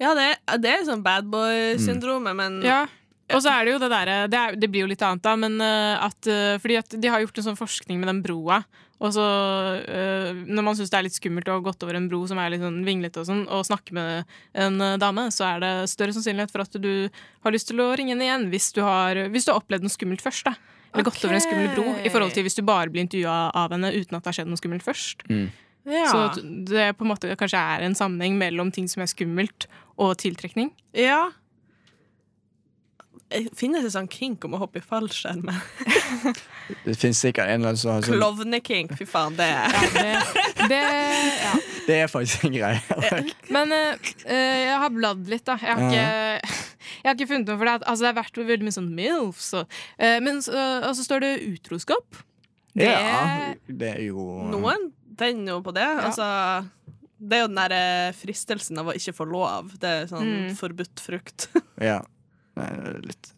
[0.01, 0.29] Ja, det,
[0.61, 2.35] det er sånn bad Mm.
[2.37, 2.85] men Ja.
[3.33, 5.59] Og så er det jo det derre det, det blir jo litt annet, da, men
[5.59, 8.61] eh, at eh, Fordi at de har gjort en sånn forskning med den broa.
[9.03, 9.25] Og så
[9.83, 12.39] eh, Når man syns det er litt skummelt å ha gått over en bro som
[12.39, 14.23] er litt sånn vinglete, og sånn, og snakke med
[14.55, 17.09] en dame, så er det større sannsynlighet for at du
[17.43, 19.93] har lyst til å ringe henne igjen hvis du har, hvis du har opplevd noe
[19.93, 20.47] skummelt først.
[20.47, 20.55] da
[20.93, 23.75] Eller gått over en skummel bro, i forhold til hvis du bare blir intervjua av
[23.75, 25.27] henne uten at det har skjedd noe skummelt først.
[25.87, 26.05] Ja.
[26.11, 29.67] Så det på en måte kanskje er en sammenheng mellom ting som er skummelt,
[29.97, 30.71] og tiltrekning.
[30.93, 31.27] ja.
[33.29, 35.49] Eh, Finnes det sånn kink om å hoppe i fallskjerm?
[36.85, 39.81] Det finnes sikkert en eller annen som har sånn Klovnekink, fy faen, det er Ja,
[39.91, 40.79] det, det,
[41.41, 41.51] ja.
[41.89, 42.79] Det er faktisk en greie.
[43.55, 45.57] Men eh, eh, jeg har bladd litt, da.
[45.59, 46.55] Jeg har ikke,
[47.01, 47.75] jeg har ikke funnet noe for det.
[47.83, 49.49] Altså, det har vært veldig mye sånn MILFs.
[49.59, 50.55] Og, eh, men så
[50.87, 52.21] og så står det utroskap.
[52.77, 54.23] Det, Ja, det er jo
[54.53, 55.87] Noen tenner jo på det.
[56.07, 56.27] Altså,
[57.17, 59.73] det er jo den der eh, fristelsen av å ikke få lov.
[59.81, 60.55] Det er sånn Mm.
[60.59, 61.49] forbudt frukt.
[61.91, 61.99] Ja.
[63.05, 63.33] Litt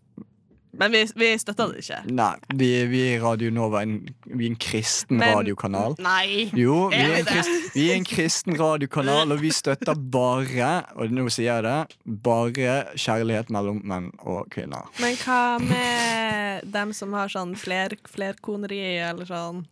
[0.79, 1.97] Men vi, vi støtter det ikke.
[2.15, 5.97] Nei, vi, vi er Radio Nova en, vi er en kristen Men- radiokanal.
[5.99, 6.45] Nei.
[6.55, 7.33] Jo, vi Er er, vi en det?
[7.33, 11.97] krist, vi er en kristen radiokanal, og vi støtter bare, og nå sier jeg det,
[12.23, 14.87] bare kjærlighet mellom menn og kvinner.
[15.03, 19.65] Men hva med dem som har sånn fler, flerkoneri, eller sånn?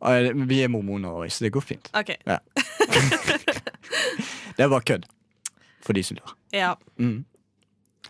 [0.48, 1.88] Vi er mormoner så det går fint.
[1.96, 2.14] OK.
[4.58, 5.04] Det er bare kødd.
[5.86, 6.34] For de som lurer.
[6.56, 6.72] Ja.
[7.00, 7.24] Mm.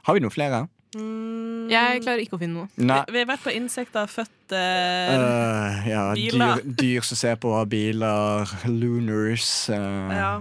[0.08, 0.64] Har vi noen flere?
[0.98, 2.68] Mm, Jeg klarer ikke å finne noe.
[2.80, 3.00] Nei.
[3.12, 6.62] vi, har vært på insekter, føtter uh, ja, Biler.
[6.64, 10.14] dyr, dyr som ser på biler, lunars Uh.
[10.14, 10.32] Ja.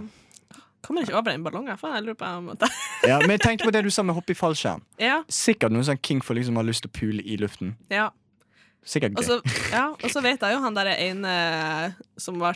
[0.87, 1.75] Kommer ikke over den ballongen.
[1.81, 2.53] Faen, jeg lurer på om
[3.09, 4.85] ja, Men jeg tenkte på det du sa med hoppe i fallskjerm.
[5.03, 5.17] Ja.
[5.27, 7.75] Sikkert noen sånn king for liksom har lyst til å pule i luften.
[7.91, 8.13] ja.
[8.87, 9.25] Sikkert gøy.
[9.27, 9.37] så,
[9.75, 11.33] ja, og så vet jeg jo han der ene
[12.23, 12.53] som ble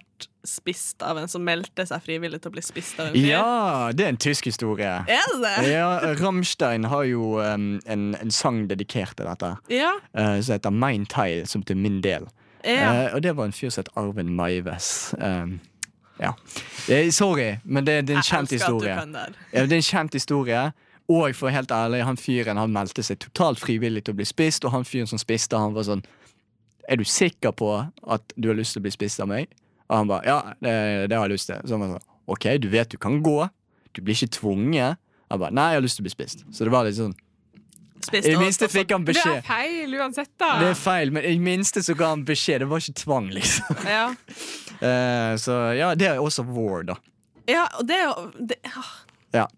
[0.46, 3.26] spist av en som meldte seg frivillig til å bli spist av en fyr.
[3.32, 4.92] Ja, det er en tysk historie.
[5.10, 5.54] Er det?
[5.68, 5.88] Ja,
[6.20, 9.90] Rammstein har jo um, en, en sang dedikert til dette, Ja.
[10.16, 12.28] uh, som heter Mein Teil, som til min del.
[12.64, 13.08] ja.
[13.10, 15.10] Uh, og det var en fyr som het Arven Maives.
[15.18, 15.58] Um,
[16.20, 16.34] ja.
[16.88, 18.94] Eh, sorry, men det, det er en kjent historie.
[18.94, 20.70] Ja, det er en kjent historie.
[21.10, 24.64] Og for helt ærlig, han fyren han meldte seg totalt frivillig til å bli spist,
[24.64, 26.04] og han fyren som spiste, han var sånn
[26.90, 29.52] Er du sikker på at du har lyst til å bli spist av meg?
[29.90, 30.74] Og han bare Ja, det,
[31.10, 31.62] det har jeg lyst til.
[31.64, 33.38] Så han var sånn OK, du vet du kan gå.
[33.94, 35.00] Du blir ikke tvunget.
[35.30, 36.46] Han bare Nei, jeg har lyst til å bli spist.
[36.54, 37.16] Så det var litt sånn
[38.00, 40.54] Spist I det minste fikk han Det er feil uansett, da.
[40.62, 42.62] Det er feil, men i det minste så ga han beskjed.
[42.62, 43.82] Det var ikke tvang, liksom.
[43.84, 44.06] Ja.
[44.80, 46.96] uh, så ja, det er også vår, da.
[47.50, 48.94] ja, og det er jo det, ah,
[49.36, 49.46] Ja.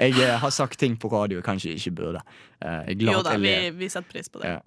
[0.00, 2.22] Jeg uh, har sagt ting på radio jeg kanskje ikke burde.
[2.62, 4.54] Uh, jeg er glad Jo da, vi, vi setter pris på det.
[4.54, 4.60] Ja.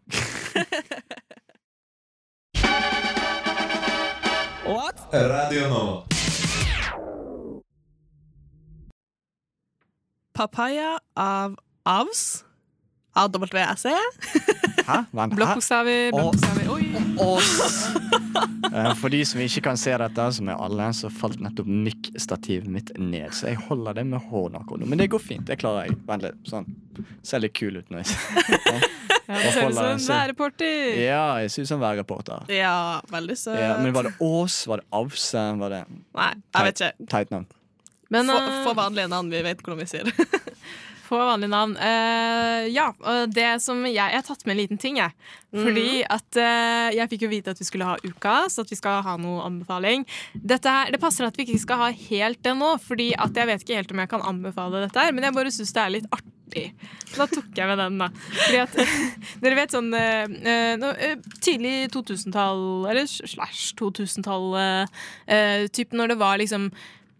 [4.66, 6.05] Radio Nova.
[10.34, 12.45] Papaya av Avs.
[13.14, 13.93] AWSE.
[14.88, 14.97] Hæ?
[15.15, 15.36] Vent.
[15.38, 16.69] Blokkbokstaver, blokkbokstaver.
[17.23, 17.43] Oi.
[18.73, 22.67] Eh, For de som ikke kan se dette, som er alle, så falt nettopp mic-stativet
[22.71, 23.29] mitt ned.
[23.38, 24.89] Så jeg holder det med hånda akkurat nå.
[24.89, 25.45] Men det går fint.
[25.47, 25.99] Det klarer jeg.
[26.07, 26.39] Vent litt.
[26.49, 26.67] Sånn.
[27.25, 28.01] Ser litt kul ut nå.
[28.03, 30.79] Ja, det ser ut som en værreporter.
[30.99, 32.49] Ja, jeg ser ut som værreporter.
[32.51, 33.59] Ja, veldig søt.
[33.61, 34.63] Ja, men var det Ås?
[34.67, 35.43] Var det Avse?
[35.61, 37.07] Var det Nei, jeg vet ikke.
[37.13, 37.47] teit navn?
[38.13, 38.36] Men uh...
[38.36, 40.27] for, for vanlige navn, vi vet hvordan vi sier det.
[41.04, 41.74] Få vanlige navn.
[41.76, 45.12] Uh, ja, og det som jeg, jeg har tatt med en liten ting, jeg.
[45.54, 49.04] Fordi at uh, jeg fikk jo vite at vi skulle ha Ukas, at vi skal
[49.06, 50.08] ha noe anbefaling.
[50.34, 53.49] Dette her, Det passer at vi ikke skal ha helt det nå, Fordi at jeg
[53.49, 55.93] vet ikke helt om jeg kan anbefale dette her, men jeg bare syns det er
[55.97, 56.66] litt artig.
[57.10, 58.10] Så da tok jeg med den, da.
[58.39, 58.80] Fordi at
[59.43, 61.06] Dere vet sånn uh,
[61.43, 66.72] tidlig 2000-tall, eller slash 2000-tall, eh, eh, typ når det var liksom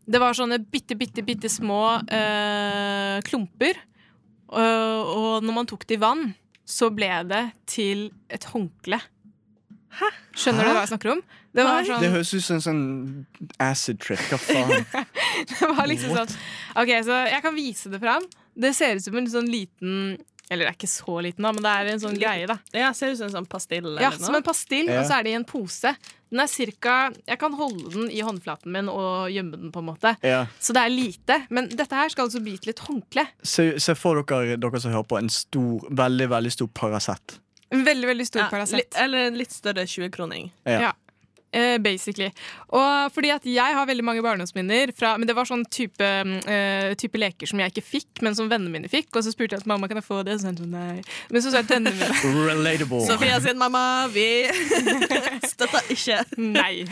[0.06, 1.82] det var sånne bitte, bitte, bitte små
[2.12, 3.80] eh, klumper.
[4.54, 6.34] Og, og når man tok det i vann,
[6.68, 8.99] så ble det til et håndkle.
[9.93, 10.10] Hæ?
[10.34, 11.24] Skjønner du hva jeg snakker om?
[11.54, 12.86] Det var sånn Det høres ut som en sånn
[13.62, 14.22] acid trip.
[14.32, 14.86] Hva faen?
[15.51, 16.32] Det var liksom sånn
[16.82, 18.26] Ok, så jeg kan vise det fram.
[18.58, 20.16] Det ser ut som en sånn liten
[20.52, 22.58] Eller det er ikke så liten, da, men det er en sånn greie, da.
[22.76, 24.20] Ja, ser ut som en sånn pastill Ja, noe.
[24.20, 25.00] Som en pastill, Ja.
[25.02, 25.94] og så er det i en pose.
[26.34, 29.88] Den er cirka Jeg kan holde den i håndflaten min og gjemme den, på en
[29.88, 30.16] måte.
[30.22, 30.46] Ja.
[30.60, 31.38] Så det er lite.
[31.50, 33.28] Men dette her skal altså bli til et håndkle.
[33.41, 37.39] Se, se for dere, dere som hører på, en stor, veldig veldig stor Paracet.
[37.72, 39.00] En veldig, veldig stor ja, Paracet.
[39.00, 40.52] Eller en litt større 20-kroning.
[40.66, 40.89] Ja.
[40.89, 40.91] Ja.
[41.54, 42.32] Eh, basically.
[42.74, 46.93] Og fordi at jeg har veldig mange barndomsminner fra Men det var sånn type, uh,
[46.97, 49.12] type leker som jeg ikke fikk, men som vennene mine fikk.
[49.14, 50.74] Og så spurte jeg at mamma kan jeg få det, og så sa hun sånn
[50.74, 51.04] nei.
[51.30, 53.04] Men så sa jeg at vennene mine Relatable.
[53.06, 53.84] Sofia sin mamma,
[54.14, 54.26] vi
[55.54, 56.20] støtter ikke.
[56.41, 56.88] nei.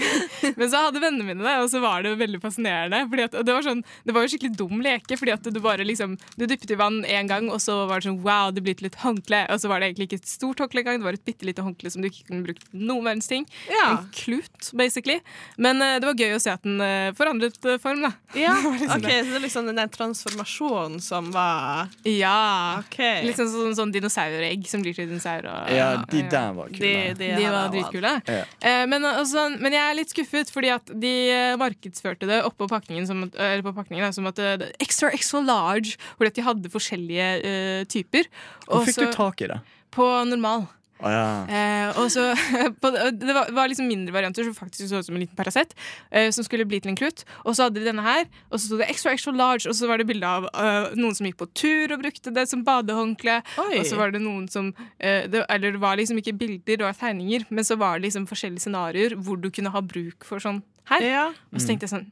[0.59, 3.01] Men så hadde vennene mine det, og så var det veldig fascinerende.
[3.09, 5.61] Fordi at, og det, var sånn, det var jo skikkelig dum leke, fordi at du
[5.63, 8.61] bare liksom Du dyppet i vann én gang, og så var det sånn wow, det
[8.65, 9.43] blir til et håndkle.
[9.49, 11.65] Og så var det egentlig ikke et stort håndkle engang, det var et bitte lite
[11.65, 13.47] håndkle som du ikke kunne brukt noen verdens ting.
[13.71, 13.87] Ja.
[13.89, 15.19] En klut, basically.
[15.57, 18.11] Men eh, det var gøy å se at den eh, forandret eh, form, da.
[18.37, 22.81] Ja, liksom ok, Så det er liksom den der transformasjonen som var Ja.
[22.81, 22.99] OK.
[23.27, 25.47] Litt sånn, sånn, sånn dinosauregg som blir til dinosaur.
[25.51, 26.81] Og, Ja, de der var kule.
[26.83, 28.13] de, de, De var dritkule.
[28.27, 28.43] Ja.
[28.59, 31.15] Eh, men, altså, men jeg er litt skuffet, fordi at de
[31.61, 35.97] markedsførte det oppå pakningen som, eller på pakningen da, som at det extra extra large,
[36.17, 38.29] fordi at de hadde forskjellige uh, typer.
[38.67, 39.59] Hvor fikk du tak i det?
[39.91, 40.67] På normal.
[41.01, 41.27] Å ja.
[41.49, 42.27] Eh, og så,
[42.81, 45.73] på, det var, var liksom mindre varianter som faktisk så ut som en liten Paracet,
[46.09, 47.23] eh, som skulle bli til en klut.
[47.45, 49.89] Og så hadde de denne her, og så sto det extra extra large, og så
[49.89, 53.41] var det bilde av uh, noen som gikk på tur og brukte det som badehåndkle.
[53.65, 53.81] Oi.
[53.81, 56.85] Og så var det noen som eh, det, Eller det var liksom ikke bilder, det
[56.85, 60.43] var tegninger, men så var det liksom forskjellige scenarioer hvor du kunne ha bruk for
[60.43, 61.05] sånn her.
[61.05, 61.27] Ja.
[61.51, 62.09] Og så tenkte jeg sånn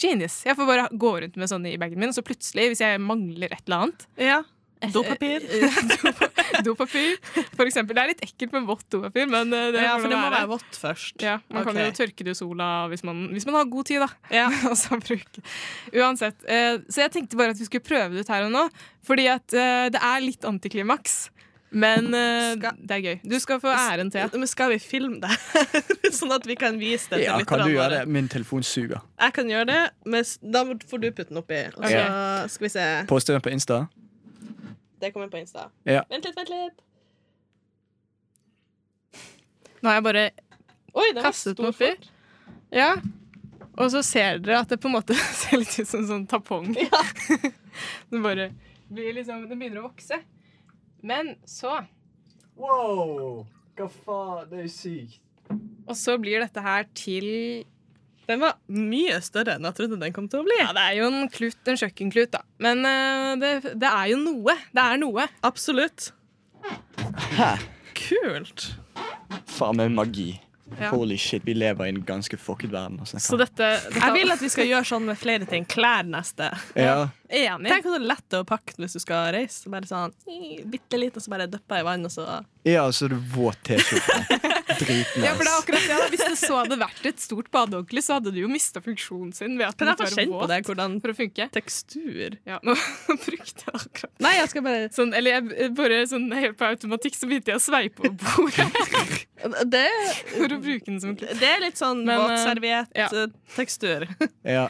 [0.00, 0.40] Genius.
[0.42, 3.02] Jeg får bare gå rundt med sånne i bagen min, og så plutselig, hvis jeg
[3.02, 4.40] mangler et eller annet ja.
[4.96, 5.44] Dopapir.
[6.66, 7.16] Dopapir,
[7.56, 7.96] for eksempel.
[7.96, 10.38] Det er litt ekkelt med vått dopapir, men eh, det Ja, for det må være.
[10.40, 11.16] være vått først.
[11.24, 14.04] Ja, Man kan jo tørke det i sola hvis man, hvis man har god tid,
[14.04, 14.08] da.
[14.34, 14.46] Ja.
[14.70, 15.44] og så bruke.
[15.94, 16.40] Uansett.
[16.48, 18.66] Eh, så jeg tenkte bare at vi skulle prøve det ut her og nå,
[19.06, 21.24] fordi at eh, det er litt antiklimaks.
[21.74, 23.16] Men Skal- det er gøy.
[23.26, 24.28] Du skal få æren til.
[24.38, 25.32] Men skal vi filme det?
[26.14, 28.02] sånn at vi kan vise det til ja, kan du gjøre det?
[28.14, 29.00] Min telefon suger.
[29.18, 30.22] Jeg kan gjøre det, men
[30.54, 31.64] da får du putte den oppi.
[31.74, 32.04] Og så
[32.54, 32.86] skal vi se.
[33.10, 33.80] Poste den på Insta.
[35.00, 35.70] Det kommer på Insta.
[35.88, 36.04] Ja.
[36.10, 36.82] Vent litt, vent litt.
[39.80, 40.24] Nå har jeg bare
[40.94, 41.90] Oi, kastet stor oppi.
[42.72, 42.94] Ja.
[43.74, 46.28] Og så ser dere at det på en måte ser litt ut som en sånn
[46.30, 46.70] tampong.
[48.10, 48.52] det bare
[48.94, 50.20] blir liksom Det begynner å vokse.
[51.04, 51.80] Men så
[52.54, 53.44] Wow!
[53.74, 54.48] Hva faen?
[54.50, 55.20] Det er jo sykt.
[55.84, 57.26] Og så blir dette her til
[58.28, 60.56] Den var mye større enn jeg trodde den kom til å bli.
[60.60, 62.44] Ja, det er jo en klut, en kjøkkenklut, da.
[62.64, 64.56] Men uh, det, det er jo noe.
[64.74, 65.28] Det er noe.
[65.44, 66.12] Absolutt.
[67.36, 67.52] Hæ?
[67.98, 68.70] Kult.
[69.54, 70.32] Faen meg magi.
[70.80, 70.88] Ja.
[70.88, 72.96] Holy shit, vi lever i en ganske fucket verden.
[73.00, 73.20] Altså.
[73.20, 75.66] Så dette, dette Jeg vil at vi skal gjøre sånn med flere ting.
[75.70, 76.50] Klær neste.
[76.78, 77.10] ja.
[77.34, 77.70] Enig.
[77.70, 79.70] Tenk hvor lett det er å pakke hvis du skal reise.
[79.70, 80.14] Bare sånn
[80.70, 82.26] bitte lite, og så bare dyppe i vann, og så
[82.64, 84.38] ja, så er du våt T-skjorte.
[84.64, 85.22] Dritnice.
[85.24, 85.96] Ja, for det er akkurat det.
[86.00, 86.08] da.
[86.14, 89.58] Hvis det så hadde vært et stort badehåndkle, så hadde det jo mista funksjonen sin.
[89.58, 90.58] ved at Kan jeg få kjent kjenne på det?
[90.68, 91.48] Hvordan For å funke.
[91.54, 92.74] tekstur Ja, nå
[93.26, 97.18] brukte jeg akkurat Nei, jeg skal bare sånn, Eller jeg bare sånn helt på automatikk
[97.18, 98.68] så begynte jeg å sveipe på bordet
[99.74, 99.84] Det,
[100.32, 101.34] for å bruke den som klipp.
[101.40, 104.06] det er litt sånn Men, eh, våtserviett-tekstur.
[104.48, 104.68] Ja.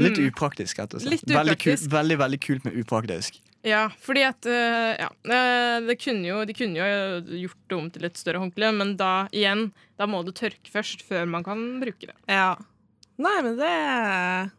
[0.00, 1.24] Litt upraktisk, rett og slett.
[1.26, 1.34] Mm.
[1.36, 3.36] Veldig, kult, veldig, veldig kult, med upraktisk.
[3.66, 5.10] Ja, fordi at eh, Ja.
[5.24, 8.94] eh, det kunne jo, de kunne jo gjort det om til et større håndkle, men
[8.96, 9.68] da igjen,
[10.00, 12.16] da må det tørke først før man kan bruke det.
[12.28, 12.54] Ja.
[13.20, 14.50] Nei, men det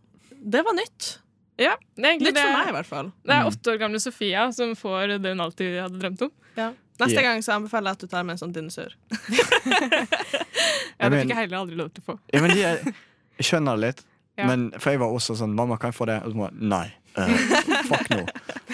[0.41, 1.18] Det var nytt.
[1.61, 2.53] Ja, det er Nytt for det.
[2.57, 3.11] meg, i hvert fall.
[3.26, 6.32] Det er åtte år gamle Sofia som får det hun alltid hadde drømt om.
[6.57, 6.72] Ja.
[7.02, 7.28] Neste yeah.
[7.28, 8.94] gang så anbefaler jeg at du tar med en sånn dinosaur.
[11.02, 12.15] Ja, det fikk jeg heller aldri lov til å få.
[12.30, 12.82] Ja, men de er,
[13.40, 14.02] jeg skjønner det litt.
[14.38, 14.45] Ja.
[14.45, 16.19] Men, for jeg var også sånn Mamma, kan jeg få det?
[16.22, 16.86] Og så må jeg nei.
[17.18, 17.32] Uh,
[17.90, 18.19] fuck no.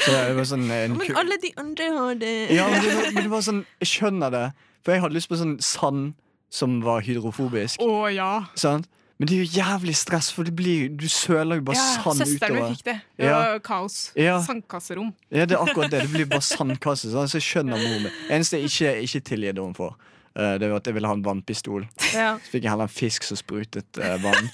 [0.08, 2.34] Så det var sånn en Men alle de andre har det.
[2.56, 4.46] Ja, men det, var- men det var sånn Jeg skjønner det.
[4.86, 6.14] For jeg hadde lyst på sånn sand
[6.50, 7.82] som var hydrofobisk.
[7.84, 8.30] Å ja.
[8.56, 8.88] Sant?
[9.20, 12.22] Men det er jo jævlig stress, for det blir, du søler jo bare ja sand
[12.22, 12.76] Søsteren min utover.
[12.76, 12.96] fikk det.
[13.18, 13.38] Det Ja.
[13.40, 13.96] var kaos.
[14.16, 14.36] Ja.
[14.46, 15.10] Sandkasserom.
[15.34, 16.02] Ja, det er akkurat det.
[16.06, 17.10] Det blir bare sandkasse.
[17.12, 18.12] Sånn, så jeg skjønner mor mi.
[18.30, 19.96] Eneste jeg ikke, ikke tilgir henne for,
[20.38, 21.88] eh, det var at jeg ville ha en vannpistol.
[22.14, 22.38] Ja.
[22.38, 24.52] Så fikk jeg heller en fisk som sprutet eh, vann.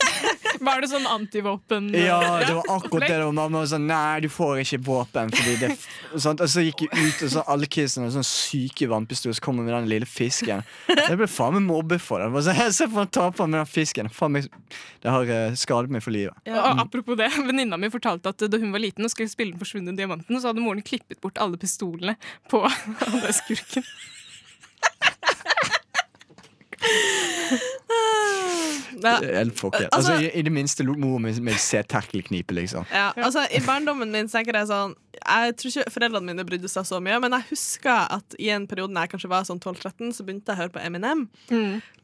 [0.64, 1.90] Var det sånn antivåpen?
[1.98, 3.20] Ja, det var akkurat det.
[3.26, 5.32] Og Mamma var sånn Nei, du får ikke våpen.
[5.36, 5.72] Fordi det
[6.24, 6.42] sånt.
[6.44, 9.38] Og så gikk jeg ut, og så alle kidsene hadde sånn syke vannpistoler.
[9.38, 10.64] Så kom jeg med den lille fisken.
[10.90, 12.30] Jeg ble faen meg mobbet for det.
[12.48, 14.10] Jeg ser sånn, Se for han taper med den fisken.
[14.14, 14.50] Faen meg,
[15.04, 16.36] det har eh, skadet meg for livet.
[16.50, 19.54] Ja, Og apropos det, Venninna mi fortalte at da hun var liten og skulle spille
[19.54, 22.16] Den forsvunne diamanten, så hadde moren klippet bort alle pistolene
[22.52, 23.84] på alle skurken.
[23.84, 24.14] Ja.
[24.84, 26.70] Det er helt fucket.
[29.04, 29.24] Altså-
[29.92, 32.86] Altså, i, I det minste lot mor mi meg se terkelknipe, liksom.
[32.92, 34.94] Ja, altså I barndommen min tenker jeg sånn
[35.24, 38.68] Jeg tror ikke foreldrene mine brydde seg så mye, men jeg husker at i en
[38.68, 41.28] periode når jeg kanskje var sånn 12-13, så begynte jeg å høre på Eminem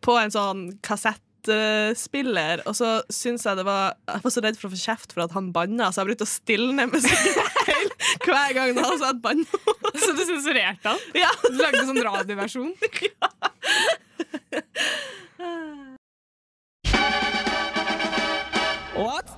[0.01, 4.68] på en sånn kassettspiller, og så syns jeg det var Jeg var så redd for
[4.69, 7.34] å få kjeft for at han banna, så jeg brukte å stilne musikken
[7.65, 7.89] feil
[8.26, 9.89] hver gang han sa et banneord.
[9.99, 10.99] Så du sensurerte han?
[11.18, 11.31] Ja.
[11.43, 12.73] Du lagde sånn radioversjon?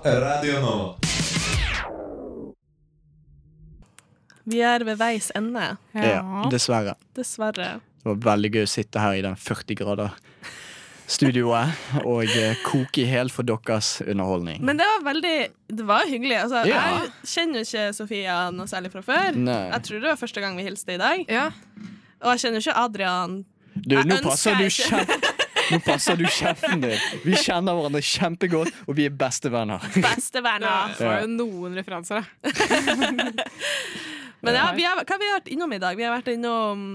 [0.03, 0.95] Radio Nova.
[4.43, 6.95] Vi er ved veis ende, Ja, dessverre.
[7.13, 7.79] dessverre.
[8.01, 10.15] Det var veldig gøy å sitte her i den 40 grader
[11.11, 14.63] studioet og eh, koke i hjel for deres underholdning.
[14.65, 15.35] Men det var veldig
[15.67, 16.37] Det var hyggelig.
[16.41, 16.81] Altså, Ja.
[17.03, 19.35] Jeg kjenner jo ikke Sofia noe særlig fra før.
[19.35, 19.69] Nei.
[19.75, 21.25] Jeg tror det var første gang vi hilste i dag.
[21.29, 21.51] Ja.
[22.23, 23.45] Og jeg kjenner jo ikke Adrian.
[23.75, 24.67] Du, nå passer du
[25.71, 26.97] Nå passer du kjeften din.
[27.23, 29.79] Vi kjenner hverandre kjempegodt, og vi er bestevenner.
[30.03, 30.91] Bestevenner.
[30.97, 32.51] Det var jo noen referanser, da.
[34.41, 35.95] Men ja, vi har, hva har vi vært innom i dag?
[35.99, 36.85] Vi har vært innom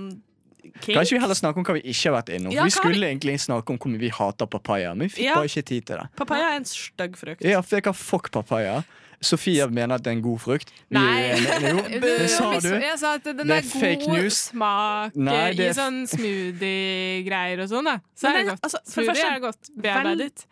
[0.83, 0.97] King.
[0.97, 2.51] Kanskje vi heller snakke om hva vi ikke har vært innom.
[2.53, 5.29] Ja, vi skulle skulle egentlig snakke om hvor mye vi hater papaya, men vi fikk
[5.29, 5.37] Ja.
[5.39, 6.07] bare ikke tid til det.
[6.19, 7.45] Papaya er en stygg frukt.
[7.47, 8.81] Ja, for jeg har fuck papaya.
[9.21, 10.73] Sofia mener at det er en god frukt.
[10.91, 11.33] Nei.
[11.67, 12.69] Jo, det sa du.
[12.75, 14.41] Jeg sa at den Det er, er fake god news.
[14.51, 17.85] smak Nei, eh, i sånn smoothie-greier og sånn.
[17.89, 18.63] da Så er det godt.
[18.67, 20.47] altså, smoothie første, er godt bearbeidet.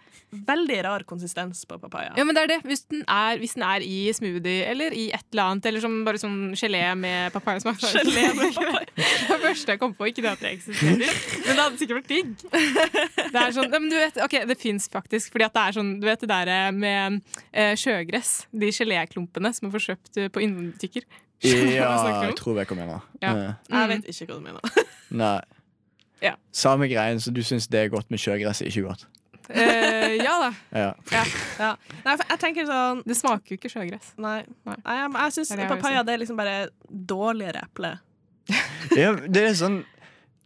[0.48, 2.12] Veldig rar konsistens på papaya.
[2.18, 2.58] Ja, men det er det.
[2.68, 5.96] Hvis den er, hvis den er i smoothie eller i et eller annet, eller som
[6.06, 7.78] bare sånn gelé med papayasmak.
[7.94, 8.86] Gelé med papaya.
[8.94, 10.08] Det var første jeg kom på.
[10.10, 12.34] Ikke det at det eksisterer, men det hadde sikkert vært digg.
[13.34, 15.76] Det er sånn, ja, men du vet, ok, det fins faktisk, fordi at det er
[15.78, 17.20] sånn Du vet det der med
[17.52, 18.34] eh, sjøgress?
[18.54, 21.06] De geléklumpene som man får kjøpt eh, på innbutikker.
[21.44, 21.90] Ja,
[22.24, 23.02] jeg tror jeg hva du mener.
[23.20, 23.32] Ja.
[23.34, 24.84] Eh, Jeg vet ikke hva du mener.
[25.14, 25.34] Nei.
[26.24, 26.36] Ja.
[26.56, 29.02] Samme greien, så du syns det er godt med sjøgress, ikke godt?
[29.50, 30.50] Eh, ja da.
[30.84, 31.24] Ja.
[31.58, 31.70] Ja.
[32.04, 34.12] Nei, for jeg tenker sånn Det smaker jo ikke sjøgress.
[34.16, 34.38] Nei.
[34.64, 34.76] Nei.
[34.84, 36.54] Nei, jeg, jeg syns Det det papaya det er liksom bare
[36.88, 37.90] dårligere eple.
[39.02, 39.82] ja, det er sånn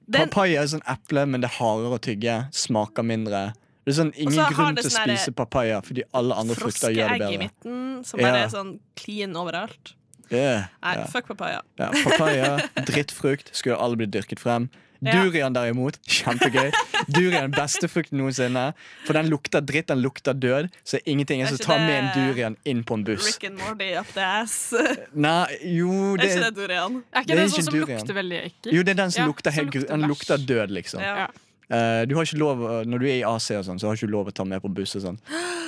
[0.08, 2.36] Den- Papaya er sånn eple, men det er hardere å tygge.
[2.56, 3.52] Smaker mindre.
[3.84, 7.08] Det er sånn Ingen grunn til å sånn spise papaya fordi alle andre frukter gjør
[7.08, 7.46] Froskeegg det i bedre.
[7.46, 8.44] midten, som bare Ja.
[8.44, 9.94] er sånn clean overalt.
[10.30, 11.04] Yeah, Nei, ja.
[11.08, 11.62] fuck papaya.
[11.80, 12.48] Ja, papaya,
[12.84, 14.66] drittfrukt, skulle alle blitt dyrket frem.
[15.00, 16.72] Durian derimot, kjempegøy.
[17.14, 18.72] Durian beste frukten noensinne.
[19.06, 20.70] For den lukter dritt, den lukter død.
[20.84, 23.26] Så ingenting er som tar med en durian inn på en buss.
[23.30, 24.72] Rick and Morty up the ass.
[24.74, 25.46] er Nei,
[25.78, 27.02] jo det, ikke det durian?
[27.14, 28.00] Er ikke Det er det, er sånn som durian.
[28.02, 28.72] lukter veldig ekkelt?
[28.74, 31.00] jo, det er den som Ja, lukter helt lukter Den lukter død, liksom.
[31.06, 31.28] Ja.
[31.68, 32.58] Eh, du har ikke lov,
[32.88, 34.62] Når du er i Asia, og sånn, så har du ikke lov å ta med
[34.62, 34.96] på buss.
[34.96, 35.18] og sånn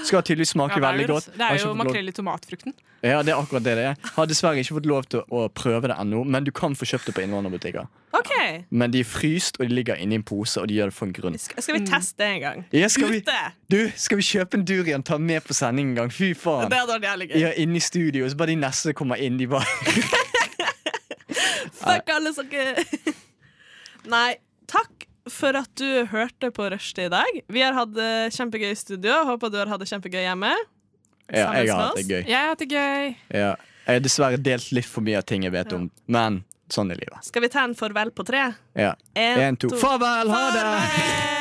[0.04, 1.30] Skal tydeligvis smake Ja, er veldig godt.
[1.36, 2.74] Det er jo makrell i tomatfrukten.
[3.00, 3.94] Ja, det er akkurat det det er.
[4.16, 7.08] Har dessverre ikke fått lov til å prøve det ennå, men du kan få kjøpt
[7.08, 7.88] det på innvandrerbutikker.
[8.18, 8.64] Okay.
[8.68, 11.08] Men de er fryst, og de ligger inni en pose, og de gjør det for
[11.08, 11.38] en grunn.
[11.40, 12.64] Skal, skal vi teste det en gang?
[12.76, 13.22] Ja, skal vi,
[13.72, 16.12] du, skal vi kjøpe en durian, ta med på sending en gang?
[16.12, 16.68] Fy faen.
[16.72, 17.38] Det hadde vært jævlig gøy.
[17.40, 19.64] Ja, inne i studio, så bare de neste kommer inn, de bare
[21.80, 23.14] Fuck alle som ikke
[24.10, 24.34] Nei,
[24.68, 27.40] takk for at du hørte på Rushdie i dag.
[27.52, 29.20] Vi har hatt det kjempegøy i studio.
[29.28, 30.52] Håper du har hatt det kjempegøy hjemme.
[31.32, 32.22] Ja, jeg har hatt det gøy.
[32.26, 33.10] Jeg har hatt det gøy.
[33.34, 33.50] Ja.
[33.86, 37.00] Jeg har dessverre delt litt for mye av ting jeg vet om, men sånn er
[37.00, 37.24] livet.
[37.26, 38.50] Skal vi ta en farvel på tre?
[38.78, 38.94] Ja.
[39.14, 39.72] En, En, to.
[39.80, 40.30] Farvel!
[40.30, 40.64] Ha det!
[40.64, 41.39] Farvel!